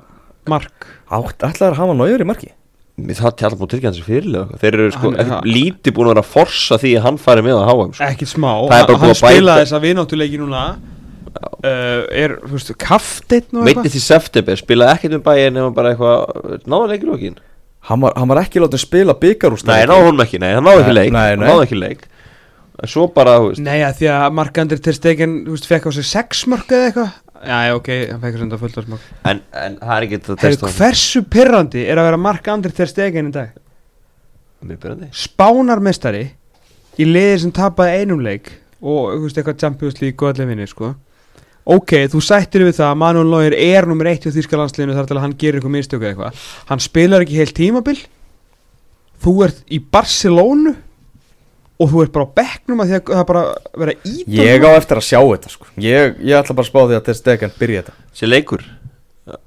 [0.49, 2.54] mark Átt, ætlaður að hafa nájur í marki
[3.18, 4.62] það til allar búin og eitthvað.
[4.62, 7.62] þeir eru sko ekki lítið búin að vera að forsa því að hann fari með
[7.62, 8.08] á HM sko.
[8.08, 10.64] Ekkert smá, hann að spilaði þessa vináttuleiki núna.
[11.64, 15.93] Uh, Er, þú veist, kafteinn og Meittist í september, spilaði ekkert með bæinn nema bara
[15.93, 17.38] eitthvað, náða leikir okkin
[17.88, 20.84] Hann var, hann var ekki látið spila byggarúst Nei, náða honum ekki, nei, hann náði
[20.84, 21.14] ekki leik.
[21.16, 22.04] nei, Hann náði ekki leik.
[22.82, 25.88] En svo bara, þú veist Nei, að því að Mark-Andri Ter Stegen, þú veist, fekk
[25.88, 29.39] á sig sex mörg eða eitthvað Já, já, ok, hann fekk að senda smörg En,
[29.58, 32.92] en það er ekki að Hefur, testa hann hversu pirrandi er að vera Mark-Andri Ter
[32.92, 33.56] Stegen í dag?
[34.62, 36.26] Mjög byrjandi Spánarmestari
[37.02, 40.68] í liði sem tapaði einum leik og, þú veist, eitthvað Champions League og allir vinni,
[40.70, 40.94] sko.
[41.72, 45.10] Ok, þú sættir við það að Manuel Neuer er nummer eitt í Þýska landsliðinu þar
[45.10, 46.48] til að hann gerir eitthvað mistöku eða eitthvað.
[46.72, 47.98] Hann spilar ekki heilt tímabil.
[49.22, 50.74] Þú ert í Barcelónu
[51.82, 53.44] og þú ert bara á bekknum að því að það bara
[53.84, 55.70] vera ít Ég á eftir að sjá þetta sko.
[55.82, 57.98] Ég, ég ætla bara að spá því að Ter Stegen byrja þetta.
[58.20, 58.66] Sér leikur.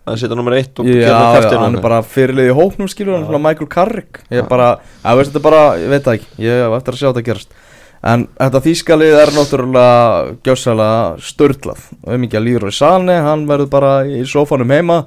[0.09, 3.25] Að setja nummer 1 og Já, já, hann er bara fyrirlið í hópnum skilur hann
[3.27, 4.23] er svona Michael Carrick.
[4.31, 4.69] Ég er bara,
[5.03, 6.29] að veist þetta bara, ég veit það ekki.
[6.47, 7.57] Ég á eftir að sjá þetta gerast.
[8.05, 9.99] En þetta þýskalið er náttúrulega
[10.45, 14.99] gjössalega störtlað og um ekki að Lýroi Sane, hann verður bara í sófanum heima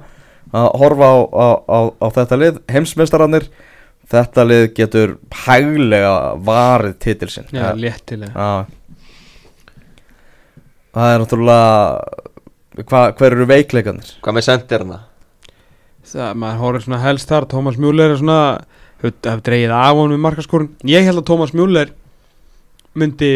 [0.50, 3.46] að horfa á, á, á, á þetta lið, heimsmeistararnir
[4.12, 6.14] þetta lið getur hæglega
[6.46, 8.74] varið titilsinn Já, léttilega Já
[10.98, 14.10] Það er náttúrulega hva, hver eru veikleikarnir?
[14.24, 14.98] Hvað með sendirna?
[16.08, 18.40] Það, maður horfir svona helst þar Thomas Müller er svona
[19.02, 21.92] hef dreigið af honum í markaskorun Ég held að Thomas Müller
[22.98, 23.32] myndi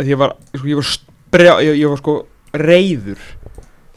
[0.00, 2.16] að ég var, sko, ég var sprjá, ég, ég var sko
[2.56, 3.20] reyður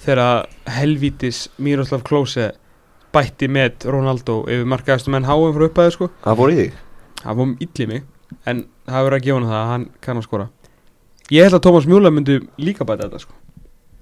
[0.04, 2.52] þegar helvítis Miroslav Klose
[3.14, 6.10] bætti með Ronaldo yfir markaðastu menn háum frá upphæðu sko.
[6.24, 6.82] Það fór í þig?
[7.22, 8.04] Það var illa í mig
[8.50, 10.50] en það verður að gefa hann það að hann kann að skora.
[11.32, 13.38] Ég held að Thomas Müller myndi líka bæta þetta sko.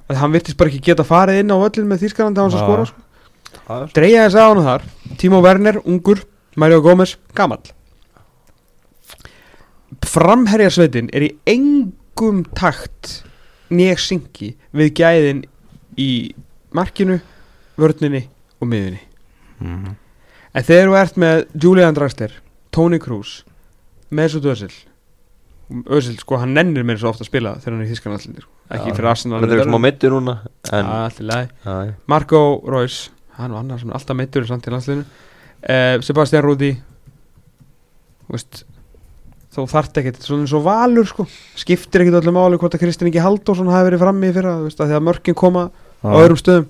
[0.09, 2.66] Að hann virtist bara ekki geta farið inn á öllin með Þýskalandi á hans að
[2.66, 3.05] skora sko.
[3.68, 4.88] Það er dreigja þess að hann þar.
[5.22, 6.24] Timo Werner, ungur,
[6.55, 7.64] Mario Gómez gamall.
[10.12, 13.22] Framherjarsveitin er í engum takt
[13.72, 15.43] nýg syngi við gæðin
[15.99, 16.12] í
[16.76, 17.20] markinu,
[17.80, 18.26] vörninni
[18.62, 19.01] og miðunni
[19.62, 19.91] Mm.
[20.57, 22.32] En þegar þú ert með Julian Draxler,
[22.74, 23.43] Tony Cruz
[24.09, 24.72] Mesut Özil
[25.86, 28.51] Özil, sko, hann nennir mér svo ofta að spila þegar hann er í Þískanallindir sko.
[28.74, 28.95] ekki Já.
[28.97, 30.34] fyrir Arsenal Það er smá meittur núna
[30.74, 30.89] en.
[32.09, 32.41] Marco
[32.74, 32.97] Reus,
[33.38, 36.72] hann var annar sem er alltaf meittur samt í landslinu uh, Sebastian Rudi
[38.32, 38.64] veist
[39.53, 41.26] þó þarft ekkert, svona eins og valur sko
[41.59, 44.70] skiptir ekkert öllu máli hvort að Kristinn ekki Halldórsson hafi verið frammi í fyrra, þú
[44.70, 45.66] veist, að því að mörkin koma
[46.01, 46.70] á öðrum stöðum,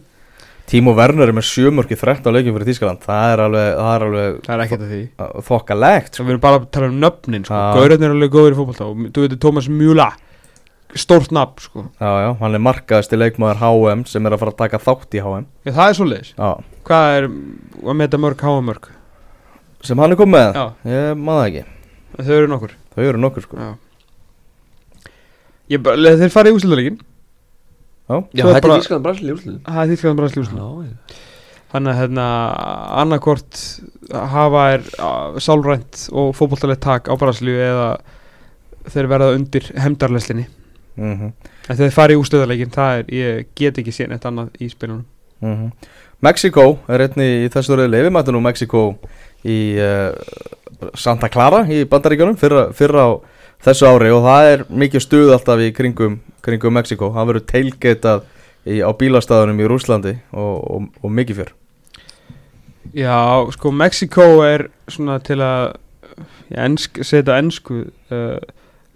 [0.70, 4.36] Tímo Werner er með sjömörki 13 leikjum fyrir Þískaland Það er alveg, það er alveg
[4.46, 5.00] það er ekkert að því.
[5.50, 6.16] þokkalegt.
[6.16, 7.62] Svo við erum bara að tala um nöfnin sko.
[7.76, 10.16] Gaurarnir er alveg góður í fótbolta og þú veitir Thomas Müller
[11.02, 11.86] stórt nafn sko.
[12.00, 15.22] Já, já, hann er markaðasti leikmaður HM sem er að fara að taka þátt í
[15.24, 16.50] HM Já, það er svo leiðis Já,
[16.88, 18.90] Hvað er að meta mörg, háa mörg
[19.82, 20.60] sem hann er komið með?
[20.60, 21.62] Já, Ég maður ekki.
[22.22, 22.74] Þau eru nokkur.
[22.94, 23.58] Þau eru nokkur sko.
[23.58, 23.72] Já.
[25.72, 25.88] Ég
[26.22, 27.00] þeir fara í úsliðarleikin
[28.36, 31.20] Já, þetta er Þískland Brasil í úrslitum Það er bara slúslu Já,
[31.72, 32.26] Þannig að hérna
[33.00, 33.60] annarkort
[34.12, 34.88] hafa er
[35.40, 37.86] sálrænt og fótboltalegt tak á Brasilíu eða
[38.92, 40.48] þeir verða undir hemdarleslinni
[41.00, 41.32] mm
[41.70, 45.06] En þeir fara í úsliðarleikin, það er, ég get ekki séð neitt annað í spilunum.
[45.42, 45.70] -hmm.
[46.22, 47.78] Mexiko er einni í þessu
[48.12, 48.98] mætum nú Mexiko
[49.46, 50.12] í uh,
[50.94, 53.10] Santa Clara í Bandaríkjunum fyrra, fyrra á
[53.66, 58.24] þessu ári og það er mikið stuð alltaf í kringum, kringum Mexiko Það verður teilgeitað
[58.66, 61.58] í, á bílastæðunum í Rúslandi og, og, og mikið fyrr
[62.98, 65.78] Já, sko, Mexico er svona til að
[66.60, 68.40] ensk, setja ennsku uh,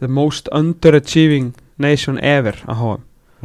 [0.04, 2.96] the most underachieving nation ever að háa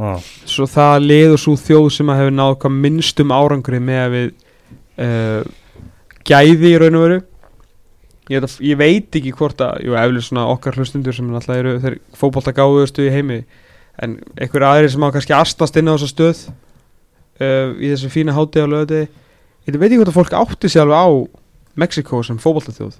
[0.01, 0.13] Já,
[0.49, 4.15] svo það lið og svo þjóð sem að hefur náð hvað minnstum árangri með að
[4.15, 4.29] við
[5.05, 5.41] uh,
[6.27, 7.19] gæði í raun og veru
[8.31, 11.75] ég, að- ég veit ekki hvort að jú, eflir svona okkar hlustundur sem alltaf eru
[11.83, 13.41] þeir fótbolta gáðustu í heimi
[14.01, 18.35] en einhver aðri sem á kannski astast inn á þessa stöð uh, í þessu fína
[18.37, 21.09] hátíð á lögði ég veit ekki hvort að fólk átti sér alveg á
[21.81, 22.95] Mexiko sem fótbolta þjóð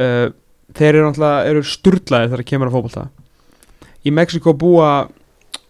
[0.00, 0.28] uh,
[0.74, 3.02] þeir eru alltaf eru sturlaði þegar kemur að fótbolta.
[4.04, 4.88] Í Mexiko búa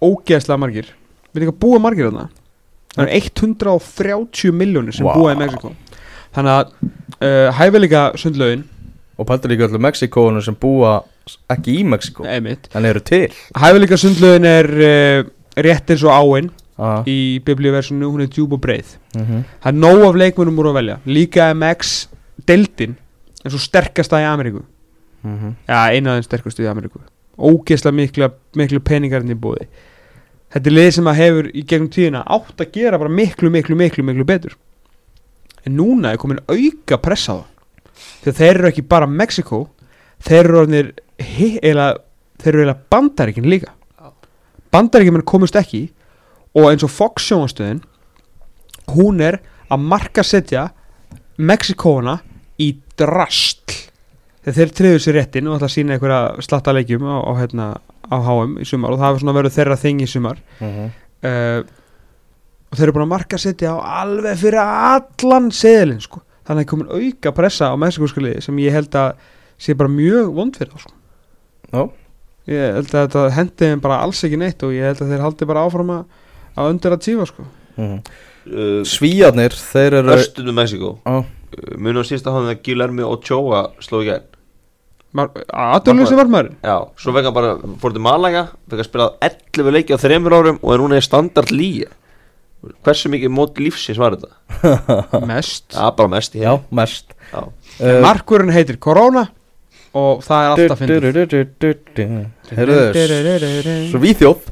[0.03, 0.89] ógeðslega margir.
[1.35, 2.29] Veit ekki að búa margir þarna?
[2.95, 5.15] Það eru 130 miljónir sem Vá.
[5.19, 5.73] búa í Mexiko
[6.35, 6.71] þannig að
[7.25, 8.65] uh, hæfileika sundlaugin
[9.19, 10.99] og pæltur líka öllu Mexikóinu sem búa
[11.51, 12.69] ekki í Mexiko einmitt.
[12.75, 13.33] En eru til.
[13.57, 17.01] Hæfileika sundlögin er uh, rétt eins og áin ah.
[17.07, 18.97] í biblíuversinu, hún er djúb og breið.
[19.17, 21.01] Mm Það er nóg af leikmönum úr að velja.
[21.07, 21.97] Líka MX
[22.49, 22.97] deildin
[23.45, 24.65] er svo sterkasta í Ameríku.
[25.25, 25.55] -hmm.
[25.69, 27.01] Já, eina af þeim sterkustu í Ameríku.
[27.39, 29.67] Ógeðslega miklu, miklu peningarinn í búði
[30.55, 33.75] Þetta er lið sem að hefur í gegnum tíðina átt að gera bara miklu, miklu,
[33.75, 34.55] miklu, miklu betur
[35.65, 37.51] En núna er komin auka pressa á það
[38.25, 39.61] Þegar þeir eru ekki bara Mexiko
[40.25, 42.01] Þeir eru orðinir eiginlega,
[42.43, 43.73] Þeir eru eiginlega bandaríkin líka.
[44.75, 45.87] Bandaríkin komust ekki
[46.55, 47.83] Og eins og Fox sjónastöðin
[48.95, 49.41] Hún er
[49.73, 50.69] að marka setja
[51.39, 52.19] Mexikóna
[52.61, 53.91] í drastl
[54.45, 57.69] þegar þeir triður sér réttin og ætla að sína einhverja slatta leikjum á, á, hérna,
[58.13, 60.43] á HM í sumar og það hefur svona verið þeirra þing í sumar.
[60.61, 60.91] Mhm.
[61.25, 61.61] uh,
[62.75, 66.25] og þeir eru búin að marka setja á alveg fyrir allan seðilinn sko.
[66.45, 69.13] þannig að komin auka pressa á Mexikoskaliði sem ég held að
[69.63, 70.95] sé bara mjög vond fyrir þá sko.
[71.71, 71.83] Já.
[72.51, 75.25] ég held að þetta hendi þeim bara alls ekki neitt og ég held að þeir
[75.29, 76.21] haldi bara áfram að,
[76.59, 77.47] að undir að tífa sko.
[77.79, 77.97] Mhm.
[78.51, 81.25] uh, Svíjarnir, þeir eru Östunum Mexiko uh,
[81.79, 84.31] Munum á síðasta hafði það Guillermo Ochoa sló í gegn
[85.15, 90.03] aðdurlösi varmaðurinn Já, svo vegna bara fór til Malaga Fekk að spila 11 leiki á
[90.03, 91.85] þreymur árum Og er núna í standard líi
[92.85, 94.31] Hversu mikið mót lífsins var þetta?
[95.31, 97.41] mest Já, bara mest já, mest Já.
[97.45, 99.27] uh, Markurinn heitir Corona
[99.95, 101.05] og það er alltaf fyndið
[102.55, 102.81] Herðu,
[103.93, 104.51] svo Víþjóð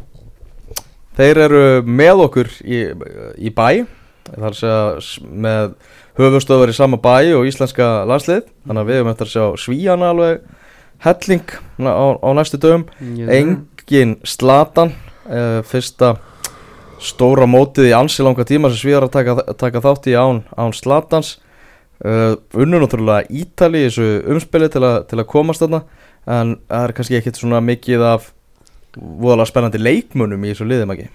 [1.19, 2.79] Þeir eru með okkur í,
[3.45, 3.83] í bæ
[4.23, 5.75] Það er að segja með
[6.21, 10.13] höfustöðvar í sama bæ og íslenska landslið Þannig að við höfum eftir að sjá svíjana
[10.15, 10.45] alveg
[11.03, 14.95] helling na- á, á næstu dögum Engin slatan
[15.27, 16.15] uh, Fyrsta
[17.03, 20.73] stóra mótið í ansi langa tíma sem svíjar að taka, taka þátt í án, án
[20.77, 21.35] slatans
[22.05, 25.83] uh, Unnu náttúrulega Ítali í þessu umspili til, a, til að komast þarna
[26.31, 28.29] En það er kannski ekkit svona mikið af
[28.95, 31.09] voðalega spennandi leikmunum í þessu liðum ekki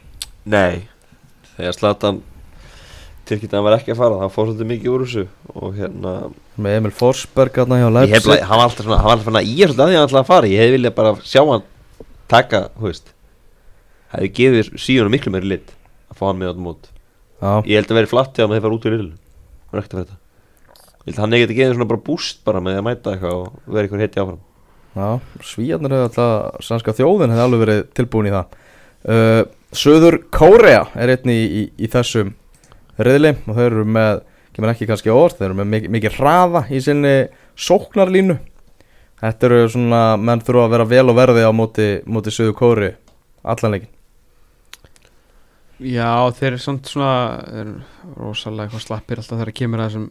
[0.51, 0.88] Nei
[1.55, 2.19] Þegar að
[3.51, 5.23] hann var ekki að fara Það fór svolítið mikið úr þessu
[5.55, 6.14] Og hérna
[6.64, 8.27] Með Emil Forsberg aðna hjá hef, Leipzig.
[8.31, 10.23] bara- hann var alltaf svona Hann var alltaf svona í þessu að því hann ætlaði
[10.23, 11.65] að fara Ég hef viljað bara sjá hann
[12.27, 13.14] Taka, hú veist.
[14.11, 15.69] Hefði gefið síðan miklu meiri lit
[16.07, 16.89] Að fá hann með á þetta mót.
[17.38, 19.11] Já, Ég held að veri flatt að þeir fara út úr yllu
[19.67, 20.17] Hann er ekkert að fyrir þetta
[20.97, 23.35] Ég held að hann ekkert að geða svona bara búst bara með að mæta eitthvað
[23.38, 24.39] Og vera eitthvað heiti áfram.
[24.97, 28.55] Já, svíjarnir hefur alltaf sannska þjóðin hefði alveg verið tilbúin í það.
[29.07, 29.41] Uh,
[29.77, 32.31] Söður Kórea er einni í, í, í þessum
[33.05, 34.23] riðli og þeir eru með,
[34.55, 37.13] kemur ekki kannski orð þeir eru með mikið, mikið hraða í sinni
[37.67, 38.39] sóknarlínu.
[39.21, 42.89] Þetta eru svona, menn þurfa að vera vel og verði á móti, móti Söður Kóri
[43.45, 43.93] allanleikin
[45.78, 47.12] Já, þeir eru samt svona
[47.54, 47.68] er
[48.18, 50.08] rosalega eitthvað slappir alltaf þegar kemur að þessum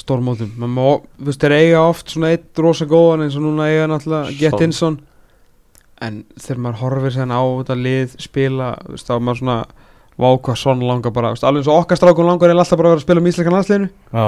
[0.00, 0.50] stórmótum.
[0.58, 4.30] Maður þú veist, þeir eiga oft svona eitt rosa góðan eins og núna eiga náttúrulega
[4.30, 4.38] Son.
[4.40, 4.98] Gettinsson
[6.00, 9.58] en þegar maður horfir sen á þetta lið spila, þú veist, þá er maður svona
[10.20, 12.96] váka svon langar bara, veist, alveg eins og okkar strákun langar er alltaf bara að
[12.96, 13.90] vera að spila með íslenska landsliðinu.
[14.16, 14.26] Já,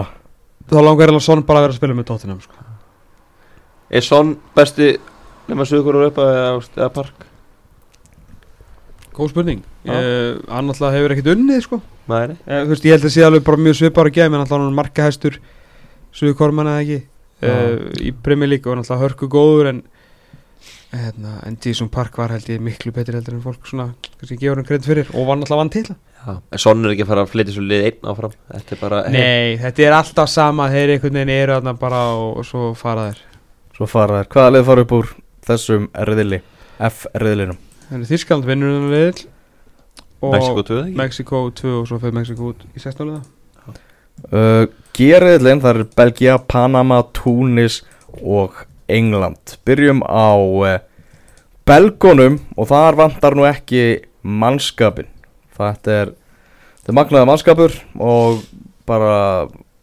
[0.71, 2.69] þá langar er svon bara að vera að spila með tóttinum sko.
[3.93, 4.95] Er Son besti
[5.49, 7.25] Nefna sögur upp eða, eða park
[9.13, 9.65] Góð spurning.
[9.85, 11.79] Uh, Hann alltaf hefur ekkert unnið, sko.
[12.09, 12.37] Nei, nei.
[12.47, 14.57] Eh, þú veist, ég held að sé alveg bara mjög svipar að gefa en alltaf
[14.59, 15.41] hann er markahæstur
[16.13, 17.01] Suðu Korman eða ekki?
[17.43, 19.81] Uh, í Premier League og hann alltaf hörku góður en
[20.93, 24.61] hérna, en Jason Park var held ég miklu betri heldur en fólk svona kannski gefur
[24.61, 27.25] hann kredd fyrir og var alltaf vann til Já, en Son er ekki að fara
[27.27, 28.35] að flytja svo lið einn áfram.
[28.53, 32.29] Þetta er bara Nei, þetta er alltaf sama þeir einhvern veginn eru þarna bara og,
[32.39, 33.25] og svo fara þeir.
[33.75, 35.11] Svo fara þær Hvaða lið fara upp úr
[35.49, 36.39] þessum riðli?
[36.93, 37.59] F-riðlinum
[37.93, 39.23] Þannig Þískland vinnur hann við
[40.23, 40.97] og Mexiko 2 ekki?
[40.97, 43.21] Mexico 2 og svo fyrir Mexico út í 16 liða
[44.33, 44.65] uh,
[44.97, 47.83] G-riðlin, það er Belgia, Panama, Túnis
[48.21, 48.63] og
[48.93, 49.57] England.
[49.67, 50.79] Byrjum á uh,
[51.69, 55.11] Belgonum og þar vantar nú ekki mannskapin
[55.53, 56.15] Þetta er,
[56.89, 58.41] er magnaða mannskapur og
[58.89, 59.17] bara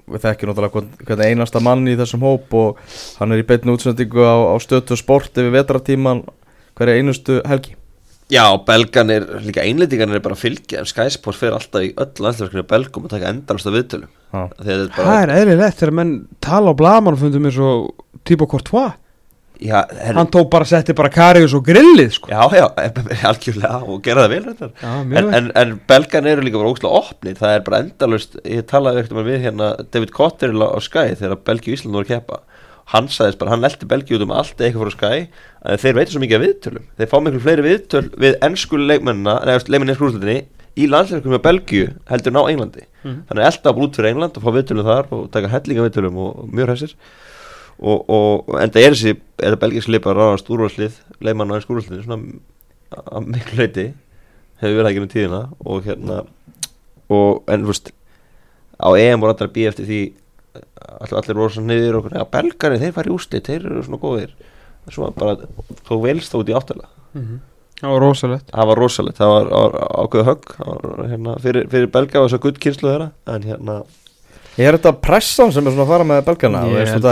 [0.10, 2.80] við þekkjum náttúrulega hvern, hvern einasta mann í þessum hóp og
[3.20, 6.24] hann er í beinni útsendingu á, á stötu sport yfir vetratíman
[6.74, 7.76] hverja einustu helgi
[8.30, 11.92] Já, belgan er, líka einlendingan er bara að fylgja En Sky Sports fer alltaf í
[11.98, 14.10] öll landslöfskunni Belgum og taka endalast af viðtölum.
[14.38, 16.12] Er Það bara er eðlilegt þegar menn
[16.46, 17.88] tala á blamanfundum eins og
[18.30, 18.98] Thibaut Courtois.
[19.60, 22.30] Já, her, Hann tók bara, setti bara Karius og grillið sko.
[22.32, 22.64] Já, já,
[23.32, 26.96] algjörlega og gera það vel þetta Já, en, en, en belgan eru líka bara ógslag
[27.02, 31.18] opnir Það er bara endalust, ég talaði ekkert um við hérna David Cotterill á Sky
[31.20, 32.40] þegar Belgi og Ísland voru að keppa
[32.90, 35.10] Hann sagðist bara, hann eldi Belgi út um allt eða eitthvað frá
[35.70, 36.86] að Þeir veitir svo mikið af viðtölum.
[36.98, 40.38] Þeir fá miklu fleiri viðtöl við ennsku leikmennina Nei, leikmennin í skrúslutinni
[40.80, 42.86] í landsleikum með Belgíu heldur en á Englandi.
[43.04, 43.24] Mhm.
[43.30, 46.40] þannig að elda út fyrir England og fá viðtölum þar og taka hellinga viðtölum og,
[46.40, 46.96] og mjög hæsir
[47.80, 51.64] og, og en það er þessi er það belgísk bara ráðast úrvarslið leimann og enn
[51.64, 52.18] skúrvarslið svona
[53.00, 53.86] að miklu leiti
[54.60, 56.24] hefur verið ekki með tíðina og hérna
[60.56, 60.64] að
[61.00, 64.34] all, allir voru svona niður og ja, belgari þeir fari úslit, þeir eru svona góðir
[64.90, 65.38] svo bara
[65.86, 66.90] tók velst út í áttala
[67.80, 71.68] Það var rosalegt það var rosalegt, það var, var ákveðu högg það var hérna fyrir,
[71.72, 73.76] fyrir belga og þess að gutt kynslu þeirra en hérna
[74.60, 76.64] Er þetta pressan sem er svona að fara með belgana?
[76.68, 77.06] Það,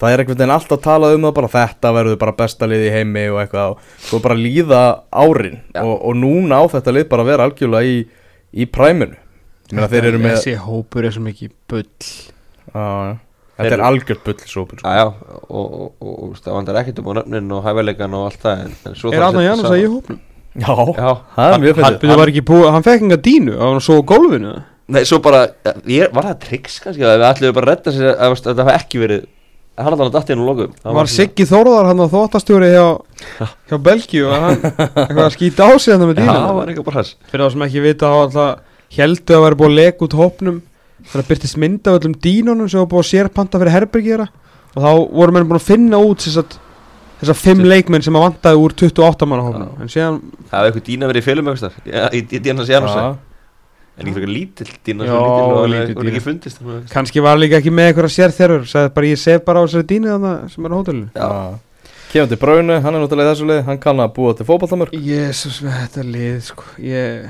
[0.00, 0.08] það.
[0.08, 3.24] er einhvern veginn alltaf talað um það bara þetta verður bara besta lið í heimi
[3.30, 4.80] og eitthvað og svo bara líða
[5.12, 5.84] árin Já.
[5.84, 8.00] og, og núna á þetta lið bara að vera algjörlega í,
[8.58, 9.20] í præminu
[9.68, 12.37] Ég meina þeir eru með Þessi hópur er svo mikið bull já.
[12.72, 14.86] Þetta er algjört bullsópin sko.
[14.86, 15.06] Já, já,
[15.48, 18.60] og, og, og, og það vandar ekkert um á nöfnin og hæfileikan og allt það
[18.66, 19.94] en, en svo Er að Janus að saman.
[19.96, 20.20] hópnum?
[20.58, 22.20] Já, Já, það er mjög Hann, fyndið hann,
[22.62, 24.52] var hann fekk enga dínu á hann svo á gólfinu.
[24.88, 25.40] Nei, svo bara,
[25.90, 28.62] ég, var það triks kannski að við ætlum bara að redda sér að, að það
[28.62, 29.26] hafa ekki verið
[29.78, 32.86] hann alltaf dætti inn og lokum Var svona- Siggi Þórðar hann á þóttastjóri hjá,
[33.68, 36.72] hjá Belgíu og hann eitthvað að skýta á sig hann með Já, dínu það var
[36.72, 39.76] eitthvað bara hæs Fyrir þá sem ekki vita þá alltaf heldu að vera búið að
[39.78, 40.58] leka út hópnum
[41.12, 44.26] það byrtist mynda af öllum dínunum sem var búið að sérpanta fyrir herbergjera
[44.74, 46.58] og þá voru menn búin að finna út þessar
[47.20, 49.70] þessar fimm leikmenn sem að vantaði úr 28 manna hópnum.
[49.72, 49.80] Já.
[49.82, 50.18] en síðan,
[50.50, 52.84] Það hefði eitthvað dýna verið í eitthvað í, dýna sér
[53.98, 54.68] en ekki fyrir lítill
[55.72, 59.18] lítill og ekki fundist að- kannski var líka ekki með eitthvað sérþjörfur sagði bara ég
[59.18, 61.08] sef bara á þessari dínu þarna sem er á hótelinu.
[62.08, 65.58] Til Braunu, hann er náttúrulega í þessu lið Hann kann að búa til fótballtamör Jésús,
[65.60, 66.64] þetta lið sko.
[66.80, 67.26] Ég,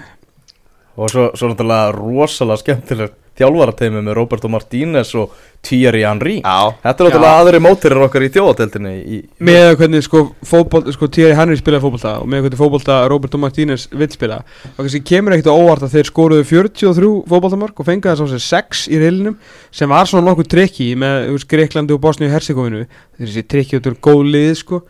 [0.99, 5.35] Og svo, svo náttúrulega rosalega skemmtilegt Þjálfarateimi með Roberto Martínez og
[5.65, 6.37] Thierry Henry.
[6.39, 11.09] Já, Þetta er náttúrulega aðri mótirir okkar í þjóðateltinni í, með hvernig sko fótboll, sko
[11.11, 14.41] Thierry Henry spilaði fótbolta og með hvernig fótbolta Roberto Martínez vill spila.
[14.77, 18.47] Og kannski kemur ekkert á óvart að þeir skoruðu 43 fótboltamörk og fengi þess sig
[18.47, 19.39] 6 í reilinum
[19.75, 22.85] sem var svona nokkuð trikki með Greiklandi og Bosníu og Herzegovinu
[23.19, 24.83] þessi trikki út úr góð lið sko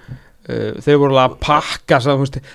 [0.49, 2.07] uh, þeir voru alveg að pakka og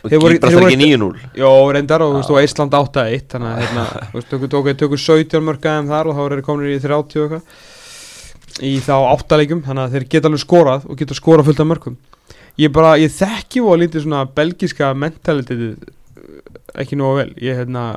[0.10, 3.28] þeir voru, kýprast þeir ekki voru 9-0 Jó, reyndar og, þú veist, og Ísland 8-1
[3.34, 6.48] þannig að hérna, þú veist, tökur, tökur, tökur 17 mörkaðum þar og þá eru þeir
[6.50, 7.70] komin í 30 og eitthvað.
[8.64, 11.96] Í þá áttalegjum þannig að þeir geta alveg skorað og geta skorað fullt af mörkum.
[12.62, 15.64] Ég bara, ég þekki og lítið svona belgiska mentalitið
[16.84, 17.32] ekki nú vel.
[17.42, 17.88] Ég hérna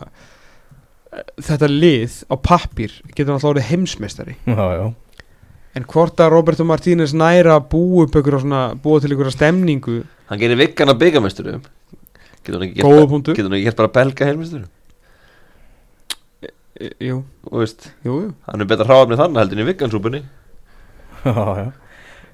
[1.45, 4.39] þetta lið á pappir getur alltaf orðið heimsmeistari.
[4.49, 4.87] Já, já
[5.77, 9.99] en hvort að Roberto Martínez næra búa upp ykkur svona, búa til ykkur stemningu?
[10.31, 11.59] Hann gerir vikkan að byggamesturu
[12.47, 13.35] Getur hann ekki gert bara- punktur.
[13.37, 14.65] getur hann ekki gert bara belga heilmesturu
[16.77, 18.33] E- jú, og veist, jú, jú.
[18.47, 20.23] hann er betra hráfnið þannig heldur en í vikkansúpunni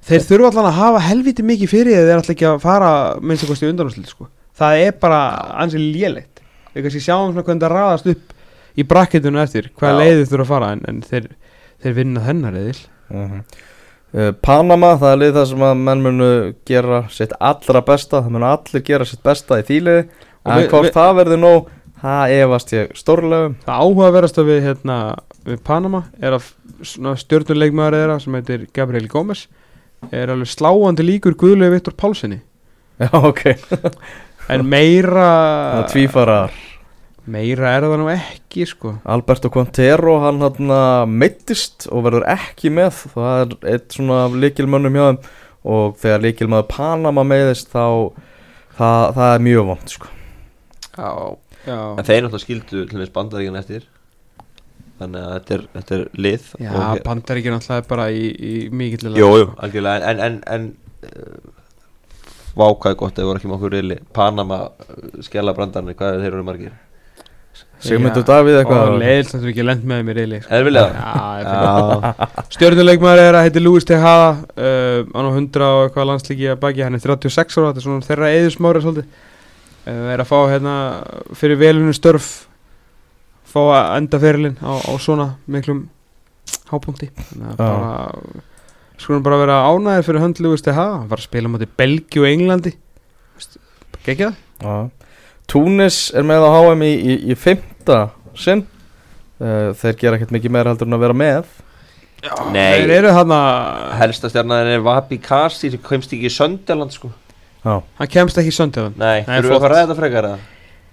[0.03, 2.89] Þeir þurfa allan að hafa helviti mikið fyrir þeir ætla ekki að fara
[3.23, 4.27] minnst að kosti undanúslit sko.
[4.59, 5.21] Það er bara
[5.63, 6.41] ansið lélegt.
[6.75, 8.35] Við kannski sjáum svona hvernig það raðast upp
[8.83, 10.01] í brakketunum eftir hvaða Já.
[10.03, 11.29] leiðið þurfa að fara en, en þeir,
[11.85, 12.81] þeir vinna þennar eðil
[13.13, 13.45] Mhm.
[14.13, 16.27] Uh, Panama, það er lið það sem að menn munu
[16.69, 20.85] gera sitt allra besta það munu allir gera sitt besta í þýliði en við- hvort
[20.91, 21.71] við- það verður nóg
[22.03, 23.55] það efast ég stórlega um.
[23.65, 24.97] Það áhugaverðasta við, hérna,
[25.49, 26.51] við Panama er að
[27.23, 29.47] stjórnuleikmaður þeirra sem heitir Gabriel Gómez
[30.13, 32.41] er alveg sláandi líkur Guðlegu Viktor Pálssoni
[33.01, 33.45] Já, ok,
[34.53, 36.53] en meira tvífarar
[37.31, 38.97] meira er það nú ekki sko.
[39.15, 43.05] Alberto Quintero, hann hann meittist og verður ekki með.
[43.15, 45.23] Það er eitt svona líkilmönnum hjá þeim.
[45.73, 47.85] Og þegar líkilmöður Panama meiðist þá
[48.75, 50.13] það, það er mjög vond sko.
[50.99, 51.13] Já
[51.63, 53.85] Já, En þeir náttúrulega skildu til þess bandaríkan eftir.
[54.99, 56.47] Þannig að þetta er, þetta er lið.
[56.63, 60.11] Já, og Bandaríkjun alltaf er bara í, í mikill Jú, jú, algjörlega.
[60.11, 60.71] En, en, en,
[61.07, 61.61] en
[62.59, 64.59] Vákaði gott ef voru ekki með okkur reyli Panama,
[65.25, 66.75] skella brandarni, hvað er þeir eru margir
[67.83, 71.41] Sigmundur Davíð Og eitthvað leiðilt að þú ekki lent með mér reyli Eða vilja það?
[71.43, 72.13] Já,
[72.55, 76.85] Stjórnuleikmaður er að heiti Lúis Tejada uh, Hann á 100 og eitthvað landslíki að baki.
[76.87, 79.19] Hann er 36 ára, þetta er svona þeirra eðismári svolítið.
[79.83, 80.77] Uh, Er að fá hérna
[81.39, 82.31] fyrir velunum störf
[83.53, 85.83] Fá að enda ferilinn á, á svona miklum
[86.71, 87.11] hápunkti.
[87.33, 87.67] Þannig að Já.
[87.67, 88.47] bara
[89.03, 92.31] Skulum bara vera ánæðir fyrir hönd Lúis Tejada Hann var að spila moti Belgi og
[92.31, 92.77] Englandi.
[94.07, 94.39] Gekki það?
[94.63, 94.77] Já.
[95.51, 98.05] Túnis er með á HM í, í, í fymta
[98.39, 98.65] sinn
[99.43, 101.51] uh, þeir gera ekkert mikið meira heldur en að vera með
[102.55, 102.79] Nei.
[102.79, 103.33] Þeir eru hann
[103.99, 107.11] Helsta stjarnan er Vapi Kasi sem komst ekki í Sönderland sko
[107.63, 109.57] Já, Hann kemst ekki í söndaðan Nei, Nei, þurfum við flott.
[109.57, 110.39] að fara að ræða þetta frekar eða?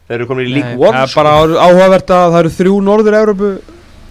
[0.09, 1.21] Þeir eru komin í League Nei, One það er sko.
[1.21, 3.49] bara áhugavert að það eru þrjú norður Evrópu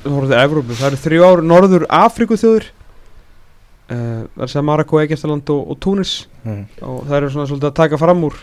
[0.09, 5.53] Norður Evrópu, það eru þrjú ár norður Afríku þjóður uh, Það er sem Marokko, Egertaland
[5.55, 6.63] og, og Túnis mm.
[6.83, 8.41] og það eru svona svolítið að taka fram úr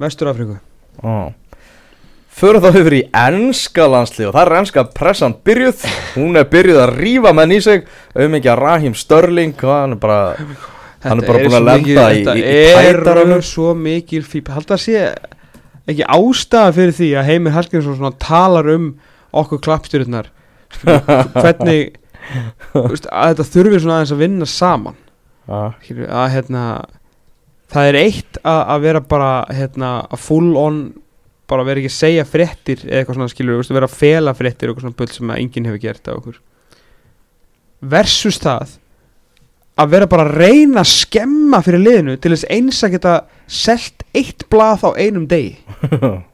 [0.00, 0.32] Vestur
[1.02, 1.32] Já.
[2.36, 5.84] Förum þá yfir í ennska landslið og það er ennska pressan byrjuð.
[6.18, 7.86] Hún er byrjuð að rífa menn í sig.
[8.16, 10.18] Auðmikið Rahim Störling hann er bara
[11.06, 13.36] Hann er bara Þetta búinn að lenda í- í- í Þetta tætaranum.
[13.38, 15.14] er svo mikil fíp Hald að sé
[15.86, 18.88] ekki ástæða fyrir því að Heimir Hallgrímsson talar um
[19.32, 20.26] okkur klappstyrurnar
[20.82, 21.94] hvernig
[22.72, 24.96] þú veist, þetta þurfi svona aðeins að vinna saman.
[25.46, 26.62] Skilur, að hérna
[27.72, 30.80] það er eitt að, að vera bara hérna að full on
[31.46, 34.68] bara vera ekki að segja fréttir eða eitthvað svona skilur, veist, vera að fela fréttir
[34.68, 36.40] og eitthvað svona bull sem að enginn hefur gert af okkur.
[37.86, 38.78] Versus það
[39.76, 44.06] að vera bara að reyna að skemma fyrir liðinu til þess eins að geta selt
[44.16, 45.58] eitt blað á einum degi.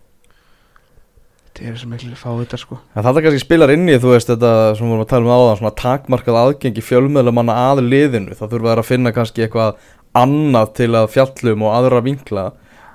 [1.52, 2.76] Þetta er sem ekki að fá þetta sko.
[2.96, 5.32] En þetta kannski spilar inn í, þú veist, þetta sem við vorum að tala um
[5.36, 9.82] áðan, svona takmarkað aðgengi fjölmiðlumanna að liðinu, þá þurfa þær að finna kannski eitthvað
[10.18, 12.46] annað til að fjallum og aðra vinkla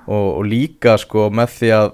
[0.08, 1.92] og, og líka sko með því að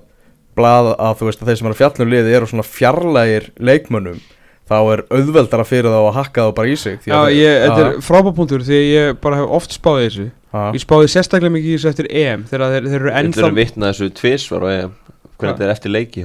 [0.55, 4.21] blaða að þú veist að þeir sem eru fjallum liði eru svona fjarlægir leikmönnum
[4.65, 7.85] þá er auðveldara fyrir þá að hakka þá bara í sig því Já, ég, þetta
[7.85, 10.27] er frábápunktur því að ég bara hef oft spáðið þessu.
[10.55, 13.57] Ha, ég spáði sérstaklega mikið í þessu eftir EM þegar þeir, þeir eru ennþá er
[13.59, 14.95] vitna þessu tvisvar og EM?
[15.35, 16.25] Hvernig þetta er eftir leiki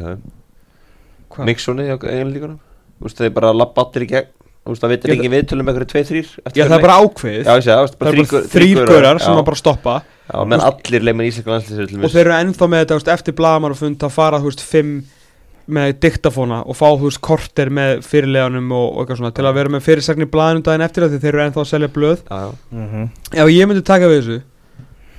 [2.99, 4.31] Þú veist, þeir bara lappa allir í gegn
[4.69, 6.19] Þú veist, það veitir ekki viðtölum með eitthvað 2-3
[6.53, 7.47] Já, það er bara ákveðið.
[7.47, 9.95] Já, það er bara þrýr gaurar sem að bara stoppa.
[10.29, 13.35] Já, menn allir leikmenn íslenska landslýsir og þeir eru ennþá með þetta þú veist, eftir
[13.39, 14.91] blagamar og fund að fara þú veist, fimm
[15.73, 19.57] með diktafóna og fá þú veist, korter með fyrirleganum og, og eitthvað svona til að
[19.57, 22.23] vera með fyrirsagn í blaðinu daginn eftir það því þeir eru ennþá að selja blöð.
[22.29, 23.09] Já, já mm
[23.41, 24.39] Ef ég myndi taka við þessu.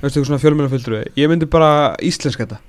[0.01, 1.11] Eitthvað fjölmjöla fullur við?
[1.19, 1.73] Ég myndi bara
[2.07, 2.63] íslenska þetta.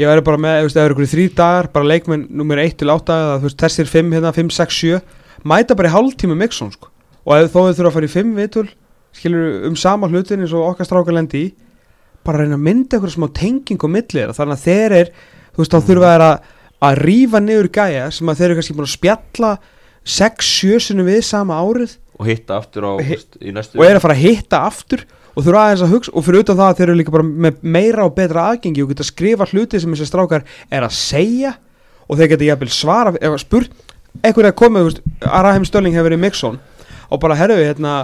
[0.00, 2.60] Ég væri bara með, þú veist, ef það eru ykkur þrý dagar bara leikmenn nummer
[2.62, 5.94] 1 til 8 eða þú veist, þessir 5 hérna, 5, 6, 7 mæta bara í
[5.94, 6.90] hálftíma mixon sko.
[7.24, 8.68] og ef þó þau þurfa að fara í 5 vitul
[9.16, 11.50] skilur um sama hlutin eins og okkar strákar lendi í
[12.26, 15.12] bara reyna að mynda eitthvað smá tenging og milli þeirra þannig að þeir er,
[15.54, 18.76] þú veist, þá þurfa þeir að að rífa niður gæja sem að þeir eru kannski
[18.76, 19.50] búin að spjalla
[20.08, 24.04] 6-7 sinni við sama árið Og hitta aftur á, veist, í næstu og er að
[24.04, 26.86] fara að hitta aftur og þurfa aðeins að hugsa og fyrir utan það að þeir
[26.86, 30.46] eru líka bara með meira og betra aðgengi og geta skrifa hluti sem þessi strákar
[30.72, 31.54] er að segja
[32.08, 33.76] og þeir geta jafnvel svara að spurt,
[34.22, 36.58] er þú veist, Araheim Stölling hefur verið Mixon
[37.10, 37.94] og bara herðu hérna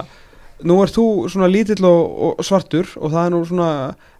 [0.65, 3.71] nú ert þú svona lítill og, og svartur og það er nú svona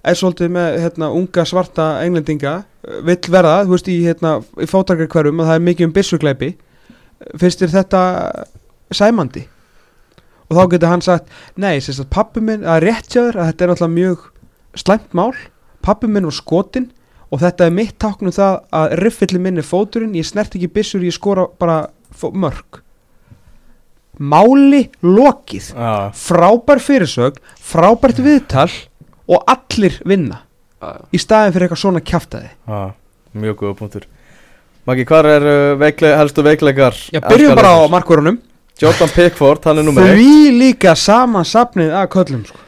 [0.08, 2.60] er svolítið með hérna unga svarta englendinga
[3.04, 6.52] vill verða, þú veist í hérna í fótarkarkverfum að það er mikið um byssugleipi
[7.42, 8.02] finnst þér þetta
[8.94, 9.46] sæmandi?
[10.48, 13.72] Og þá getur hann sagt nei, sérst að pappi minn, að réttjáður að þetta er
[13.72, 14.28] náttúrulega mjög
[14.78, 15.34] slæmt mál.
[15.84, 16.92] Pappi minn var skotin
[17.32, 21.04] og þetta er mitt táknum það að riffilli minn er fóturinn, ég snert ekki byssur
[21.04, 21.88] ég skora bara
[22.34, 22.82] mörg
[24.18, 25.72] máli lokið.
[25.76, 28.70] Já, frábær fyrirsögn, frábært viðtal
[29.30, 30.44] og allir vinna
[30.82, 31.02] Já, já.
[31.14, 32.52] í staðin fyrir eitthvað svona kjaftaði.
[32.70, 32.82] Já,
[33.38, 34.08] mjög góða punktur.
[34.88, 38.38] Maggi, hvað er uh, veikle, helstu veikleikar Já, byrjum bara á liðsins?
[38.78, 42.62] Jordan Pickford, hann er nummer 1 Því líka saman safnið að köllum sko.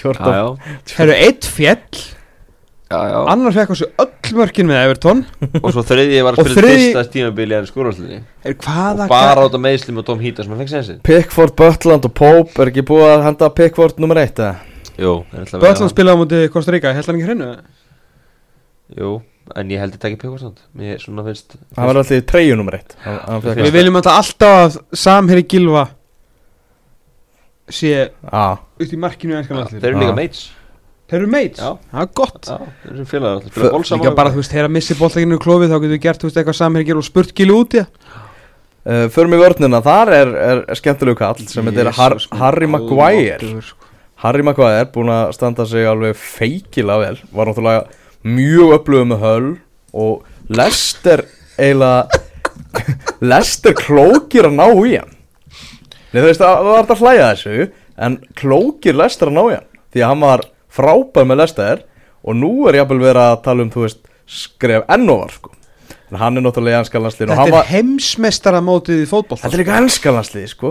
[0.00, 0.56] Jordan
[1.04, 2.00] eru eitt fjell.
[3.32, 5.22] Annar fekk á sig öll mörkin með Everton.
[5.62, 7.66] Og svo þriðji var að spila þriðji- fyrsta stímabili en
[8.44, 11.54] er Hvaða Og bara át á meðslim og Tom Hítar sem hann fekk sensin Pickford,
[11.56, 14.54] Butland og Pope er ekki búið að henda Pickford nummer 1 eða?
[14.98, 17.50] Jú, en ætla að vera Bötland spilaði á móti Kosta Ríka, held hann ekki hreinu?
[18.98, 19.10] Jú,
[19.56, 22.76] en ég held að taka Pickford Mér svona finnst Hann var alltaf í treyju nummer
[22.80, 25.88] 1 hann, hann Við viljum alltaf samherri Gilva
[27.72, 28.10] sé
[28.82, 30.50] út í markinu Þeir eru líka mates
[31.10, 31.72] Þeir eru mates, Já.
[31.92, 32.46] það er gott.
[32.48, 34.94] Já, þeir eru félagar alltaf F- Spila bólsam Líka bara, þú veist, þegar að missi
[34.96, 37.58] bólleginu í klófið þá getur við gert, þú veist, eitthvað samherri Gilva og spurt Gilva
[37.64, 38.20] út í það.
[38.82, 39.78] Uh, förum í vörnina.
[39.84, 43.50] Þar er, er skemmtilegu kall sem heitir Har Jesus, minn Harry Maguire.
[43.62, 43.90] sko.
[44.24, 47.20] Harry Maguire búin að standa sig alveg feikilega vel.
[47.34, 47.84] Var náttúrulega
[48.24, 49.48] mjög upplöfuð með höll
[49.92, 51.24] Og Lester
[51.58, 52.22] eiginlega
[53.32, 55.12] Lester klókir að ná í hann.
[56.12, 57.66] Nei þú veist það var alltaf að hlæja þessu
[58.08, 59.68] En klókir Lester að ná í hann.
[59.92, 61.82] Því að hann var frábær með Lester
[62.22, 65.50] Og nú er jafnvel verið að tala um þú veist Skref ennóvar sko.
[66.12, 70.46] En hann er náttúrulega í ennskalanslið Þetta er heimsmestaramótið í fótboll Þetta er líka ennskalanslið
[70.52, 70.70] sko.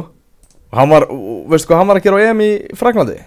[0.72, 1.06] Og hann var,
[1.52, 3.18] veistu hvað hann var að gera á EM í Fraklandi?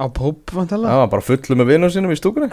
[0.00, 2.48] Á Póp, Það vantalega var bara fullu með vinnum sínum í stúkunni.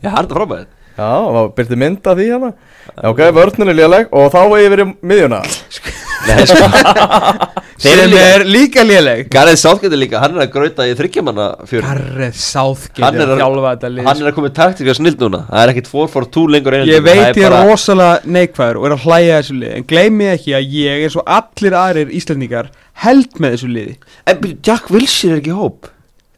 [0.00, 0.64] Já, það er þetta frábæð
[0.96, 2.50] Já, það byrti mynd af því hérna.
[2.88, 5.42] Já, ok, vörninn er léleg og þá var ég verið miðjuna.
[5.76, 5.92] sko
[7.82, 9.26] Þeir eru er líka léleg.
[9.32, 13.32] Gareth Southgate er líka, hann er að grauta í þryggjamanna fjör Garreth Southgate Hann er
[13.34, 14.06] að þjálfa þetta lið.
[14.08, 15.42] Hann er að koma í taktika snild núna.
[15.50, 19.04] Það er ekkit 4-4-2 lengur Ég veit ég er bara- rosalega neikvæður og er að
[19.04, 22.72] hlæja þessu liði En gleymi ekki að ég eins og allir aðrir Íslandingar
[23.04, 23.98] held með þessu liði.
[24.26, 25.92] En Jack Wilshere er ekki hóp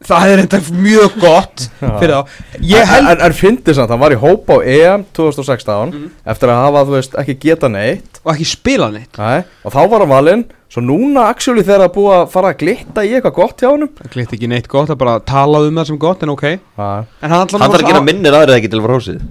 [0.06, 1.64] Það er enda mjög gott
[2.00, 2.36] fyrir þá.
[2.70, 6.04] Ég held En, en fyndi samt, hann var í hóp á EM 2016 Mhm.
[6.34, 8.20] Eftir að hafa, þú veist, ekki geta neitt.
[8.24, 9.18] Og ekki spila neitt.
[9.18, 10.44] Nei, Og þá var hann valinn.
[10.68, 13.88] Svo núna, actually, þegar það búið að fara að glitta í eitthvað gott hjá honum.
[13.98, 16.44] Það klitt ekki neitt gott, það bara talað um það sem gott En ok.
[16.44, 19.22] En Nei, hann allan Hann þarf að gera minnir aðrið ekki til að fara hósið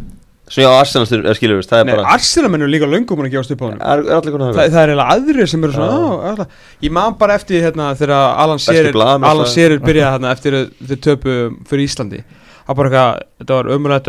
[0.47, 3.19] Svo já, Arsenal styr- er skilur veist, Það er Nei, bara Arsenal er líka löngum
[3.19, 5.73] að gefast upp á honum Er, er Þa, að það er eiginlega aðrir sem eru
[5.75, 6.47] svona á.
[6.87, 8.13] Ég man bara eftir hérna þegar
[8.45, 9.45] Alan Shearer Alan.
[9.51, 10.55] Shearer byrjaði hérna eftir
[10.87, 11.35] þau töpu
[11.67, 12.21] fyrir Íslandi
[12.67, 14.07] Það bara eitthvað, þetta var umrætt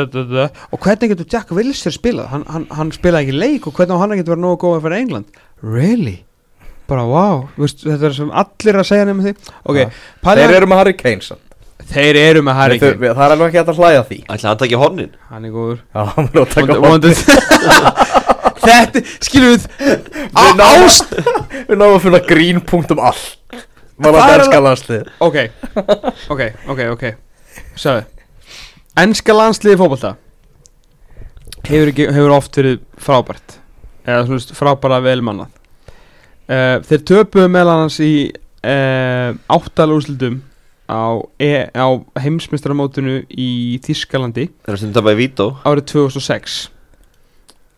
[0.75, 4.03] og hvernig getur Jack Wilshere spilað hann, hann, hann spilaði ekki leik og hvernig á
[4.03, 6.17] hann getur verið nógu góð fyrir England Really?
[6.89, 9.35] Bara wow, Vist, þetta er sem allir að segja nema því
[9.69, 9.91] Ok, Ja.
[10.23, 11.43] Þeir hann- eru með Harry Kane samt.
[11.93, 12.99] Þeir eru með Harry Kane.
[13.15, 14.19] Það er alveg ekki hægt að hlæja að því.
[14.35, 15.13] Ætla hann takja hornin?
[15.31, 15.81] Hann er góður.
[15.95, 17.15] Já, hann vil að taka vonandi-
[18.69, 21.13] Þetta, skilum við Við náum- Ást
[21.69, 23.29] Við náum að finna grínpunkt um allt.
[23.99, 25.37] Var Það að er elska landslið Ok,
[26.35, 26.43] ok,
[26.75, 27.05] ok, ok.
[27.79, 28.03] Sjáðu
[28.99, 30.11] Ennska landsliði fótbolta?
[31.69, 33.57] Hefur, ekki, hefur oft verið frábært.
[34.09, 40.41] Eða svona frábæra velmannað uh, Þeir töpuðu meðal annars í uh, áttal úrslitum
[40.89, 41.87] á, e, á
[42.19, 44.49] heimsmeistaramótinu í Þískalandi
[45.69, 46.59] árið 2006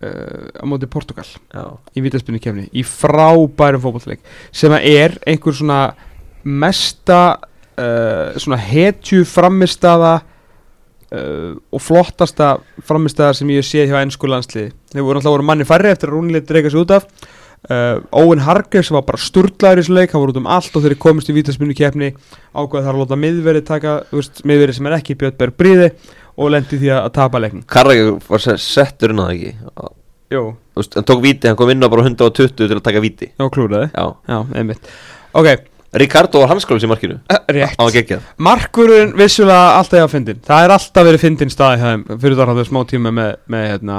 [0.06, 1.64] uh, á móti Portugal Já.
[1.94, 4.22] í vítaspinnu kefni í frábærum fótballleik
[4.54, 5.80] sem er einhver svona
[6.46, 7.20] mesta
[7.76, 10.20] uh, svona hetju framistaða
[11.10, 12.54] uh, og flottasta
[12.86, 14.72] framistaða sem ég sé hjá ennsku landsliði.
[14.94, 17.06] Þeir voru alltaf voru manni færri eftir að rúnilegt reyka sig út af
[17.68, 20.84] uh, Owen Hargreaves var bara sturglaður í þessu leik hann voru út um allt og
[20.86, 22.12] þeir komist í vítaspinnu kefni
[22.56, 25.90] ákveða þar að láta miðverið taka veist, miðverið sem er ekki Björn Berg Bríði
[26.40, 27.64] og lendi því að tapa leiknum.
[27.68, 29.50] Karrega var se- settur inn á það ekki?
[30.30, 30.44] Jú,
[30.78, 33.32] veist, Hann tók víti, hann kom inn á bara 120 til að taka víti.
[33.36, 34.06] Já klúraði Já.
[34.30, 34.88] Já, einmitt.
[35.34, 35.48] Ok,
[36.00, 37.18] Ricardo var hanskólis í markinu.
[37.28, 37.74] Uh, rétt.
[38.38, 42.52] Markurinn vissulega alltaf hjá fyndin Það er alltaf verið fyndin staði hjá þeim Fyrir það
[42.54, 43.96] hafði smá tíma með, með hérna,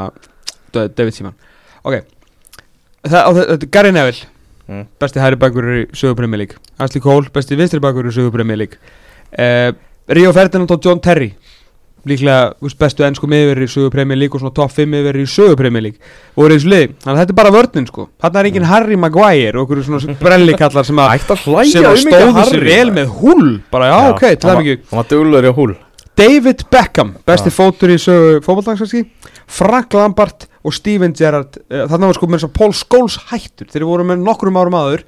[0.71, 1.35] Da- David Seaman.
[1.83, 2.89] Ok Það, og þetta er
[3.71, 4.27] Gary Neville.
[4.69, 4.85] Mm.
[5.01, 6.57] Besti hæri bakur í sögu Premier League.
[6.79, 8.77] Ashley Cole, besti vinstri bakur í sögu Premier League.
[9.31, 9.71] Uh,
[10.11, 11.31] Rio Ferdinand og John Terry.
[12.07, 15.29] Líklega veist, bestu ennsku miðverði í sögu Premier League Og svona top 5 miðverði í
[15.29, 15.99] sögu Premier League.
[16.33, 16.87] Voru í þessu liði.
[17.03, 18.05] Þannig að þetta er bara vörnin sko.
[18.23, 22.93] Þarna er engin Harry Maguire Og okkur svona brellikallar sem að um stóðu sér vel
[22.95, 23.51] með hull.
[23.73, 24.81] Bara já, Já, ok, hann það var- mikið.
[24.89, 25.75] Hann var duglur í húl
[26.21, 27.55] David Beckham, besti Já.
[27.55, 29.05] fótur í sögu fótballdagsarski
[29.47, 33.69] Frank Lampard og Steven Gerrard uh, þarna var sko með þess að Paul Scholes hættur.
[33.71, 35.05] Þeir voru með nokkrum árum áður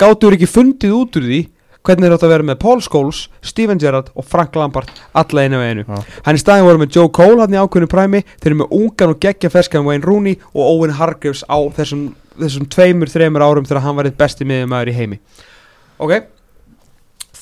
[0.00, 1.42] gátur ekki fundið út úr því
[1.86, 5.60] hvernig þeir átt að vera með Paul Scholes, Steven Gerrard og Frank Lampard alla einu
[5.60, 6.00] og einu Já.
[6.26, 9.12] hann í staðin voru með Joe Cole hann í ákveðinu præmi þeir eru með ungan
[9.14, 12.08] og geggja ferskan Wayne Rooney og Owen Hargreaves á þessum,
[12.40, 15.20] þessum tveimur, þreimur árum þegar hann var eitt besti miðjumæður í heimi.
[16.02, 16.16] Ok?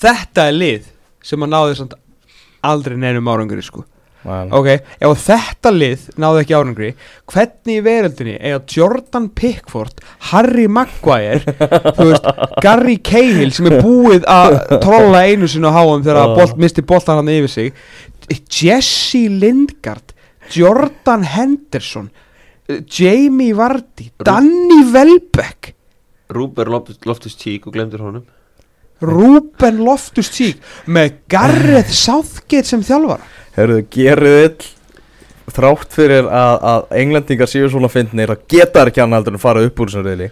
[0.05, 0.93] Þetta er lið
[1.25, 1.97] sem að náði samt
[2.65, 3.87] aldrei neinum árangri sko
[4.25, 6.91] Ok ef þetta lið náði ekki árangri
[7.33, 11.43] hvernig í veröldinni eiga Jordan Pickford Harry Maguire
[11.99, 12.29] veist,
[12.65, 16.27] Gary Cahill sem er búið að trolla einu sinni á háum þegar Já.
[16.31, 16.37] uh.
[16.41, 17.73] bolt, misti boltan hann yfir sig
[18.49, 20.15] Jesse Lingard
[20.55, 22.09] Jordan Henderson
[22.89, 25.75] Jamie Vardy Rú- Danny Welbeck
[26.33, 28.25] Rúber Loftus Cheek og glemdur honum
[29.05, 34.73] Ruben Loftus-Cheek með Gareth Southgate sem þjálfara Herðu, gerið ill
[35.55, 39.65] Þrátt fyrir að, að englendingar séu svona fyndnir að geta ekki annað heldur en fara
[39.67, 40.29] upp úr þessum riðli.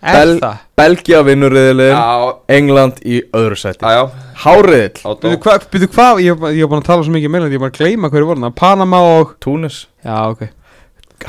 [0.00, 0.50] Er Bel-?
[0.80, 3.84] Belgia vinnur Já, England í öðru sæti.
[3.84, 4.04] Já,
[4.44, 5.16] Háriðill
[5.72, 7.80] Byrju hvað, ég var ég var búin að tala svo mikið meðlega, ég var að
[7.80, 9.80] gleyma hverju voru það, Panama og Túnis.
[10.04, 10.46] Já, ok.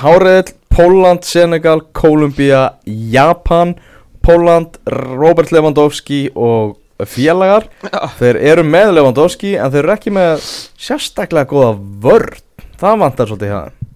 [0.01, 3.73] Háriðill, Póland, Senegal, Kolumbía, Japan
[4.21, 6.77] Póland, Robert Lewandowski og
[7.09, 7.67] félagar
[8.19, 10.45] Þeir eru með Lewandowski en þeir eru ekki með
[10.81, 11.73] sérstaklega góða
[12.03, 12.39] vörn.
[12.81, 13.89] Það vantar svolítið þeim.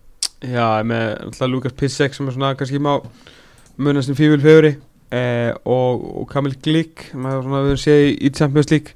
[0.45, 2.93] Já, með alltaf Lukas Pissek sem er svona kannski má
[3.81, 4.75] munast um fífil feguri
[5.11, 8.93] eh, og, og Kamil Glik maður svona við höfum séð í, í Champions League.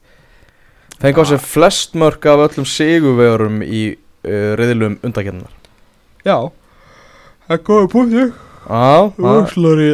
[1.00, 3.84] Fengi á sig flest mörg af öllum sigurvegurum í
[4.28, 5.54] uh, riðlum undakjarnar
[6.28, 6.52] Já,
[7.48, 9.90] það er góða punkti Já, það Úrslari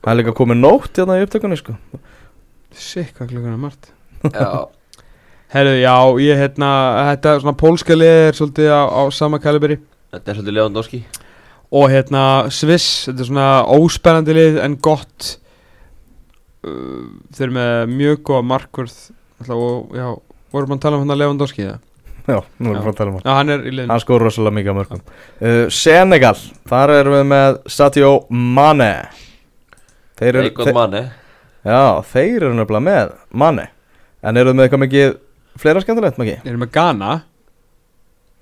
[0.00, 1.76] það er líka komið nótt hérna í upptökunni sko
[2.76, 3.92] Sikk, hvað klukkan er margt?
[4.26, 4.66] Já,
[5.54, 6.68] Herðu, já, ég hérna,
[7.12, 9.78] þetta er svona pólska lið er svolítið á, á sama kalibri.
[10.12, 11.00] Þetta er svolítið Lewandowski.
[11.76, 12.22] Og hérna
[12.52, 15.28] Sviss, þetta er svona óspennandi lið en gott
[16.66, 18.96] uh, þeir eru með mjög góða markvörð.
[19.40, 20.08] Alltaf, og já,
[20.54, 21.84] vorum við að tala um hann að Lewandowski það?
[22.26, 23.28] Já, nú erum við að tala um hann.
[23.28, 23.92] Já, hann er í liðinu.
[23.92, 26.34] Hann skor rosalega mikið af mörgum uh, Senegal,
[26.72, 28.90] þar erum við með Sadio Mane.
[30.18, 31.04] Þeir eru Eikon manni
[31.66, 31.80] Já,
[32.12, 33.64] þeir eru nefnilega með Mane
[34.26, 35.16] En eru með eitthvað mikið
[35.60, 36.36] fleira skemmtilegt, Maggi?
[36.44, 37.10] Við erum með Ghana.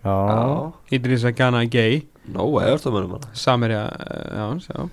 [0.04, 0.16] Já,
[0.96, 2.02] Idrissa Ghana Gay.
[2.34, 4.84] Nó, eða það mönnum hana Samerja, já, hans, já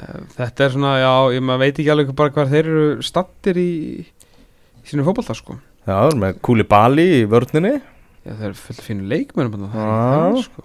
[0.00, 3.58] Eh, Þetta er svona, já, ég maður veit ekki alveg bara hvað þeir eru stattir
[3.60, 3.72] í,
[4.80, 5.58] í sínu fótbolta, sko.
[5.84, 7.74] Já, við erum með Kúli Bali í vörninni.
[8.24, 10.22] Já, þeir eru fullt fínu leikmennum þarna, það er Já.
[10.32, 10.64] það, sko.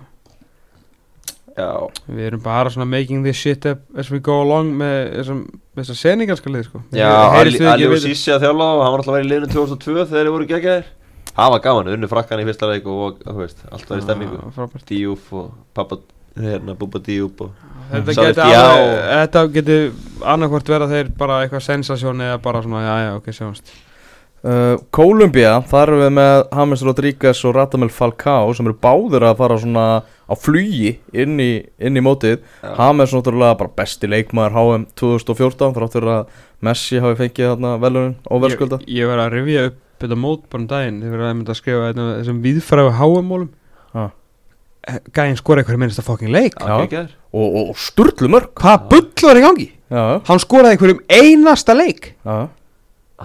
[1.57, 1.71] Já,
[2.05, 5.15] Við erum bara svona making this shit up as we go along með
[5.77, 9.17] þessar seningalska lið, sko já Ali og Sissi að þjála og hann var alltaf að
[9.17, 10.93] vera í liðinu 2002 þegar þeir voru geggjaðir
[11.38, 14.05] Það var gaman, unnu frakkan í fyrsta leik og, og þú veist, allt var í
[14.07, 14.38] stemmingu.
[14.89, 15.99] Díúf og pappa,
[16.34, 17.51] hérna, Búba Díúf og
[18.49, 18.61] já.
[18.63, 19.75] alveg, þetta geti
[20.34, 23.71] annarkvort vera þeir bara eitthvað sensasjón eða bara svona, já, já, ok, sjáumst
[24.43, 29.38] uh, Kólumbía, þar erum við með James Rodríguez og Radamel Falcao sem eru báðir að
[29.43, 29.88] fara svona
[30.27, 32.41] á flugi inn í, inn í mótið.
[32.61, 32.73] Já.
[32.77, 38.15] James náttúrulega bara besti leikmaður HM 2014 þrátt fyrir að Messi hafi fengið þarna velunin
[38.33, 41.53] óverðskulda Ég, ég var að rifja upp þetta mót bara um daginn verður að mynda
[41.53, 43.49] að skrifa þetta, þessum viðfræðu háumólum
[43.97, 44.05] Ha.
[45.15, 46.55] Gæinn skora eitthvað minnsta fokking leik.
[46.59, 46.67] Já.
[46.67, 49.67] Já, geggjaðir og, og, og sturlu mörg Hvað bull var í gangi?
[49.91, 52.11] já, Hann skoraði einhverjum einasta leik.
[52.23, 52.37] Já,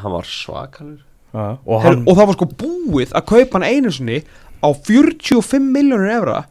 [0.03, 1.01] Hann var svakalur.
[1.33, 4.21] Og Og það var sko búið að kaupa hann einu sinni
[4.63, 6.43] á 45 miljónur evra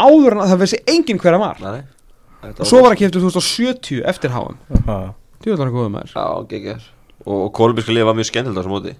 [0.00, 1.62] áður en að það vissi enginn hver hann var.
[1.64, 4.98] Nei, og svo var hann keftur 2070 eftir háum já,
[5.40, 6.14] Þú hann góðum maður.
[6.16, 6.88] Já, geggjaðir
[7.20, 8.94] Og, og kolumbíska liði var mjög skemmtilegt á þessu móti.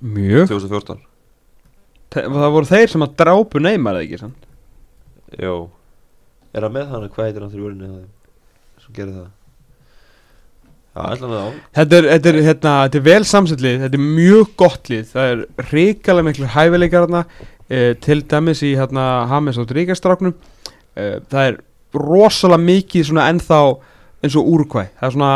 [0.00, 0.48] Mjög.
[0.52, 1.02] 2014
[2.14, 4.34] Það það voru þeir sem að drápu neymar eða ekki sann
[5.40, 5.54] Jó
[6.54, 7.88] Er það með hann, hvað heitir hann fyrir vörinu
[8.82, 9.32] Svo gerir það?
[10.94, 14.04] Já, ætla hann að Þetta er, þetta er, hérna, þetta er vel samsettlið, þetta er
[14.20, 15.40] mjög gott lið, það er
[15.72, 17.24] ríkalega miklu hæfileikar hérna,
[17.68, 20.34] e, til dæmis í hérna Hames og Ríkastráknum,
[20.96, 21.58] e, það er
[21.94, 23.60] rosalega mikið svona ennþá
[24.24, 25.34] eins og úrkvæ, það er svona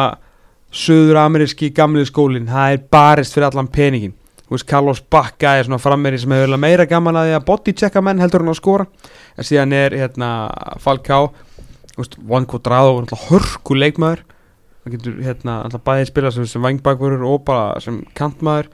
[0.79, 4.15] söður-ameríski gamli skólinn, það er barist fyrir allan peningin,
[4.45, 8.03] þú veist Carlos Bacca er svona frammeri sem hefur meira gaman að því að bodychecka
[8.05, 8.89] menn heldur hann að skora,
[9.37, 10.33] en síðan er hérna
[10.83, 11.31] Falcao,
[11.95, 14.27] þú veist, Juan Cuadrado, náttúrulega hörku leikmaður,
[14.83, 18.71] það getur hérna alltaf bæðið spila sem, sem vangbakvörur og bara sem kantmaður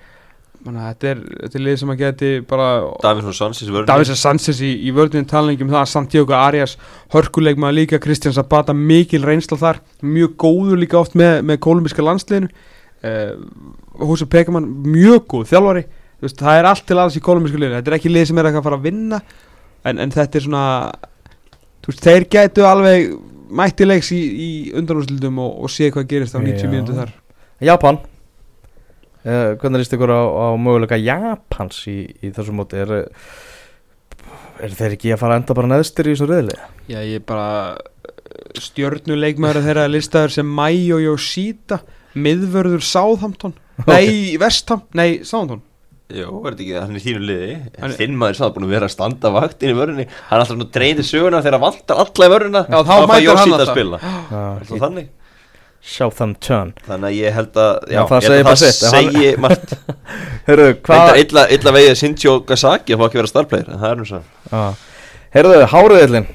[0.65, 2.67] Þannig að þetta er, þetta er lið sem að geti bara
[3.03, 5.91] Davinsson Sanchez Davisa Sanchez í, í vörðinu talningum það.
[5.91, 6.79] Santiago Arias,
[7.13, 9.83] hörkuleikmaður líka Kristján Zapata, mikil reynsla þar.
[10.01, 12.49] Mjög góður líka oft með, með kolumbíska landsliðinu.
[13.05, 13.35] Uh,
[14.09, 15.85] Húsa Pekaman, mjög góð þjálfari.
[16.25, 17.83] Veist, það er allt til alls í kolumbíska liðinu.
[17.83, 19.21] Þetta er ekki lið sem er að fara að vinna
[19.85, 20.65] en, en þetta er svona
[21.85, 23.13] veist, þeir gætu alveg
[23.55, 24.51] mættilegs í, í
[24.81, 26.73] undanúrslutum og, og sé hvað gerist á 90 Já.
[26.73, 27.13] mínútu þar.
[27.61, 28.01] Japan
[29.25, 32.79] uh, hvernig líst ykkur á, á möguleika Japans í, í þessu móti?
[32.85, 32.95] Er,
[34.65, 36.57] er þeir ekki að fara að enda bara neðstir í þessu reyðli
[36.93, 37.49] Já, ég er bara
[38.61, 41.81] stjörnuleikmaður þeirra listaður sem Mayo Yoshida
[42.15, 43.55] miðvörður Southampton.
[43.89, 45.65] Nei, Vestham, nei, Southampton.
[46.15, 47.55] Jó, er þetta ekki, hann er í þínu liði.
[47.81, 50.59] Hann- Þinn maður sá búin að vera að standa vaktin í vörunni Hann er alltaf
[50.61, 54.01] nú dreynir söguna þegar hann vantar alla í vöruna Já, þá mætir hann að spila.
[54.05, 55.09] Já, Er það þannig?
[55.85, 58.95] Southampton Þannig að ég held að Já, það ég segir held bara að sitt, það
[58.95, 59.75] hann- segi margt.
[60.49, 61.21] Heyrðu, hvað
[61.59, 64.21] illa vegið Sintjó Gasaki að fá ekki vera starplayer En það er nú svo.
[64.49, 64.63] Já.
[65.37, 66.29] Heyrðu, háriðillin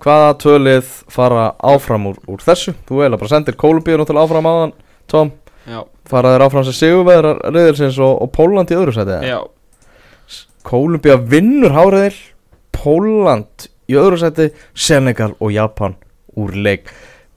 [0.00, 2.72] Hvaða tölið fara áfram úr, úr þessu?
[2.88, 4.74] Þú eiginlega bara sendir Kólumbíu náttúrulega áfram aðan
[5.12, 5.32] Tom,
[5.68, 9.28] Já, fara þeir áfram sem sigurveðrar riðilsins og, og Póland í öðru sæti eða?
[9.28, 9.40] já,
[10.66, 12.16] Kólumbía vinnur háriðil
[12.74, 15.96] Póland í öðru sæti Senegal og Japan
[16.38, 16.88] úr leik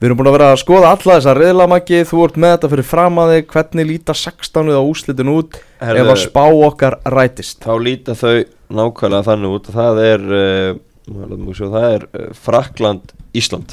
[0.04, 2.84] Við erum búin að vera að skoða alla þessa riðlamaki Þú ert með þetta fyrir
[2.84, 7.62] fram að þig Hvernig líta 16 á úslitin út Ef að spá okkar rætist?
[7.64, 13.14] Þá líta þau nákvæmlega þannig út að Það er uh, sjá, Það er uh, Frakland
[13.32, 13.72] Ísland.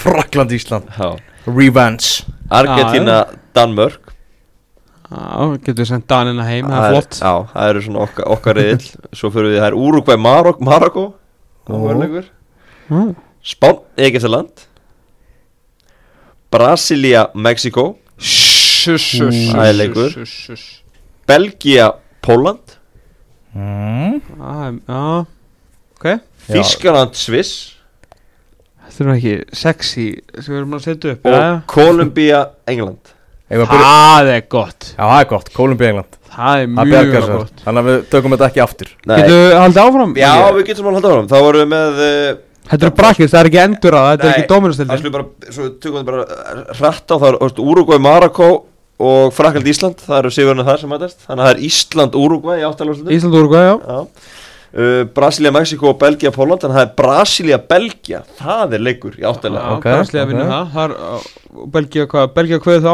[0.00, 0.88] Frakland Ísland.
[0.96, 1.10] Já.
[1.44, 2.24] Revenge.
[2.48, 3.18] Argentina
[3.52, 4.14] Danmörk.
[5.10, 7.18] Já, getur við sendt Danina heim, það er flott.
[7.20, 11.04] Já, það eru svona okkar, okkar riðil Svo fyrir við, það er Uruguay Marok, Marokko.
[11.68, 12.32] Áhverleikur
[12.88, 13.12] mm.
[13.44, 14.64] Spán, Egesaland
[16.52, 17.96] Brasilia, Mexiko
[18.86, 20.12] Það er leikur.
[21.26, 21.88] Belgia,
[22.22, 22.76] Póland
[23.54, 24.20] mm.
[25.96, 26.06] Ok.
[26.06, 26.20] Já.
[26.46, 27.54] Þískaland, Sviss.
[28.86, 30.04] Þetta er nú ekki sexy
[30.38, 31.46] sem við erum að setja upp og já.
[31.72, 33.12] Kolumbía, England.
[33.50, 34.88] Að Það er gott.
[34.92, 36.18] Já, það er gott, Kólumbía England.
[36.36, 37.64] Það er mjög bjargar sér gott.
[37.64, 38.92] Þannig að við tökum þetta ekki aftur.
[39.02, 39.16] Nei.
[39.16, 40.14] Getur við haldið áfram?
[40.20, 41.28] Já, við getum alveg haldið áfram.
[41.32, 42.30] Þá vorum við með uh,
[42.66, 45.52] Þetta er brakkist, það er ekki endur að þetta er ekki Það dóminustildi skulle bara,
[45.56, 46.24] svo tökum við bara
[46.80, 47.28] hratt á Það
[47.62, 48.48] Uruguay, Marokko
[49.06, 51.20] og Frakland, Ísland Það eru sigurinn þar sem mætast.
[51.28, 53.74] Þannig að það er Ísland, Uruguay í áttalvarslutum Ísland úr já.
[53.86, 54.00] Já.
[54.76, 59.14] Uh, Brasilia, Mexiko og Belgia, Póland Þannig að það er Brasilia, Belgia Það er leikur
[59.16, 60.32] í áttalega Já, Ok, Brasilía ok.
[60.32, 60.74] vinnur það.
[60.74, 62.84] Það er uh, Belgia hvað, Belgia hvað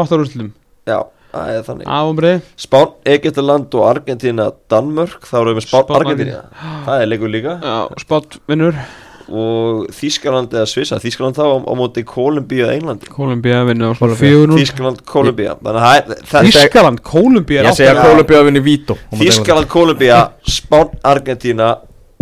[0.85, 1.87] það það er þannig.
[1.89, 6.43] Ámri Spán, Egyptaland og Argentina Danmörk, þá erum við Spán, Spánn, Argentina
[6.85, 7.57] það er leikur líka.
[7.63, 8.77] Já, spott vinnur
[9.29, 13.07] og Þískaland eða Svissa Þískaland þá á, á móti Kolumbíu eða Englandi?
[13.13, 14.33] Kolumbía vinnur Kólumbía.
[14.33, 18.39] 4-0 Þískaland, Kolumbía þannig að það er- það er Þískaland, Kolumbía Ég segja að Kólumbíu
[18.41, 21.71] að vinni Vító Þískaland, Kolumbía, Spán, Argentina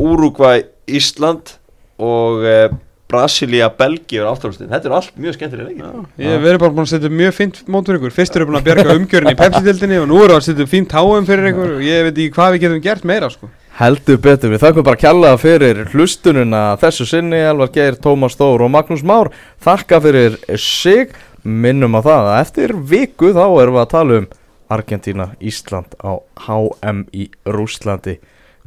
[0.02, 1.58] Uruguay, Ísland
[2.02, 2.72] og uh,
[3.12, 6.06] Brasilia, Belgíu og afturhaldstinn, þetta eru allt mjög skemmtilega leikir.
[6.24, 8.14] Ég verið bara búin að setja mjög fínt mót fyrir ykkur.
[8.16, 11.28] Fyrst eru búin að bjarga umgjörn í Pepsi-dildinni og nú eru að setja fínt háum
[11.28, 13.50] fyrir ykkur og ég veit ekki hvað við getum gert meira sko.
[13.80, 18.72] Heldur betur, við þakkum bara kjallaða fyrir hlustununa þessu sinni, Elvar Geir, Tómas Þór og
[18.74, 19.30] Magnús Már.
[19.64, 21.14] Þakka fyrir sig,
[21.48, 24.28] minnum á það að eftir viku þá erum við að tala um
[24.72, 28.18] Argentína, Ísland á HM í Rússlandi.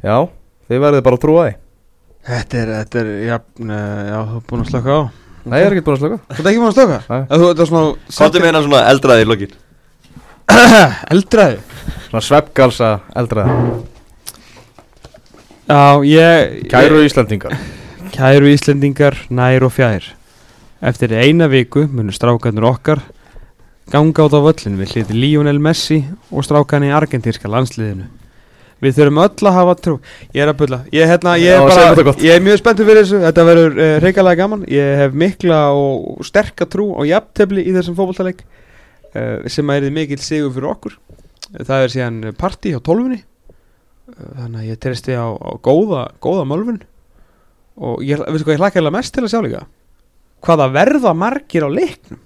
[0.05, 0.25] Já,
[0.73, 1.55] þið verðið bara að trúa því.
[2.25, 5.03] Þetta er, þetta er, já, ne- já, þú er búin að slöka á.
[5.45, 7.01] Nei, ég er ekki búin að slöka Þú ert ekki búin að slöka?
[7.13, 7.25] Nei.
[7.29, 9.57] Þú ert að svona Kvartu með hérna svona eldraði í lokin.
[11.15, 11.59] Eldraði?
[12.09, 13.59] Svona sveppgalsa eldraða
[15.65, 17.55] Já, ég Kæru Íslandingar
[18.13, 20.05] Kæru Íslendingar, nær og fjær.
[20.85, 23.01] Eftir eina viku munur strákarnir okkar
[23.89, 28.11] ganga át á völlin við hliti Lionel Messi og strákan í argentírska landsliðinu.
[28.85, 29.97] Við þurfum öll að hafa trú.
[30.37, 30.83] Ég er að bulla.
[30.93, 32.25] Ég, hérna, ég, Já, er, segjum þetta bara, gott.
[32.29, 33.25] ég er mjög spenntur fyrir þessu.
[33.25, 34.65] Þetta verður uh, reikalega gaman.
[34.69, 39.97] Ég hef mikla og sterka trú á jafntefli í þessum fótballtaleik uh, sem að er
[39.97, 40.99] mikil sigur fyrir okkur.
[41.57, 43.25] Það er síðan partí á tólfunni
[44.05, 46.83] Þannig að ég treysti á, á góða, góða málfun
[47.75, 49.63] Og ég, veistu hvað ég hlakka eiginlega mest til að sjá líka.
[50.45, 52.21] Hvaða verða margir á leiknum?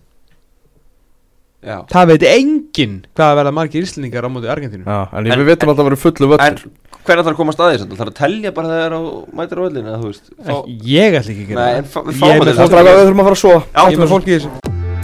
[1.65, 1.79] Já.
[1.91, 4.85] Það veit enginn hvaða verða margir íslendingar á móti Argentínu.
[4.85, 6.61] Já, en, En- við veitum alltaf að vera fullu En völlur.
[7.09, 7.79] hvernig þarf að komast að því?
[7.89, 9.01] Það þarf að telja bara þegar á
[9.41, 10.03] mætir á völlinu eða
[10.45, 12.13] fá, Ég ætla ekki að gera er Það.
[12.13, 13.65] er að við þurfum að fara að sofa.
[13.75, 14.51] Ég er með fólki í þessu.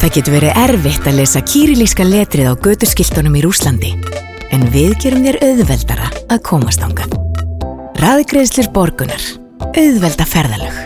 [0.04, 4.33] Það getur verið erfitt að lesa kýrilíska letrið á götuskiltunum í Rúslandi.
[4.54, 7.08] En við gerum þér auðveldara að komast ánga.
[7.98, 9.24] Raðgreðslur borgunar.
[9.74, 10.76] Auðvelda ferðalög.